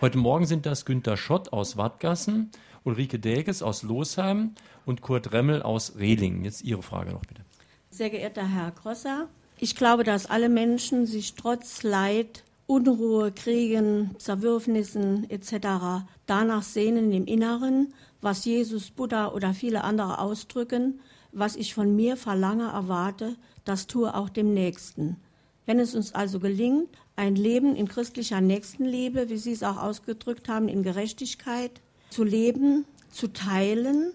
Heute 0.00 0.16
Morgen 0.16 0.46
sind 0.46 0.64
das 0.64 0.86
Günter 0.86 1.18
Schott 1.18 1.52
aus 1.52 1.76
Wattgassen, 1.76 2.50
Ulrike 2.84 3.18
Däges 3.18 3.62
aus 3.62 3.82
Losheim 3.82 4.52
und 4.86 5.02
Kurt 5.02 5.34
Remmel 5.34 5.60
aus 5.60 5.96
Rehlingen. 5.98 6.42
Jetzt 6.42 6.62
Ihre 6.64 6.82
Frage 6.82 7.12
noch 7.12 7.26
bitte. 7.26 7.42
Sehr 7.90 8.08
geehrter 8.08 8.48
Herr 8.48 8.70
Crosser, 8.70 9.28
ich 9.58 9.76
glaube, 9.76 10.04
dass 10.04 10.24
alle 10.24 10.48
Menschen 10.48 11.04
sich 11.04 11.34
trotz 11.34 11.82
Leid, 11.82 12.44
Unruhe, 12.66 13.30
Kriegen, 13.30 14.16
Zerwürfnissen 14.18 15.30
etc. 15.30 16.06
danach 16.26 16.62
sehnen 16.62 17.12
im 17.12 17.24
Inneren, 17.26 17.94
was 18.20 18.44
Jesus, 18.44 18.90
Buddha 18.90 19.28
oder 19.28 19.54
viele 19.54 19.84
andere 19.84 20.18
ausdrücken, 20.18 21.00
was 21.30 21.54
ich 21.54 21.74
von 21.74 21.94
mir 21.94 22.16
verlange, 22.16 22.68
erwarte, 22.68 23.36
das 23.64 23.86
tue 23.86 24.14
auch 24.14 24.28
dem 24.28 24.52
Nächsten. 24.52 25.16
Wenn 25.64 25.78
es 25.78 25.94
uns 25.94 26.14
also 26.14 26.40
gelingt, 26.40 26.88
ein 27.14 27.36
Leben 27.36 27.76
in 27.76 27.88
christlicher 27.88 28.40
Nächstenliebe, 28.40 29.28
wie 29.28 29.36
Sie 29.36 29.52
es 29.52 29.62
auch 29.62 29.76
ausgedrückt 29.76 30.48
haben, 30.48 30.68
in 30.68 30.82
Gerechtigkeit 30.82 31.80
zu 32.10 32.24
leben, 32.24 32.84
zu 33.10 33.28
teilen, 33.28 34.12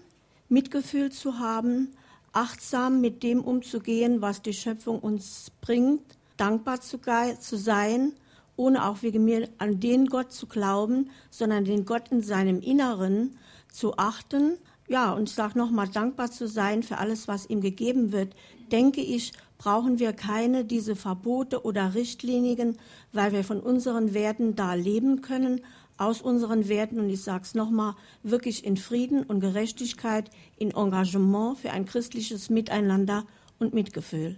Mitgefühl 0.48 1.10
zu 1.10 1.38
haben, 1.38 1.92
achtsam 2.32 3.00
mit 3.00 3.22
dem 3.22 3.42
umzugehen, 3.42 4.22
was 4.22 4.42
die 4.42 4.52
Schöpfung 4.52 5.00
uns 5.00 5.52
bringt, 5.60 6.02
dankbar 6.36 6.80
zu, 6.80 6.98
sein, 7.56 8.12
ohne 8.56 8.86
auch 8.86 9.02
wegen 9.02 9.24
mir 9.24 9.48
an 9.58 9.80
den 9.80 10.06
Gott 10.06 10.32
zu 10.32 10.46
glauben, 10.46 11.10
sondern 11.30 11.64
den 11.64 11.84
Gott 11.84 12.10
in 12.10 12.22
seinem 12.22 12.60
Inneren 12.60 13.36
zu 13.70 13.96
achten. 13.96 14.58
Ja, 14.88 15.12
und 15.12 15.28
ich 15.28 15.34
sage 15.34 15.58
nochmal, 15.58 15.88
dankbar 15.88 16.30
zu 16.30 16.46
sein 16.46 16.82
für 16.82 16.98
alles, 16.98 17.28
was 17.28 17.48
ihm 17.48 17.60
gegeben 17.60 18.12
wird, 18.12 18.34
denke 18.70 19.00
ich, 19.00 19.32
brauchen 19.58 19.98
wir 19.98 20.12
keine 20.12 20.64
diese 20.64 20.96
Verbote 20.96 21.64
oder 21.64 21.94
Richtlinien, 21.94 22.76
weil 23.12 23.32
wir 23.32 23.44
von 23.44 23.60
unseren 23.60 24.12
Werten 24.12 24.56
da 24.56 24.74
leben 24.74 25.22
können, 25.22 25.60
aus 25.98 26.20
unseren 26.20 26.68
Werten, 26.68 26.98
und 26.98 27.08
ich 27.10 27.22
sage 27.22 27.44
es 27.44 27.54
nochmal, 27.54 27.94
wirklich 28.22 28.64
in 28.64 28.76
Frieden 28.76 29.22
und 29.22 29.40
Gerechtigkeit, 29.40 30.30
in 30.58 30.72
Engagement 30.72 31.58
für 31.58 31.70
ein 31.70 31.86
christliches 31.86 32.50
Miteinander 32.50 33.24
und 33.60 33.72
Mitgefühl. 33.72 34.36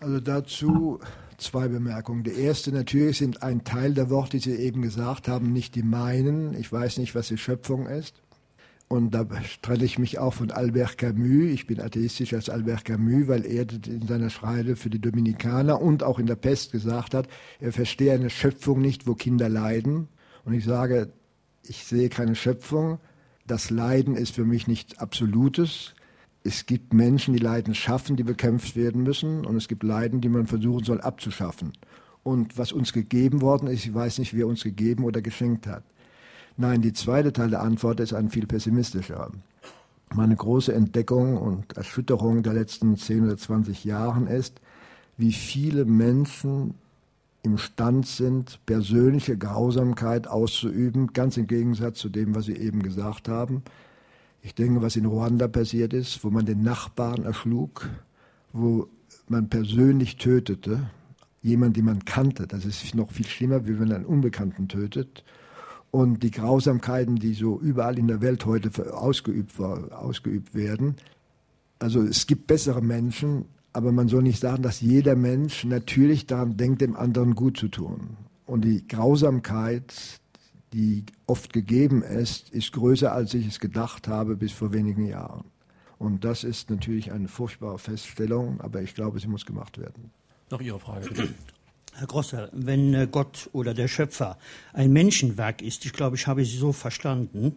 Also 0.00 0.20
dazu 0.20 1.00
zwei 1.38 1.68
Bemerkungen. 1.68 2.24
Die 2.24 2.38
erste 2.38 2.72
natürlich 2.72 3.18
sind 3.18 3.42
ein 3.42 3.64
Teil 3.64 3.94
der 3.94 4.10
Worte, 4.10 4.38
die 4.38 4.50
Sie 4.50 4.56
eben 4.56 4.82
gesagt 4.82 5.28
haben, 5.28 5.52
nicht 5.52 5.74
die 5.74 5.82
meinen. 5.82 6.54
Ich 6.54 6.70
weiß 6.70 6.98
nicht, 6.98 7.14
was 7.14 7.28
die 7.28 7.38
Schöpfung 7.38 7.86
ist. 7.86 8.20
Und 8.88 9.12
da 9.14 9.26
trenne 9.60 9.84
ich 9.84 9.98
mich 9.98 10.18
auch 10.18 10.32
von 10.34 10.50
Albert 10.50 10.96
Camus. 10.96 11.52
Ich 11.52 11.66
bin 11.66 11.80
atheistisch 11.80 12.32
als 12.32 12.48
Albert 12.48 12.86
Camus, 12.86 13.28
weil 13.28 13.44
er 13.44 13.66
in 13.86 14.06
seiner 14.06 14.30
Schreide 14.30 14.76
für 14.76 14.88
die 14.88 15.00
Dominikaner 15.00 15.80
und 15.80 16.02
auch 16.02 16.18
in 16.18 16.26
der 16.26 16.36
Pest 16.36 16.72
gesagt 16.72 17.12
hat, 17.14 17.28
er 17.60 17.72
verstehe 17.72 18.14
eine 18.14 18.30
Schöpfung 18.30 18.80
nicht, 18.80 19.06
wo 19.06 19.14
Kinder 19.14 19.50
leiden. 19.50 20.08
Und 20.44 20.54
ich 20.54 20.64
sage, 20.64 21.12
ich 21.62 21.84
sehe 21.84 22.08
keine 22.08 22.34
Schöpfung. 22.34 22.98
Das 23.46 23.68
Leiden 23.68 24.16
ist 24.16 24.34
für 24.34 24.44
mich 24.44 24.66
nichts 24.66 24.98
Absolutes. 24.98 25.94
Es 26.48 26.64
gibt 26.64 26.94
Menschen, 26.94 27.34
die 27.34 27.40
Leiden 27.40 27.74
schaffen, 27.74 28.16
die 28.16 28.22
bekämpft 28.22 28.74
werden 28.74 29.02
müssen. 29.02 29.44
Und 29.44 29.56
es 29.56 29.68
gibt 29.68 29.82
Leiden, 29.82 30.22
die 30.22 30.30
man 30.30 30.46
versuchen 30.46 30.82
soll 30.82 31.02
abzuschaffen. 31.02 31.74
Und 32.22 32.56
was 32.56 32.72
uns 32.72 32.94
gegeben 32.94 33.42
worden 33.42 33.68
ist, 33.68 33.84
ich 33.84 33.92
weiß 33.92 34.18
nicht, 34.18 34.32
wer 34.32 34.46
uns 34.46 34.62
gegeben 34.62 35.04
oder 35.04 35.20
geschenkt 35.20 35.66
hat. 35.66 35.82
Nein, 36.56 36.80
die 36.80 36.94
zweite 36.94 37.34
Teil 37.34 37.50
der 37.50 37.60
Antwort 37.60 38.00
ist 38.00 38.14
ein 38.14 38.30
viel 38.30 38.46
pessimistischer. 38.46 39.30
Meine 40.14 40.36
große 40.36 40.72
Entdeckung 40.72 41.36
und 41.36 41.76
Erschütterung 41.76 42.42
der 42.42 42.54
letzten 42.54 42.96
10 42.96 43.26
oder 43.26 43.36
20 43.36 43.84
Jahren 43.84 44.26
ist, 44.26 44.62
wie 45.18 45.32
viele 45.32 45.84
Menschen 45.84 46.72
imstand 47.42 48.06
sind, 48.06 48.58
persönliche 48.64 49.36
Grausamkeit 49.36 50.26
auszuüben, 50.26 51.12
ganz 51.12 51.36
im 51.36 51.46
Gegensatz 51.46 51.98
zu 51.98 52.08
dem, 52.08 52.34
was 52.34 52.46
Sie 52.46 52.56
eben 52.56 52.82
gesagt 52.82 53.28
haben. 53.28 53.62
Ich 54.42 54.54
denke, 54.54 54.82
was 54.82 54.96
in 54.96 55.06
Ruanda 55.06 55.48
passiert 55.48 55.92
ist, 55.92 56.24
wo 56.24 56.30
man 56.30 56.46
den 56.46 56.62
Nachbarn 56.62 57.24
erschlug, 57.24 57.88
wo 58.52 58.88
man 59.28 59.48
persönlich 59.48 60.16
tötete, 60.16 60.88
jemand, 61.42 61.76
den 61.76 61.84
man 61.84 62.04
kannte, 62.04 62.46
das 62.46 62.64
ist 62.64 62.94
noch 62.94 63.10
viel 63.10 63.26
schlimmer, 63.26 63.66
wie 63.66 63.78
wenn 63.78 63.88
man 63.88 63.98
einen 63.98 64.06
Unbekannten 64.06 64.68
tötet. 64.68 65.24
Und 65.90 66.22
die 66.22 66.30
Grausamkeiten, 66.30 67.16
die 67.16 67.34
so 67.34 67.58
überall 67.58 67.98
in 67.98 68.08
der 68.08 68.20
Welt 68.20 68.44
heute 68.44 68.70
ausgeübt, 68.94 69.58
ausgeübt 69.58 70.54
werden. 70.54 70.96
Also 71.78 72.02
es 72.02 72.26
gibt 72.26 72.46
bessere 72.46 72.82
Menschen, 72.82 73.46
aber 73.72 73.92
man 73.92 74.08
soll 74.08 74.22
nicht 74.22 74.40
sagen, 74.40 74.62
dass 74.62 74.80
jeder 74.80 75.16
Mensch 75.16 75.64
natürlich 75.64 76.26
daran 76.26 76.56
denkt, 76.56 76.82
dem 76.82 76.96
anderen 76.96 77.34
gut 77.34 77.56
zu 77.56 77.68
tun. 77.68 78.16
Und 78.44 78.64
die 78.64 78.86
Grausamkeit, 78.86 80.17
die 80.72 81.04
oft 81.26 81.52
gegeben 81.52 82.02
ist, 82.02 82.50
ist 82.50 82.72
größer, 82.72 83.12
als 83.12 83.34
ich 83.34 83.46
es 83.46 83.60
gedacht 83.60 84.08
habe 84.08 84.36
bis 84.36 84.52
vor 84.52 84.72
wenigen 84.72 85.06
Jahren. 85.06 85.44
Und 85.98 86.24
das 86.24 86.44
ist 86.44 86.70
natürlich 86.70 87.10
eine 87.10 87.28
furchtbare 87.28 87.78
Feststellung, 87.78 88.60
aber 88.60 88.82
ich 88.82 88.94
glaube, 88.94 89.18
sie 89.18 89.28
muss 89.28 89.46
gemacht 89.46 89.78
werden. 89.78 90.10
Noch 90.50 90.60
Ihre 90.60 90.78
Frage, 90.78 91.08
bitte. 91.08 91.28
Herr 91.94 92.06
Grosser, 92.06 92.48
wenn 92.52 92.94
äh, 92.94 93.08
Gott 93.10 93.50
oder 93.52 93.74
der 93.74 93.88
Schöpfer 93.88 94.38
ein 94.72 94.92
Menschenwerk 94.92 95.62
ist, 95.62 95.84
ich 95.84 95.92
glaube, 95.92 96.14
ich 96.14 96.28
habe 96.28 96.44
Sie 96.44 96.56
so 96.56 96.72
verstanden, 96.72 97.54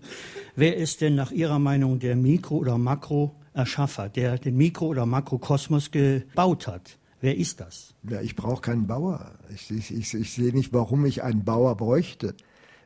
wer 0.56 0.78
ist 0.78 1.02
denn 1.02 1.14
nach 1.14 1.32
Ihrer 1.32 1.60
Meinung 1.60 2.00
der 2.00 2.16
Mikro- 2.16 2.58
oder 2.58 2.78
Makro- 2.78 3.36
Erschaffer, 3.54 4.10
der 4.10 4.38
den 4.38 4.56
Mikro- 4.56 4.88
oder 4.88 5.06
Makrokosmos 5.06 5.92
gebaut 5.92 6.68
hat. 6.68 6.98
Wer 7.20 7.38
ist 7.38 7.60
das? 7.60 7.94
Ja, 8.10 8.22
ich 8.22 8.36
brauche 8.36 8.62
keinen 8.62 8.88
Bauer. 8.88 9.32
Ich, 9.54 9.70
ich, 9.70 9.94
ich, 9.94 10.14
ich 10.14 10.34
sehe 10.34 10.54
nicht, 10.54 10.74
warum 10.74 11.06
ich 11.06 11.22
einen 11.22 11.44
Bauer 11.44 11.76
bräuchte. 11.76 12.34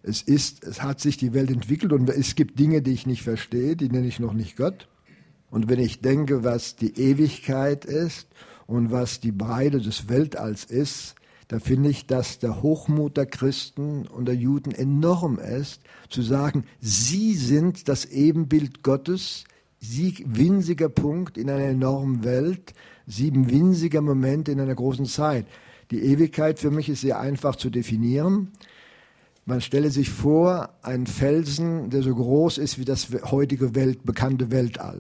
Es 0.08 0.22
ist, 0.22 0.64
es 0.64 0.84
hat 0.84 1.00
sich 1.00 1.18
die 1.18 1.34
Welt 1.34 1.50
entwickelt 1.50 1.92
und 1.92 2.08
es 2.12 2.36
gibt 2.36 2.60
Dinge, 2.60 2.84
die 2.84 2.92
ich 2.92 3.08
nicht 3.08 3.24
verstehe, 3.24 3.76
die 3.76 3.90
nenne 3.90 4.06
ich 4.08 4.20
noch 4.20 4.34
nicht 4.34 4.56
Gott. 4.56 4.88
Und 5.50 5.68
wenn 5.68 5.80
ich 5.80 6.02
denke, 6.02 6.44
was 6.44 6.76
die 6.76 6.96
Ewigkeit 7.00 7.86
ist 7.86 8.28
und 8.68 8.92
was 8.92 9.20
die 9.20 9.32
Breite 9.32 9.80
des 9.80 10.08
Weltalls 10.08 10.64
ist, 10.64 11.16
da 11.48 11.58
finde 11.58 11.90
ich, 11.90 12.06
dass 12.06 12.38
der 12.38 12.62
Hochmut 12.62 13.18
der 13.18 13.26
Christen 13.26 14.06
und 14.06 14.26
der 14.26 14.36
Juden 14.36 14.72
enorm 14.72 15.40
ist, 15.40 15.82
zu 16.10 16.22
sagen, 16.22 16.66
sie 16.80 17.34
sind 17.34 17.88
das 17.88 18.06
Ebenbild 18.06 18.84
Gottes, 18.84 19.46
sieg 19.80 20.24
winziger 20.28 20.90
Punkt 20.90 21.36
in 21.36 21.50
einer 21.50 21.66
enormen 21.66 22.24
Welt, 22.24 22.76
sieben 23.08 23.50
winziger 23.50 24.02
Momente 24.02 24.52
in 24.52 24.60
einer 24.60 24.76
großen 24.76 25.06
Zeit. 25.06 25.48
Die 25.90 26.02
Ewigkeit 26.02 26.60
für 26.60 26.70
mich 26.70 26.90
ist 26.90 27.02
sehr 27.02 27.20
einfach 27.20 27.56
zu 27.56 27.72
definieren. 27.72 28.52
Man 29.48 29.62
stelle 29.62 29.92
sich 29.92 30.10
vor, 30.10 30.70
ein 30.82 31.06
Felsen, 31.06 31.92
der 31.92 32.02
so 32.02 32.16
groß 32.16 32.58
ist 32.58 32.80
wie 32.80 32.86
das 32.86 33.10
heutige 33.30 33.76
Welt, 33.76 34.04
bekannte 34.04 34.50
Weltall. 34.50 35.00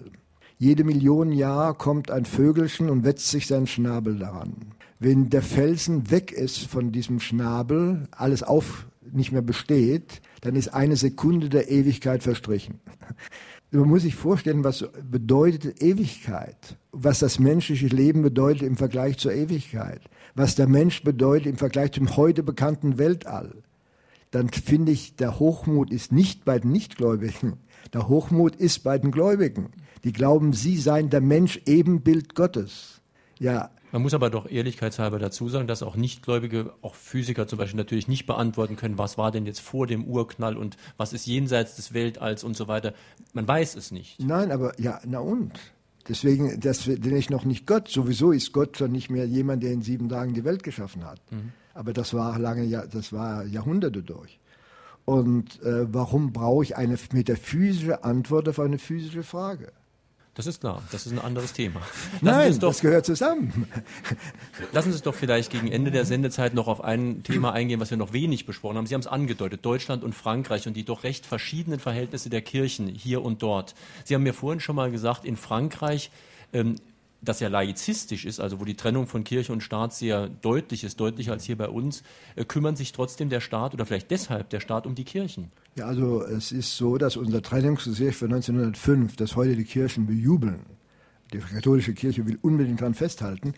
Jede 0.60 0.84
Million 0.84 1.32
Jahr 1.32 1.74
kommt 1.74 2.12
ein 2.12 2.26
Vögelchen 2.26 2.92
und 2.92 3.04
wetzt 3.04 3.32
sich 3.32 3.48
seinen 3.48 3.66
Schnabel 3.66 4.20
daran. 4.20 4.54
Wenn 5.00 5.32
der 5.32 5.42
Felsen 5.42 6.12
weg 6.12 6.32
ist 6.32 6.60
von 6.68 6.92
diesem 6.92 7.20
Schnabel, 7.20 8.04
alles 8.12 8.44
auf 8.44 8.86
nicht 9.12 9.32
mehr 9.32 9.42
besteht, 9.42 10.22
dann 10.42 10.56
ist 10.56 10.76
eine 10.76 10.96
Sekunde 10.96 11.50
der 11.50 11.72
Ewigkeit 11.72 12.22
verstrichen. 12.22 12.80
Man 13.72 13.90
muss 13.90 14.04
sich 14.04 14.14
vorstellen, 14.14 14.64
was 14.64 14.88
bedeutet 15.10 15.82
Ewigkeit, 15.82 16.78
was 16.92 17.18
das 17.18 17.40
menschliche 17.40 17.88
Leben 17.88 18.22
bedeutet 18.22 18.62
im 18.62 18.78
Vergleich 18.78 19.18
zur 19.18 19.34
Ewigkeit, 19.34 20.02
was 20.36 20.54
der 20.54 20.68
Mensch 20.68 21.04
bedeutet 21.04 21.48
im 21.48 21.58
Vergleich 21.58 21.94
zum 21.94 22.16
heute 22.16 22.44
bekannten 22.44 23.00
Weltall. 23.00 23.64
Dann 24.36 24.50
finde 24.50 24.92
ich, 24.92 25.16
der 25.16 25.40
Hochmut 25.40 25.92
ist 25.92 26.12
nicht 26.12 26.44
bei 26.44 26.60
den 26.60 26.74
Nichtgläubigen, 26.74 27.54
der 27.94 28.10
Hochmut 28.10 28.54
ist 28.58 28.84
bei 28.84 28.98
den 28.98 29.12
Gläubigen. 29.12 29.72
Die 30.04 30.12
glauben, 30.12 30.52
sie 30.52 30.78
seien 30.78 31.10
der 31.10 31.22
Mensch 31.22 31.62
Ebenbild 31.66 32.36
Gottes. 32.36 33.00
Ja, 33.40 33.70
man 33.94 34.02
muss 34.02 34.14
aber 34.14 34.30
doch 34.30 34.52
ehrlichkeitshalber 34.52 35.20
dazu 35.20 35.48
sagen, 35.48 35.68
dass 35.68 35.84
auch 35.84 35.96
Nichtgläubige, 35.96 36.74
auch 36.82 36.96
Physiker 36.96 37.48
zum 37.48 37.60
Beispiel 37.60 37.78
natürlich 37.78 38.10
nicht 38.10 38.26
beantworten 38.26 38.76
können, 38.76 38.98
was 38.98 39.18
war 39.18 39.32
denn 39.32 39.46
jetzt 39.46 39.62
vor 39.62 39.88
dem 39.88 40.04
Urknall 40.04 40.58
und 40.58 40.76
was 40.98 41.14
ist 41.14 41.26
jenseits 41.26 41.78
des 41.78 41.94
Weltalls 41.94 42.44
und 42.44 42.58
so 42.58 42.68
weiter. 42.68 42.94
Man 43.32 43.48
weiß 43.48 43.78
es 43.78 43.92
nicht. 43.92 44.20
Nein, 44.20 44.52
aber 44.52 44.78
ja, 44.82 45.00
na 45.06 45.20
und? 45.20 45.54
Deswegen, 46.10 46.60
das 46.60 46.84
bin 46.84 47.16
ich 47.16 47.30
noch 47.30 47.46
nicht 47.46 47.66
Gott. 47.66 47.88
Sowieso 47.88 48.34
ist 48.34 48.52
Gott 48.52 48.78
schon 48.78 48.92
nicht 48.92 49.10
mehr 49.10 49.26
jemand, 49.26 49.64
der 49.64 49.72
in 49.72 49.82
sieben 49.82 50.10
Tagen 50.10 50.34
die 50.34 50.44
Welt 50.44 50.62
geschaffen 50.62 51.06
hat. 51.06 51.22
Mhm. 51.32 51.54
Aber 51.76 51.94
das 51.94 52.14
war 52.14 52.40
lange, 52.40 52.88
das 52.88 53.14
war 53.14 53.46
Jahrhunderte 53.46 54.02
durch. 54.02 54.40
Und 55.04 55.62
äh, 55.62 55.94
warum 55.94 56.34
brauche 56.34 56.64
ich 56.64 56.78
eine 56.78 56.98
metaphysische 57.12 58.04
Antwort 58.04 58.50
auf 58.50 58.60
eine 58.60 58.80
physische 58.80 59.22
Frage? 59.22 59.72
Das 60.36 60.48
ist 60.48 60.62
klar, 60.62 60.82
das 60.92 61.06
ist 61.06 61.12
ein 61.12 61.20
anderes 61.20 61.54
Thema. 61.54 61.80
Lassen 62.22 62.26
Nein, 62.26 62.60
doch, 62.60 62.70
das 62.70 62.82
gehört 62.82 63.06
zusammen. 63.06 63.68
Lassen 64.72 64.90
Sie 64.90 64.96
uns 64.96 65.04
doch 65.04 65.14
vielleicht 65.14 65.52
gegen 65.52 65.70
Ende 65.70 65.92
der 65.92 66.06
Sendezeit 66.06 66.54
noch 66.54 66.68
auf 66.68 66.82
ein 66.84 67.24
Thema 67.24 67.54
eingehen, 67.54 67.80
was 67.80 67.90
wir 67.90 67.98
noch 67.98 68.14
wenig 68.14 68.46
besprochen 68.46 68.78
haben. 68.78 68.86
Sie 68.86 68.94
haben 68.94 69.02
es 69.02 69.08
angedeutet, 69.08 69.66
Deutschland 69.66 70.04
und 70.04 70.14
Frankreich 70.14 70.68
und 70.68 70.74
die 70.74 70.84
doch 70.84 71.04
recht 71.04 71.26
verschiedenen 71.26 71.80
Verhältnisse 71.80 72.30
der 72.30 72.42
Kirchen 72.42 72.88
hier 72.88 73.22
und 73.22 73.44
dort. 73.44 73.76
Sie 74.06 74.16
haben 74.16 74.24
mir 74.24 74.34
vorhin 74.34 74.60
schon 74.60 74.76
mal 74.76 74.92
gesagt, 74.92 75.24
in 75.24 75.38
Frankreich 75.38 76.10
ähm, 76.52 76.76
das 77.26 77.40
ja 77.40 77.50
laizistisch 77.50 78.26
ist, 78.26 78.40
also 78.40 78.60
wo 78.60 78.66
die 78.66 78.76
Trennung 78.76 79.08
von 79.08 79.24
Kirche 79.24 79.52
und 79.52 79.62
Staat 79.62 79.94
sehr 79.94 80.30
deutlich 80.30 80.84
ist, 80.84 81.00
deutlicher 81.00 81.34
als 81.34 81.44
hier 81.44 81.58
bei 81.58 81.68
uns, 81.68 82.04
äh, 82.36 82.46
kümmern 82.46 82.76
sich 82.76 82.92
trotzdem 82.92 83.30
der 83.30 83.42
Staat 83.42 83.74
oder 83.74 83.86
vielleicht 83.86 84.12
deshalb 84.12 84.50
der 84.50 84.60
Staat 84.60 84.86
um 84.86 84.96
die 84.96 85.04
Kirchen? 85.04 85.52
Ja, 85.76 85.86
also 85.86 86.24
es 86.24 86.52
ist 86.52 86.78
so, 86.78 86.98
dass 86.98 87.18
unser 87.18 87.42
Trennungsgesetz 87.42 88.16
von 88.16 88.34
1905, 88.34 89.16
das 89.16 89.36
heute 89.36 89.56
die 89.56 89.66
Kirchen 89.66 90.06
bejubeln, 90.06 90.66
die 91.34 91.40
katholische 91.40 91.94
Kirche 91.94 92.26
will 92.26 92.38
unbedingt 92.42 92.82
daran 92.82 92.94
festhalten, 92.94 93.54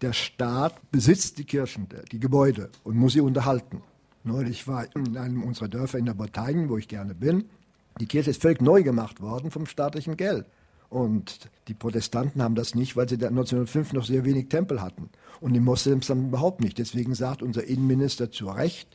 der 0.00 0.12
Staat 0.12 0.90
besitzt 0.90 1.38
die 1.38 1.44
Kirchen, 1.44 1.88
die 2.12 2.20
Gebäude 2.20 2.70
und 2.84 2.96
muss 2.96 3.14
sie 3.14 3.20
unterhalten. 3.20 3.82
Neulich 4.24 4.68
war 4.68 4.86
in 4.94 5.16
einem 5.16 5.42
unserer 5.42 5.68
Dörfer 5.68 5.98
in 5.98 6.04
der 6.04 6.14
Bretagne, 6.14 6.68
wo 6.68 6.76
ich 6.76 6.88
gerne 6.88 7.14
bin, 7.14 7.44
die 8.00 8.06
Kirche 8.06 8.30
ist 8.30 8.42
völlig 8.42 8.60
neu 8.60 8.82
gemacht 8.82 9.20
worden 9.20 9.50
vom 9.50 9.66
staatlichen 9.66 10.16
Geld. 10.16 10.46
Und 10.90 11.50
die 11.68 11.74
Protestanten 11.74 12.42
haben 12.42 12.54
das 12.54 12.74
nicht, 12.74 12.96
weil 12.96 13.08
sie 13.08 13.16
1905 13.16 13.92
noch 13.92 14.06
sehr 14.06 14.24
wenig 14.24 14.48
Tempel 14.48 14.80
hatten. 14.80 15.10
Und 15.40 15.52
die 15.52 15.60
Moslems 15.60 16.06
dann 16.06 16.28
überhaupt 16.28 16.62
nicht. 16.62 16.78
Deswegen 16.78 17.14
sagt 17.14 17.42
unser 17.42 17.64
Innenminister 17.64 18.30
zu 18.30 18.46
Recht, 18.48 18.88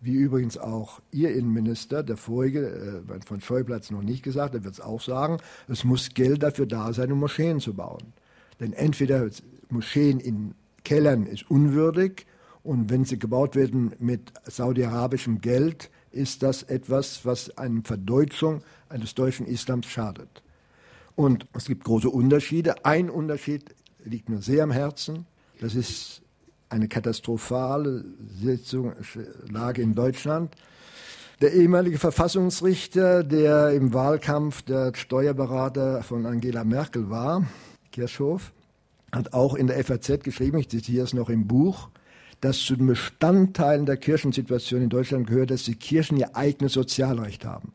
wie 0.00 0.12
übrigens 0.12 0.58
auch 0.58 1.00
Ihr 1.10 1.34
Innenminister, 1.34 2.02
der 2.02 2.16
vorige, 2.16 3.02
äh, 3.08 3.20
von 3.26 3.40
Schäuble 3.40 3.74
hat 3.74 3.82
es 3.82 3.90
noch 3.90 4.02
nicht 4.02 4.22
gesagt, 4.22 4.54
er 4.54 4.64
wird 4.64 4.74
es 4.74 4.80
auch 4.80 5.00
sagen, 5.00 5.38
es 5.66 5.84
muss 5.84 6.10
Geld 6.10 6.42
dafür 6.42 6.66
da 6.66 6.92
sein, 6.92 7.10
um 7.10 7.18
Moscheen 7.18 7.60
zu 7.60 7.74
bauen. 7.74 8.12
Denn 8.60 8.72
entweder 8.72 9.28
Moscheen 9.70 10.20
in 10.20 10.54
Kellern 10.84 11.26
ist 11.26 11.50
unwürdig 11.50 12.26
und 12.62 12.90
wenn 12.90 13.04
sie 13.04 13.18
gebaut 13.18 13.56
werden 13.56 13.92
mit 13.98 14.32
saudi-arabischem 14.44 15.40
Geld, 15.40 15.90
ist 16.10 16.42
das 16.42 16.62
etwas, 16.62 17.24
was 17.24 17.56
einer 17.58 17.82
Verdeutschung 17.82 18.62
eines 18.88 19.14
deutschen 19.14 19.46
Islams 19.46 19.86
schadet. 19.86 20.42
Und 21.18 21.46
es 21.52 21.64
gibt 21.64 21.82
große 21.82 22.08
Unterschiede. 22.08 22.84
Ein 22.84 23.10
Unterschied 23.10 23.74
liegt 24.04 24.28
mir 24.28 24.40
sehr 24.40 24.62
am 24.62 24.70
Herzen. 24.70 25.26
Das 25.60 25.74
ist 25.74 26.22
eine 26.68 26.86
katastrophale 26.86 28.04
Sitzung, 28.40 28.92
Lage 29.50 29.82
in 29.82 29.96
Deutschland. 29.96 30.54
Der 31.40 31.54
ehemalige 31.54 31.98
Verfassungsrichter, 31.98 33.24
der 33.24 33.72
im 33.72 33.92
Wahlkampf 33.92 34.62
der 34.62 34.92
Steuerberater 34.94 36.04
von 36.04 36.24
Angela 36.24 36.62
Merkel 36.62 37.10
war, 37.10 37.44
Kirchhoff, 37.90 38.52
hat 39.10 39.32
auch 39.32 39.56
in 39.56 39.66
der 39.66 39.84
FAZ 39.84 40.22
geschrieben, 40.22 40.58
ich 40.58 40.68
zitiere 40.68 41.02
es 41.02 41.14
noch 41.14 41.30
im 41.30 41.48
Buch, 41.48 41.88
dass 42.40 42.60
zu 42.60 42.76
den 42.76 42.86
Bestandteilen 42.86 43.86
der 43.86 43.96
Kirchensituation 43.96 44.82
in 44.82 44.88
Deutschland 44.88 45.26
gehört, 45.26 45.50
dass 45.50 45.64
die 45.64 45.74
Kirchen 45.74 46.16
ihr 46.16 46.36
eigenes 46.36 46.74
Sozialrecht 46.74 47.44
haben. 47.44 47.72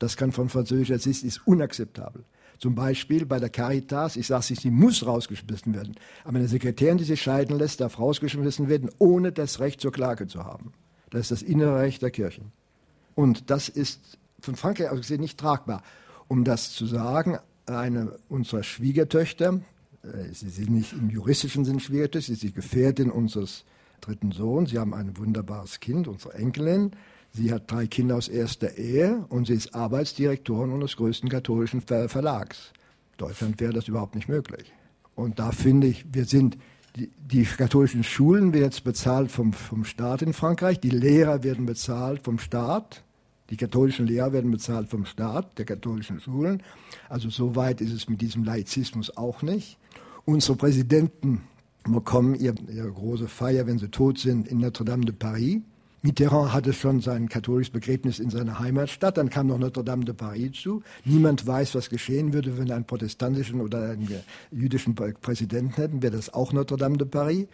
Das 0.00 0.16
kann 0.16 0.32
von 0.32 0.48
französischer 0.48 0.98
Sicht 0.98 1.22
ist 1.22 1.46
unakzeptabel. 1.46 2.24
Zum 2.62 2.76
Beispiel 2.76 3.26
bei 3.26 3.40
der 3.40 3.48
Caritas, 3.48 4.14
ich 4.14 4.28
sage 4.28 4.44
es, 4.52 4.60
sie 4.60 4.70
muss 4.70 5.04
rausgeschmissen 5.04 5.74
werden. 5.74 5.96
Aber 6.22 6.38
eine 6.38 6.46
Sekretärin, 6.46 6.96
die 6.96 7.02
sich 7.02 7.20
scheiden 7.20 7.58
lässt, 7.58 7.80
darf 7.80 7.98
rausgeschmissen 7.98 8.68
werden, 8.68 8.88
ohne 8.98 9.32
das 9.32 9.58
Recht 9.58 9.80
zur 9.80 9.90
Klage 9.90 10.28
zu 10.28 10.44
haben. 10.44 10.72
Das 11.10 11.22
ist 11.22 11.30
das 11.32 11.42
innere 11.42 11.80
Recht 11.80 12.02
der 12.02 12.12
Kirchen. 12.12 12.52
Und 13.16 13.50
das 13.50 13.68
ist 13.68 14.16
von 14.38 14.54
Frankreich 14.54 14.90
aus 14.90 15.00
gesehen 15.00 15.20
nicht 15.20 15.40
tragbar. 15.40 15.82
Um 16.28 16.44
das 16.44 16.70
zu 16.70 16.86
sagen, 16.86 17.40
eine 17.66 18.16
unserer 18.28 18.62
Schwiegertöchter, 18.62 19.60
äh, 20.04 20.32
sie 20.32 20.50
sind 20.50 20.70
nicht 20.70 20.92
im 20.92 21.10
juristischen 21.10 21.64
Sinn 21.64 21.80
Schwiegertöchter, 21.80 22.28
sie 22.28 22.34
ist 22.34 22.44
die 22.44 22.52
Gefährtin 22.52 23.10
unseres 23.10 23.64
dritten 24.00 24.30
Sohns, 24.30 24.70
sie 24.70 24.78
haben 24.78 24.94
ein 24.94 25.18
wunderbares 25.18 25.80
Kind, 25.80 26.06
unsere 26.06 26.34
Enkelin, 26.34 26.92
Sie 27.34 27.50
hat 27.50 27.70
drei 27.70 27.86
Kinder 27.86 28.16
aus 28.16 28.28
erster 28.28 28.76
Ehe 28.76 29.24
und 29.30 29.46
sie 29.46 29.54
ist 29.54 29.74
Arbeitsdirektorin 29.74 30.70
unseres 30.70 30.96
größten 30.96 31.30
katholischen 31.30 31.80
Ver 31.80 32.08
Verlags. 32.08 32.72
Deutschland 33.16 33.58
wäre 33.60 33.72
das 33.72 33.88
überhaupt 33.88 34.14
nicht 34.14 34.28
möglich. 34.28 34.72
Und 35.14 35.38
da 35.38 35.50
finde 35.50 35.86
ich, 35.86 36.04
wir 36.12 36.26
sind, 36.26 36.58
die, 36.96 37.10
die, 37.30 37.44
katholischen 37.44 38.04
Schulen 38.04 38.52
werden 38.52 38.64
jetzt 38.64 38.84
bezahlt 38.84 39.30
vom, 39.30 39.52
vom 39.52 39.84
Staat 39.84 40.22
in 40.22 40.34
Frankreich, 40.34 40.80
die 40.80 40.90
Lehrer 40.90 41.42
werden 41.42 41.64
bezahlt 41.64 42.22
vom 42.22 42.38
Staat, 42.38 43.02
die 43.48 43.56
katholischen 43.56 44.06
Lehrer 44.06 44.32
werden 44.32 44.50
bezahlt 44.50 44.88
vom 44.88 45.06
Staat, 45.06 45.58
der 45.58 45.64
katholischen 45.64 46.20
Schulen. 46.20 46.62
Also 47.08 47.30
so 47.30 47.56
weit 47.56 47.80
ist 47.80 47.92
es 47.92 48.08
mit 48.08 48.20
diesem 48.20 48.44
Laizismus 48.44 49.16
auch 49.16 49.42
nicht. 49.42 49.78
Unsere 50.24 50.56
Präsidenten 50.56 51.42
bekommen 51.84 52.34
ihre, 52.34 52.56
ihre 52.70 52.90
große 52.90 53.28
Feier, 53.28 53.66
wenn 53.66 53.78
sie 53.78 53.88
tot 53.88 54.18
sind, 54.18 54.48
in 54.48 54.58
Notre-Dame 54.58 55.04
de 55.04 55.14
Paris. 55.14 55.60
Mitterrand 56.04 56.52
hatte 56.52 56.72
schon 56.72 57.00
sein 57.00 57.28
katholisches 57.28 57.72
Begräbnis 57.72 58.18
in 58.18 58.28
seiner 58.28 58.58
Heimatstadt, 58.58 59.16
dann 59.16 59.30
kam 59.30 59.46
noch 59.46 59.58
Notre-Dame 59.58 60.04
de 60.04 60.14
Paris 60.14 60.60
zu. 60.60 60.82
Niemand 61.04 61.46
weiß, 61.46 61.76
was 61.76 61.90
geschehen 61.90 62.32
würde, 62.32 62.58
wenn 62.58 62.66
wir 62.66 62.74
einen 62.74 62.86
protestantischen 62.86 63.60
oder 63.60 63.90
einen 63.92 64.08
jüdischen 64.50 64.96
Präsidenten 64.96 65.74
hätten, 65.74 66.02
wäre 66.02 66.16
das 66.16 66.34
auch 66.34 66.52
Notre-Dame 66.52 66.98
de 66.98 67.06
Paris. 67.06 67.46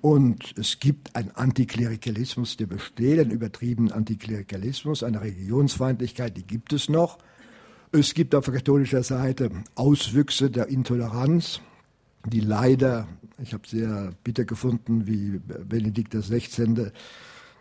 Und 0.00 0.54
es 0.56 0.78
gibt 0.78 1.16
einen 1.16 1.32
Antiklerikalismus, 1.32 2.56
der 2.56 2.66
besteht, 2.66 3.18
einen 3.18 3.32
übertriebenen 3.32 3.90
Antiklerikalismus, 3.90 5.02
eine 5.02 5.20
Religionsfeindlichkeit, 5.20 6.36
die 6.36 6.46
gibt 6.46 6.72
es 6.72 6.88
noch. 6.88 7.18
Es 7.90 8.14
gibt 8.14 8.36
auf 8.36 8.46
katholischer 8.46 9.02
Seite 9.02 9.50
Auswüchse 9.74 10.50
der 10.50 10.68
Intoleranz, 10.68 11.60
die 12.24 12.40
leider, 12.40 13.08
ich 13.42 13.54
habe 13.54 13.66
sehr 13.66 14.12
bitter 14.22 14.44
gefunden, 14.44 15.08
wie 15.08 15.40
Benedikt 15.68 16.14
XVI 16.14 16.92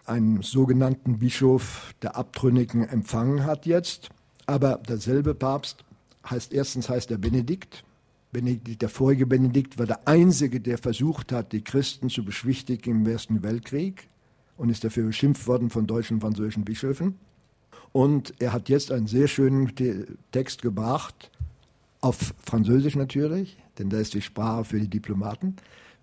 einen 0.08 0.42
sogenannten 0.42 1.20
Bischof 1.20 1.94
der 2.02 2.16
Abtrünnigen 2.16 2.88
empfangen 2.88 3.46
hat 3.46 3.66
jetzt. 3.66 4.10
Aber 4.46 4.80
derselbe 4.88 5.36
Papst 5.36 5.84
heißt 6.30 6.54
erstens 6.54 6.90
heißt 6.90 7.12
er 7.12 7.18
Benedikt. 7.18 7.84
Benedikt, 8.32 8.82
der 8.82 8.90
vorige 8.90 9.26
Benedikt 9.26 9.78
war 9.78 9.86
der 9.86 10.08
einzige, 10.08 10.60
der 10.60 10.78
versucht 10.78 11.32
hat, 11.32 11.54
die 11.54 11.64
Christen 11.64 12.10
zu 12.10 12.24
beschwichtigen 12.24 13.02
im 13.02 13.08
Ersten 13.08 13.44
Weltkrieg 13.44 14.08
und 14.58 14.70
ist 14.70 14.84
dafür 14.84 15.06
beschimpft 15.06 15.48
worden 15.48 15.70
von 15.70 15.88
deutschen 15.88 16.16
und 16.16 16.22
französischen 16.22 16.66
Bischöfen. 16.66 17.18
Und 17.92 18.34
er 18.40 18.54
hat 18.54 18.70
jetzt 18.70 18.92
einen 18.92 19.08
sehr 19.08 19.28
schönen 19.28 19.74
Text 20.32 20.62
gebracht, 20.62 21.32
auf 22.02 22.34
Französisch 22.46 22.96
natürlich, 22.96 23.58
denn 23.80 23.90
da 23.90 23.98
ist 23.98 24.14
die 24.14 24.22
Sprache 24.22 24.66
für 24.66 24.80
die 24.80 24.88
Diplomaten 24.88 25.56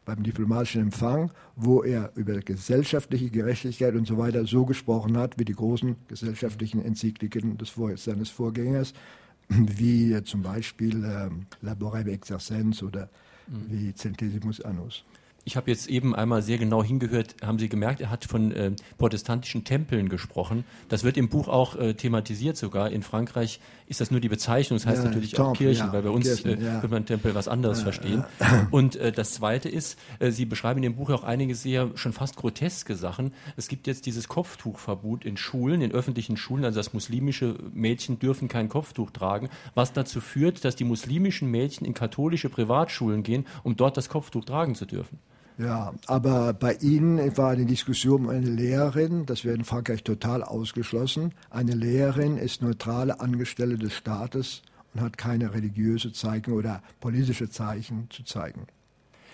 beim 0.05 0.23
diplomatischen 0.23 0.83
Empfang, 0.83 1.31
wo 1.57 1.83
er 1.83 2.13
über 2.15 2.35
gesellschaftliche 2.41 3.31
Gerechtigkeit 3.31 3.95
und 3.95 4.07
so 4.07 4.19
weiter 4.19 4.47
so 4.47 4.65
gesprochen 4.65 5.17
hat, 5.17 5.39
wie 5.39 5.45
die 5.45 5.55
großen 5.55 5.97
gesellschaftlichen 6.09 6.85
Enzykliken 6.85 7.57
des 7.59 7.75
seines 7.97 8.31
Vorgängers 8.31 8.93
wie 9.49 10.23
zum 10.25 10.43
Beispiel 10.43 11.05
äh, 11.05 11.31
Laborem 11.63 12.09
Exercens 12.09 12.83
oder 12.83 13.09
mhm. 13.47 13.67
wie 13.69 13.95
Centesimus 13.95 14.61
Annus. 14.61 15.05
Ich 15.47 15.57
habe 15.57 15.71
jetzt 15.71 15.89
eben 15.89 16.15
einmal 16.15 16.41
sehr 16.43 16.57
genau 16.57 16.83
hingehört. 16.83 17.37
Haben 17.43 17.59
Sie 17.59 17.69
gemerkt, 17.69 18.01
er 18.01 18.11
hat 18.11 18.25
von 18.25 18.51
äh, 18.53 18.73
protestantischen 18.97 19.65
Tempeln 19.65 20.09
gesprochen. 20.09 20.65
Das 20.89 21.05
wird 21.05 21.19
im 21.19 21.29
Buch 21.29 21.49
auch 21.49 21.77
äh, 21.77 21.95
thematisiert 21.95 22.57
sogar. 22.57 22.91
In 22.91 23.03
Frankreich 23.03 23.61
ist 23.87 24.01
das 24.01 24.11
nur 24.11 24.21
die 24.21 24.31
Bezeichnung. 24.31 24.79
Das 24.79 24.87
heißt 24.87 25.03
ja, 25.03 25.09
natürlich 25.09 25.33
Temple, 25.33 25.51
auch 25.51 25.57
Kirchen, 25.57 25.87
ja, 25.87 25.93
weil 25.93 26.03
bei 26.03 26.09
uns 26.09 26.25
Kirchen, 26.25 26.63
äh, 26.63 26.65
ja. 26.65 26.83
wird 26.83 26.91
man 26.91 27.05
Tempel 27.05 27.35
was 27.35 27.49
anderes 27.49 27.83
verstehen. 27.83 28.25
Und 28.71 28.97
äh, 28.97 29.13
das 29.13 29.35
Zweite 29.35 29.69
ist, 29.69 29.99
äh, 30.19 30.31
Sie 30.31 30.47
beschreiben 30.47 30.79
in 30.79 30.85
dem 30.85 30.97
Buch 30.97 31.11
auch 31.11 31.25
einige 31.25 31.55
sehr 31.55 31.91
schon 31.95 32.15
fast 32.15 32.37
groteske 32.37 32.97
Sachen. 32.97 33.35
Es 33.59 33.69
gibt 33.69 33.87
jetzt 33.87 34.07
dieses 34.07 34.29
Kopftuchverbot 34.29 35.27
in 35.27 35.37
Schulen, 35.37 35.83
in 35.83 35.93
öffentlichen 35.93 36.39
Schulen. 36.39 36.65
Also 36.65 36.81
das 36.81 36.95
muslimische 36.95 37.57
Mädchen 37.75 38.19
dürfen 38.19 38.49
kein 38.49 38.71
Kopftuch 38.71 39.11
tragen, 39.11 39.51
was 39.75 39.93
dazu 39.93 40.23
führt, 40.23 40.65
dass 40.65 40.75
die 40.75 40.85
muslimischen 40.85 41.51
Mädchen 41.51 41.87
in 41.87 41.93
katholische 41.93 42.49
Privatschulen 42.49 43.23
gehen, 43.23 43.47
um 43.63 43.77
dort 43.77 43.99
das 43.99 44.09
Kopftuch 44.09 44.47
tragen 44.47 44.75
zu 44.75 44.87
dürfen. 44.87 45.19
Ja, 45.57 45.95
aber 46.07 46.53
bei 46.53 46.75
Ihnen 46.75 47.37
war 47.37 47.51
eine 47.51 47.65
Diskussion 47.65 48.25
um 48.25 48.31
eine 48.31 48.51
Lehrerin, 48.51 49.25
das 49.25 49.45
wird 49.45 49.57
in 49.57 49.65
Frankreich 49.65 50.03
total 50.03 50.43
ausgeschlossen. 50.43 51.33
Eine 51.49 51.75
Lehrerin 51.75 52.39
ist 52.39 52.61
neutrale 52.61 53.21
Angestellte 53.21 53.79
des 53.79 53.95
Staates 53.95 54.63
und 54.95 55.01
hat 55.01 55.17
keine 55.17 55.55
religiöse 55.55 56.13
Zeichen 56.13 56.53
oder 56.55 56.83
politische 57.01 57.49
Zeichen 57.51 58.09
zu 58.11 58.25
zeigen. 58.25 58.67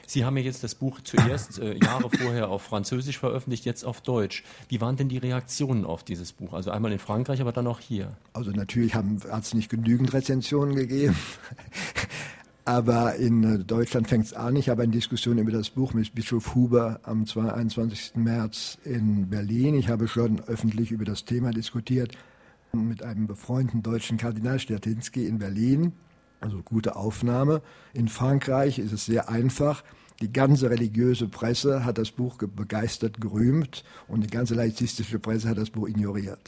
Sie 0.06 0.24
haben 0.24 0.36
ja 0.36 0.42
jetzt 0.42 0.64
das 0.64 0.74
Buch 0.74 1.00
zuerst 1.02 1.60
äh, 1.60 1.78
Jahre 1.78 2.10
vorher 2.10 2.48
auf 2.48 2.62
Französisch 2.62 3.18
veröffentlicht, 3.18 3.64
jetzt 3.64 3.84
auf 3.84 4.00
Deutsch. 4.00 4.42
Wie 4.68 4.80
waren 4.80 4.96
denn 4.96 5.08
die 5.08 5.18
Reaktionen 5.18 5.84
auf 5.84 6.02
dieses 6.02 6.32
Buch? 6.32 6.52
Also 6.52 6.72
einmal 6.72 6.90
in 6.90 6.98
Frankreich, 6.98 7.40
aber 7.40 7.52
dann 7.52 7.68
auch 7.68 7.78
hier. 7.78 8.16
Also 8.32 8.50
natürlich 8.50 8.96
hat 8.96 9.04
es 9.40 9.54
nicht 9.54 9.70
genügend 9.70 10.12
Rezensionen 10.12 10.74
gegeben. 10.74 11.16
Aber 12.64 13.16
in 13.16 13.44
äh, 13.44 13.58
Deutschland 13.58 14.08
fängt 14.08 14.26
es 14.26 14.32
an. 14.34 14.56
Ich 14.56 14.68
habe 14.68 14.82
eine 14.82 14.92
Diskussion 14.92 15.38
über 15.38 15.50
das 15.50 15.70
Buch 15.70 15.94
mit 15.94 16.14
Bischof 16.14 16.54
Huber 16.54 17.00
am 17.02 17.24
21. 17.24 18.16
März 18.16 18.78
in 18.84 19.28
Berlin. 19.28 19.74
Ich 19.74 19.88
habe 19.88 20.08
schon 20.08 20.40
öffentlich 20.40 20.92
über 20.92 21.04
das 21.04 21.24
Thema 21.24 21.50
diskutiert 21.50 22.16
mit 22.72 23.02
einem 23.02 23.26
befreundeten 23.26 23.82
deutschen 23.82 24.16
Kardinal 24.16 24.58
Stertinski 24.58 25.26
in 25.26 25.38
Berlin. 25.38 25.92
Also 26.40 26.62
gute 26.62 26.96
Aufnahme. 26.96 27.62
In 27.92 28.08
Frankreich 28.08 28.78
ist 28.78 28.92
es 28.92 29.04
sehr 29.06 29.28
einfach. 29.28 29.82
Die 30.20 30.32
ganze 30.32 30.68
religiöse 30.68 31.28
Presse 31.28 31.84
hat 31.86 31.96
das 31.96 32.10
Buch 32.10 32.36
begeistert 32.36 33.22
gerühmt 33.22 33.84
und 34.06 34.22
die 34.22 34.28
ganze 34.28 34.54
laizistische 34.54 35.18
Presse 35.18 35.48
hat 35.48 35.56
das 35.56 35.70
Buch 35.70 35.88
ignoriert. 35.88 36.40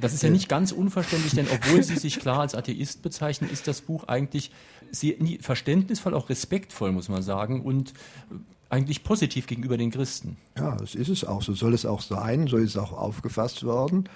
Das 0.00 0.14
ist 0.14 0.22
ja 0.22 0.30
nicht 0.30 0.48
ganz 0.48 0.72
unverständlich, 0.72 1.34
denn 1.34 1.46
obwohl 1.52 1.82
Sie 1.82 1.96
sich 1.96 2.20
klar 2.20 2.40
als 2.40 2.54
Atheist 2.54 3.02
bezeichnen, 3.02 3.50
ist 3.50 3.68
das 3.68 3.82
Buch 3.82 4.04
eigentlich 4.04 4.52
sehr 4.90 5.14
verständnisvoll, 5.40 6.14
auch 6.14 6.28
respektvoll, 6.28 6.92
muss 6.92 7.08
man 7.08 7.22
sagen, 7.22 7.62
und 7.62 7.90
äh, 8.30 8.34
eigentlich 8.70 9.02
positiv 9.02 9.46
gegenüber 9.46 9.76
den 9.76 9.90
Christen. 9.90 10.36
Ja, 10.56 10.76
das 10.76 10.94
ist 10.94 11.08
es 11.08 11.24
auch. 11.24 11.42
So 11.42 11.54
soll 11.54 11.74
es 11.74 11.86
auch 11.86 12.02
sein. 12.02 12.46
So 12.46 12.58
ist 12.58 12.70
es 12.70 12.76
auch 12.76 12.92
aufgefasst 12.92 13.64
worden. 13.64 14.08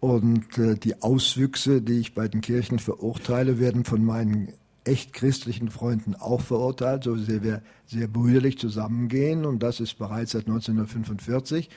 Und 0.00 0.58
äh, 0.58 0.76
die 0.76 1.02
Auswüchse, 1.02 1.80
die 1.80 2.00
ich 2.00 2.14
bei 2.14 2.28
den 2.28 2.42
Kirchen 2.42 2.78
verurteile, 2.78 3.58
werden 3.58 3.84
von 3.84 4.04
meinen 4.04 4.52
echt 4.84 5.12
christlichen 5.12 5.70
Freunden 5.70 6.14
auch 6.14 6.40
verurteilt, 6.40 7.04
so 7.04 7.16
sehr 7.16 7.42
wir 7.42 7.62
sehr 7.86 8.06
brüderlich 8.06 8.58
zusammengehen. 8.58 9.44
Und 9.44 9.62
das 9.62 9.80
ist 9.80 9.98
bereits 9.98 10.32
seit 10.32 10.46
1945, 10.46 11.70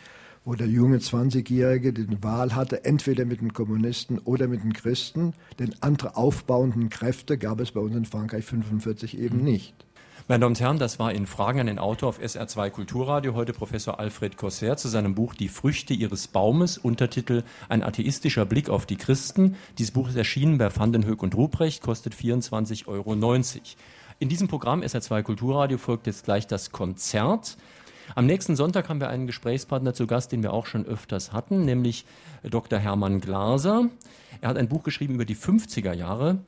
wo 0.46 0.56
der 0.56 0.68
junge 0.68 0.98
20-Jährige 0.98 1.94
die 1.94 2.24
Wahl 2.24 2.56
hatte, 2.56 2.86
entweder 2.86 3.26
mit 3.26 3.42
den 3.42 3.54
Kommunisten 3.54 4.20
oder 4.20 4.48
mit 4.48 4.64
den 4.64 4.74
Christen. 4.74 5.34
Denn 5.60 5.76
andere 5.82 6.16
aufbauenden 6.16 6.90
Kräfte 6.90 7.38
gab 7.38 7.60
es 7.60 7.72
bei 7.72 7.80
uns 7.80 7.96
in 7.96 8.06
Frankreich 8.06 8.46
1945 8.46 9.18
eben 9.20 9.40
mhm. 9.40 9.44
nicht. 9.44 9.74
Meine 10.28 10.42
Damen 10.42 10.52
und 10.52 10.60
Herren, 10.60 10.78
das 10.78 11.00
war 11.00 11.12
in 11.12 11.26
Fragen 11.26 11.60
an 11.60 11.66
den 11.66 11.80
Autor 11.80 12.10
auf 12.10 12.20
SR2 12.20 12.70
Kulturradio 12.70 13.34
heute 13.34 13.52
Professor 13.52 14.00
Alfred 14.00 14.38
Corsair 14.38 14.78
zu 14.78 14.88
seinem 14.88 15.16
Buch 15.16 15.34
Die 15.34 15.48
Früchte 15.48 15.96
ihres 15.96 16.28
Baumes, 16.28 16.78
Untertitel 16.78 17.42
Ein 17.68 17.82
atheistischer 17.82 18.46
Blick 18.46 18.70
auf 18.70 18.86
die 18.86 18.98
Christen. 18.98 19.56
Dieses 19.80 19.90
Buch 19.90 20.10
ist 20.10 20.16
erschienen 20.16 20.60
bei 20.60 20.76
Vandenhoek 20.76 21.24
und 21.24 21.34
Ruprecht, 21.34 21.82
kostet 21.82 22.14
24,90 22.14 22.88
Euro. 22.88 23.16
In 24.20 24.30
diesem 24.30 24.48
Programm 24.48 24.84
SR2 24.84 25.24
Kulturradio 25.24 25.80
folgt 25.80 26.06
jetzt 26.06 26.26
gleich 26.26 26.46
das 26.46 26.72
Konzert. 26.72 27.58
Am 28.16 28.26
nächsten 28.26 28.56
Sonntag 28.56 28.90
haben 28.90 29.00
wir 29.00 29.10
einen 29.10 29.28
Gesprächspartner 29.28 29.94
zu 29.94 30.08
Gast, 30.08 30.32
den 30.32 30.42
wir 30.44 30.54
auch 30.54 30.66
schon 30.66 30.86
öfters 30.86 31.32
hatten, 31.32 31.66
nämlich 31.66 32.06
Dr. 32.44 32.80
Hermann 32.80 33.22
Glaser. 33.22 33.90
Er 34.42 34.50
hat 34.50 34.58
ein 34.58 34.68
Buch 34.68 34.84
geschrieben 34.84 35.16
über 35.16 35.26
die 35.26 35.36
50er 35.36 35.94
Jahre 35.94 36.40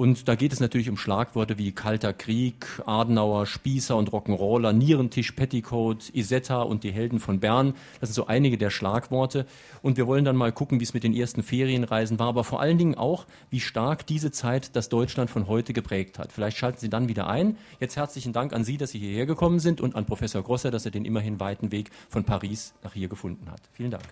und 0.00 0.28
da 0.28 0.34
geht 0.34 0.54
es 0.54 0.60
natürlich 0.60 0.88
um 0.88 0.96
Schlagworte 0.96 1.58
wie 1.58 1.72
Kalter 1.72 2.14
Krieg, 2.14 2.64
Adenauer, 2.86 3.44
Spießer 3.44 3.94
und 3.98 4.10
Rock'n'Roller, 4.10 4.72
Nierentisch, 4.72 5.32
Petticoat, 5.32 6.08
Isetta 6.14 6.62
und 6.62 6.84
die 6.84 6.90
Helden 6.90 7.20
von 7.20 7.38
Bern. 7.38 7.74
Das 8.00 8.08
sind 8.08 8.14
so 8.14 8.26
einige 8.26 8.56
der 8.56 8.70
Schlagworte. 8.70 9.44
Und 9.82 9.98
wir 9.98 10.06
wollen 10.06 10.24
dann 10.24 10.36
mal 10.36 10.52
gucken, 10.52 10.80
wie 10.80 10.84
es 10.84 10.94
mit 10.94 11.04
den 11.04 11.14
ersten 11.14 11.42
Ferienreisen 11.42 12.18
war, 12.18 12.28
aber 12.28 12.44
vor 12.44 12.62
allen 12.62 12.78
Dingen 12.78 12.94
auch, 12.94 13.26
wie 13.50 13.60
stark 13.60 14.06
diese 14.06 14.30
Zeit 14.30 14.74
das 14.74 14.88
Deutschland 14.88 15.28
von 15.28 15.48
heute 15.48 15.74
geprägt 15.74 16.18
hat. 16.18 16.32
Vielleicht 16.32 16.56
schalten 16.56 16.78
Sie 16.80 16.88
dann 16.88 17.08
wieder 17.08 17.28
ein. 17.28 17.58
Jetzt 17.78 17.96
herzlichen 17.96 18.32
Dank 18.32 18.54
an 18.54 18.64
Sie, 18.64 18.78
dass 18.78 18.92
Sie 18.92 18.98
hierher 19.00 19.26
gekommen 19.26 19.60
sind 19.60 19.82
und 19.82 19.96
an 19.96 20.06
Professor 20.06 20.42
Grosser, 20.42 20.70
dass 20.70 20.86
er 20.86 20.92
den 20.92 21.04
immerhin 21.04 21.40
weiten 21.40 21.72
Weg 21.72 21.90
von 22.08 22.24
Paris 22.24 22.72
nach 22.82 22.94
hier 22.94 23.08
gefunden 23.08 23.50
hat. 23.50 23.60
Vielen 23.74 23.90
Dank. 23.90 24.04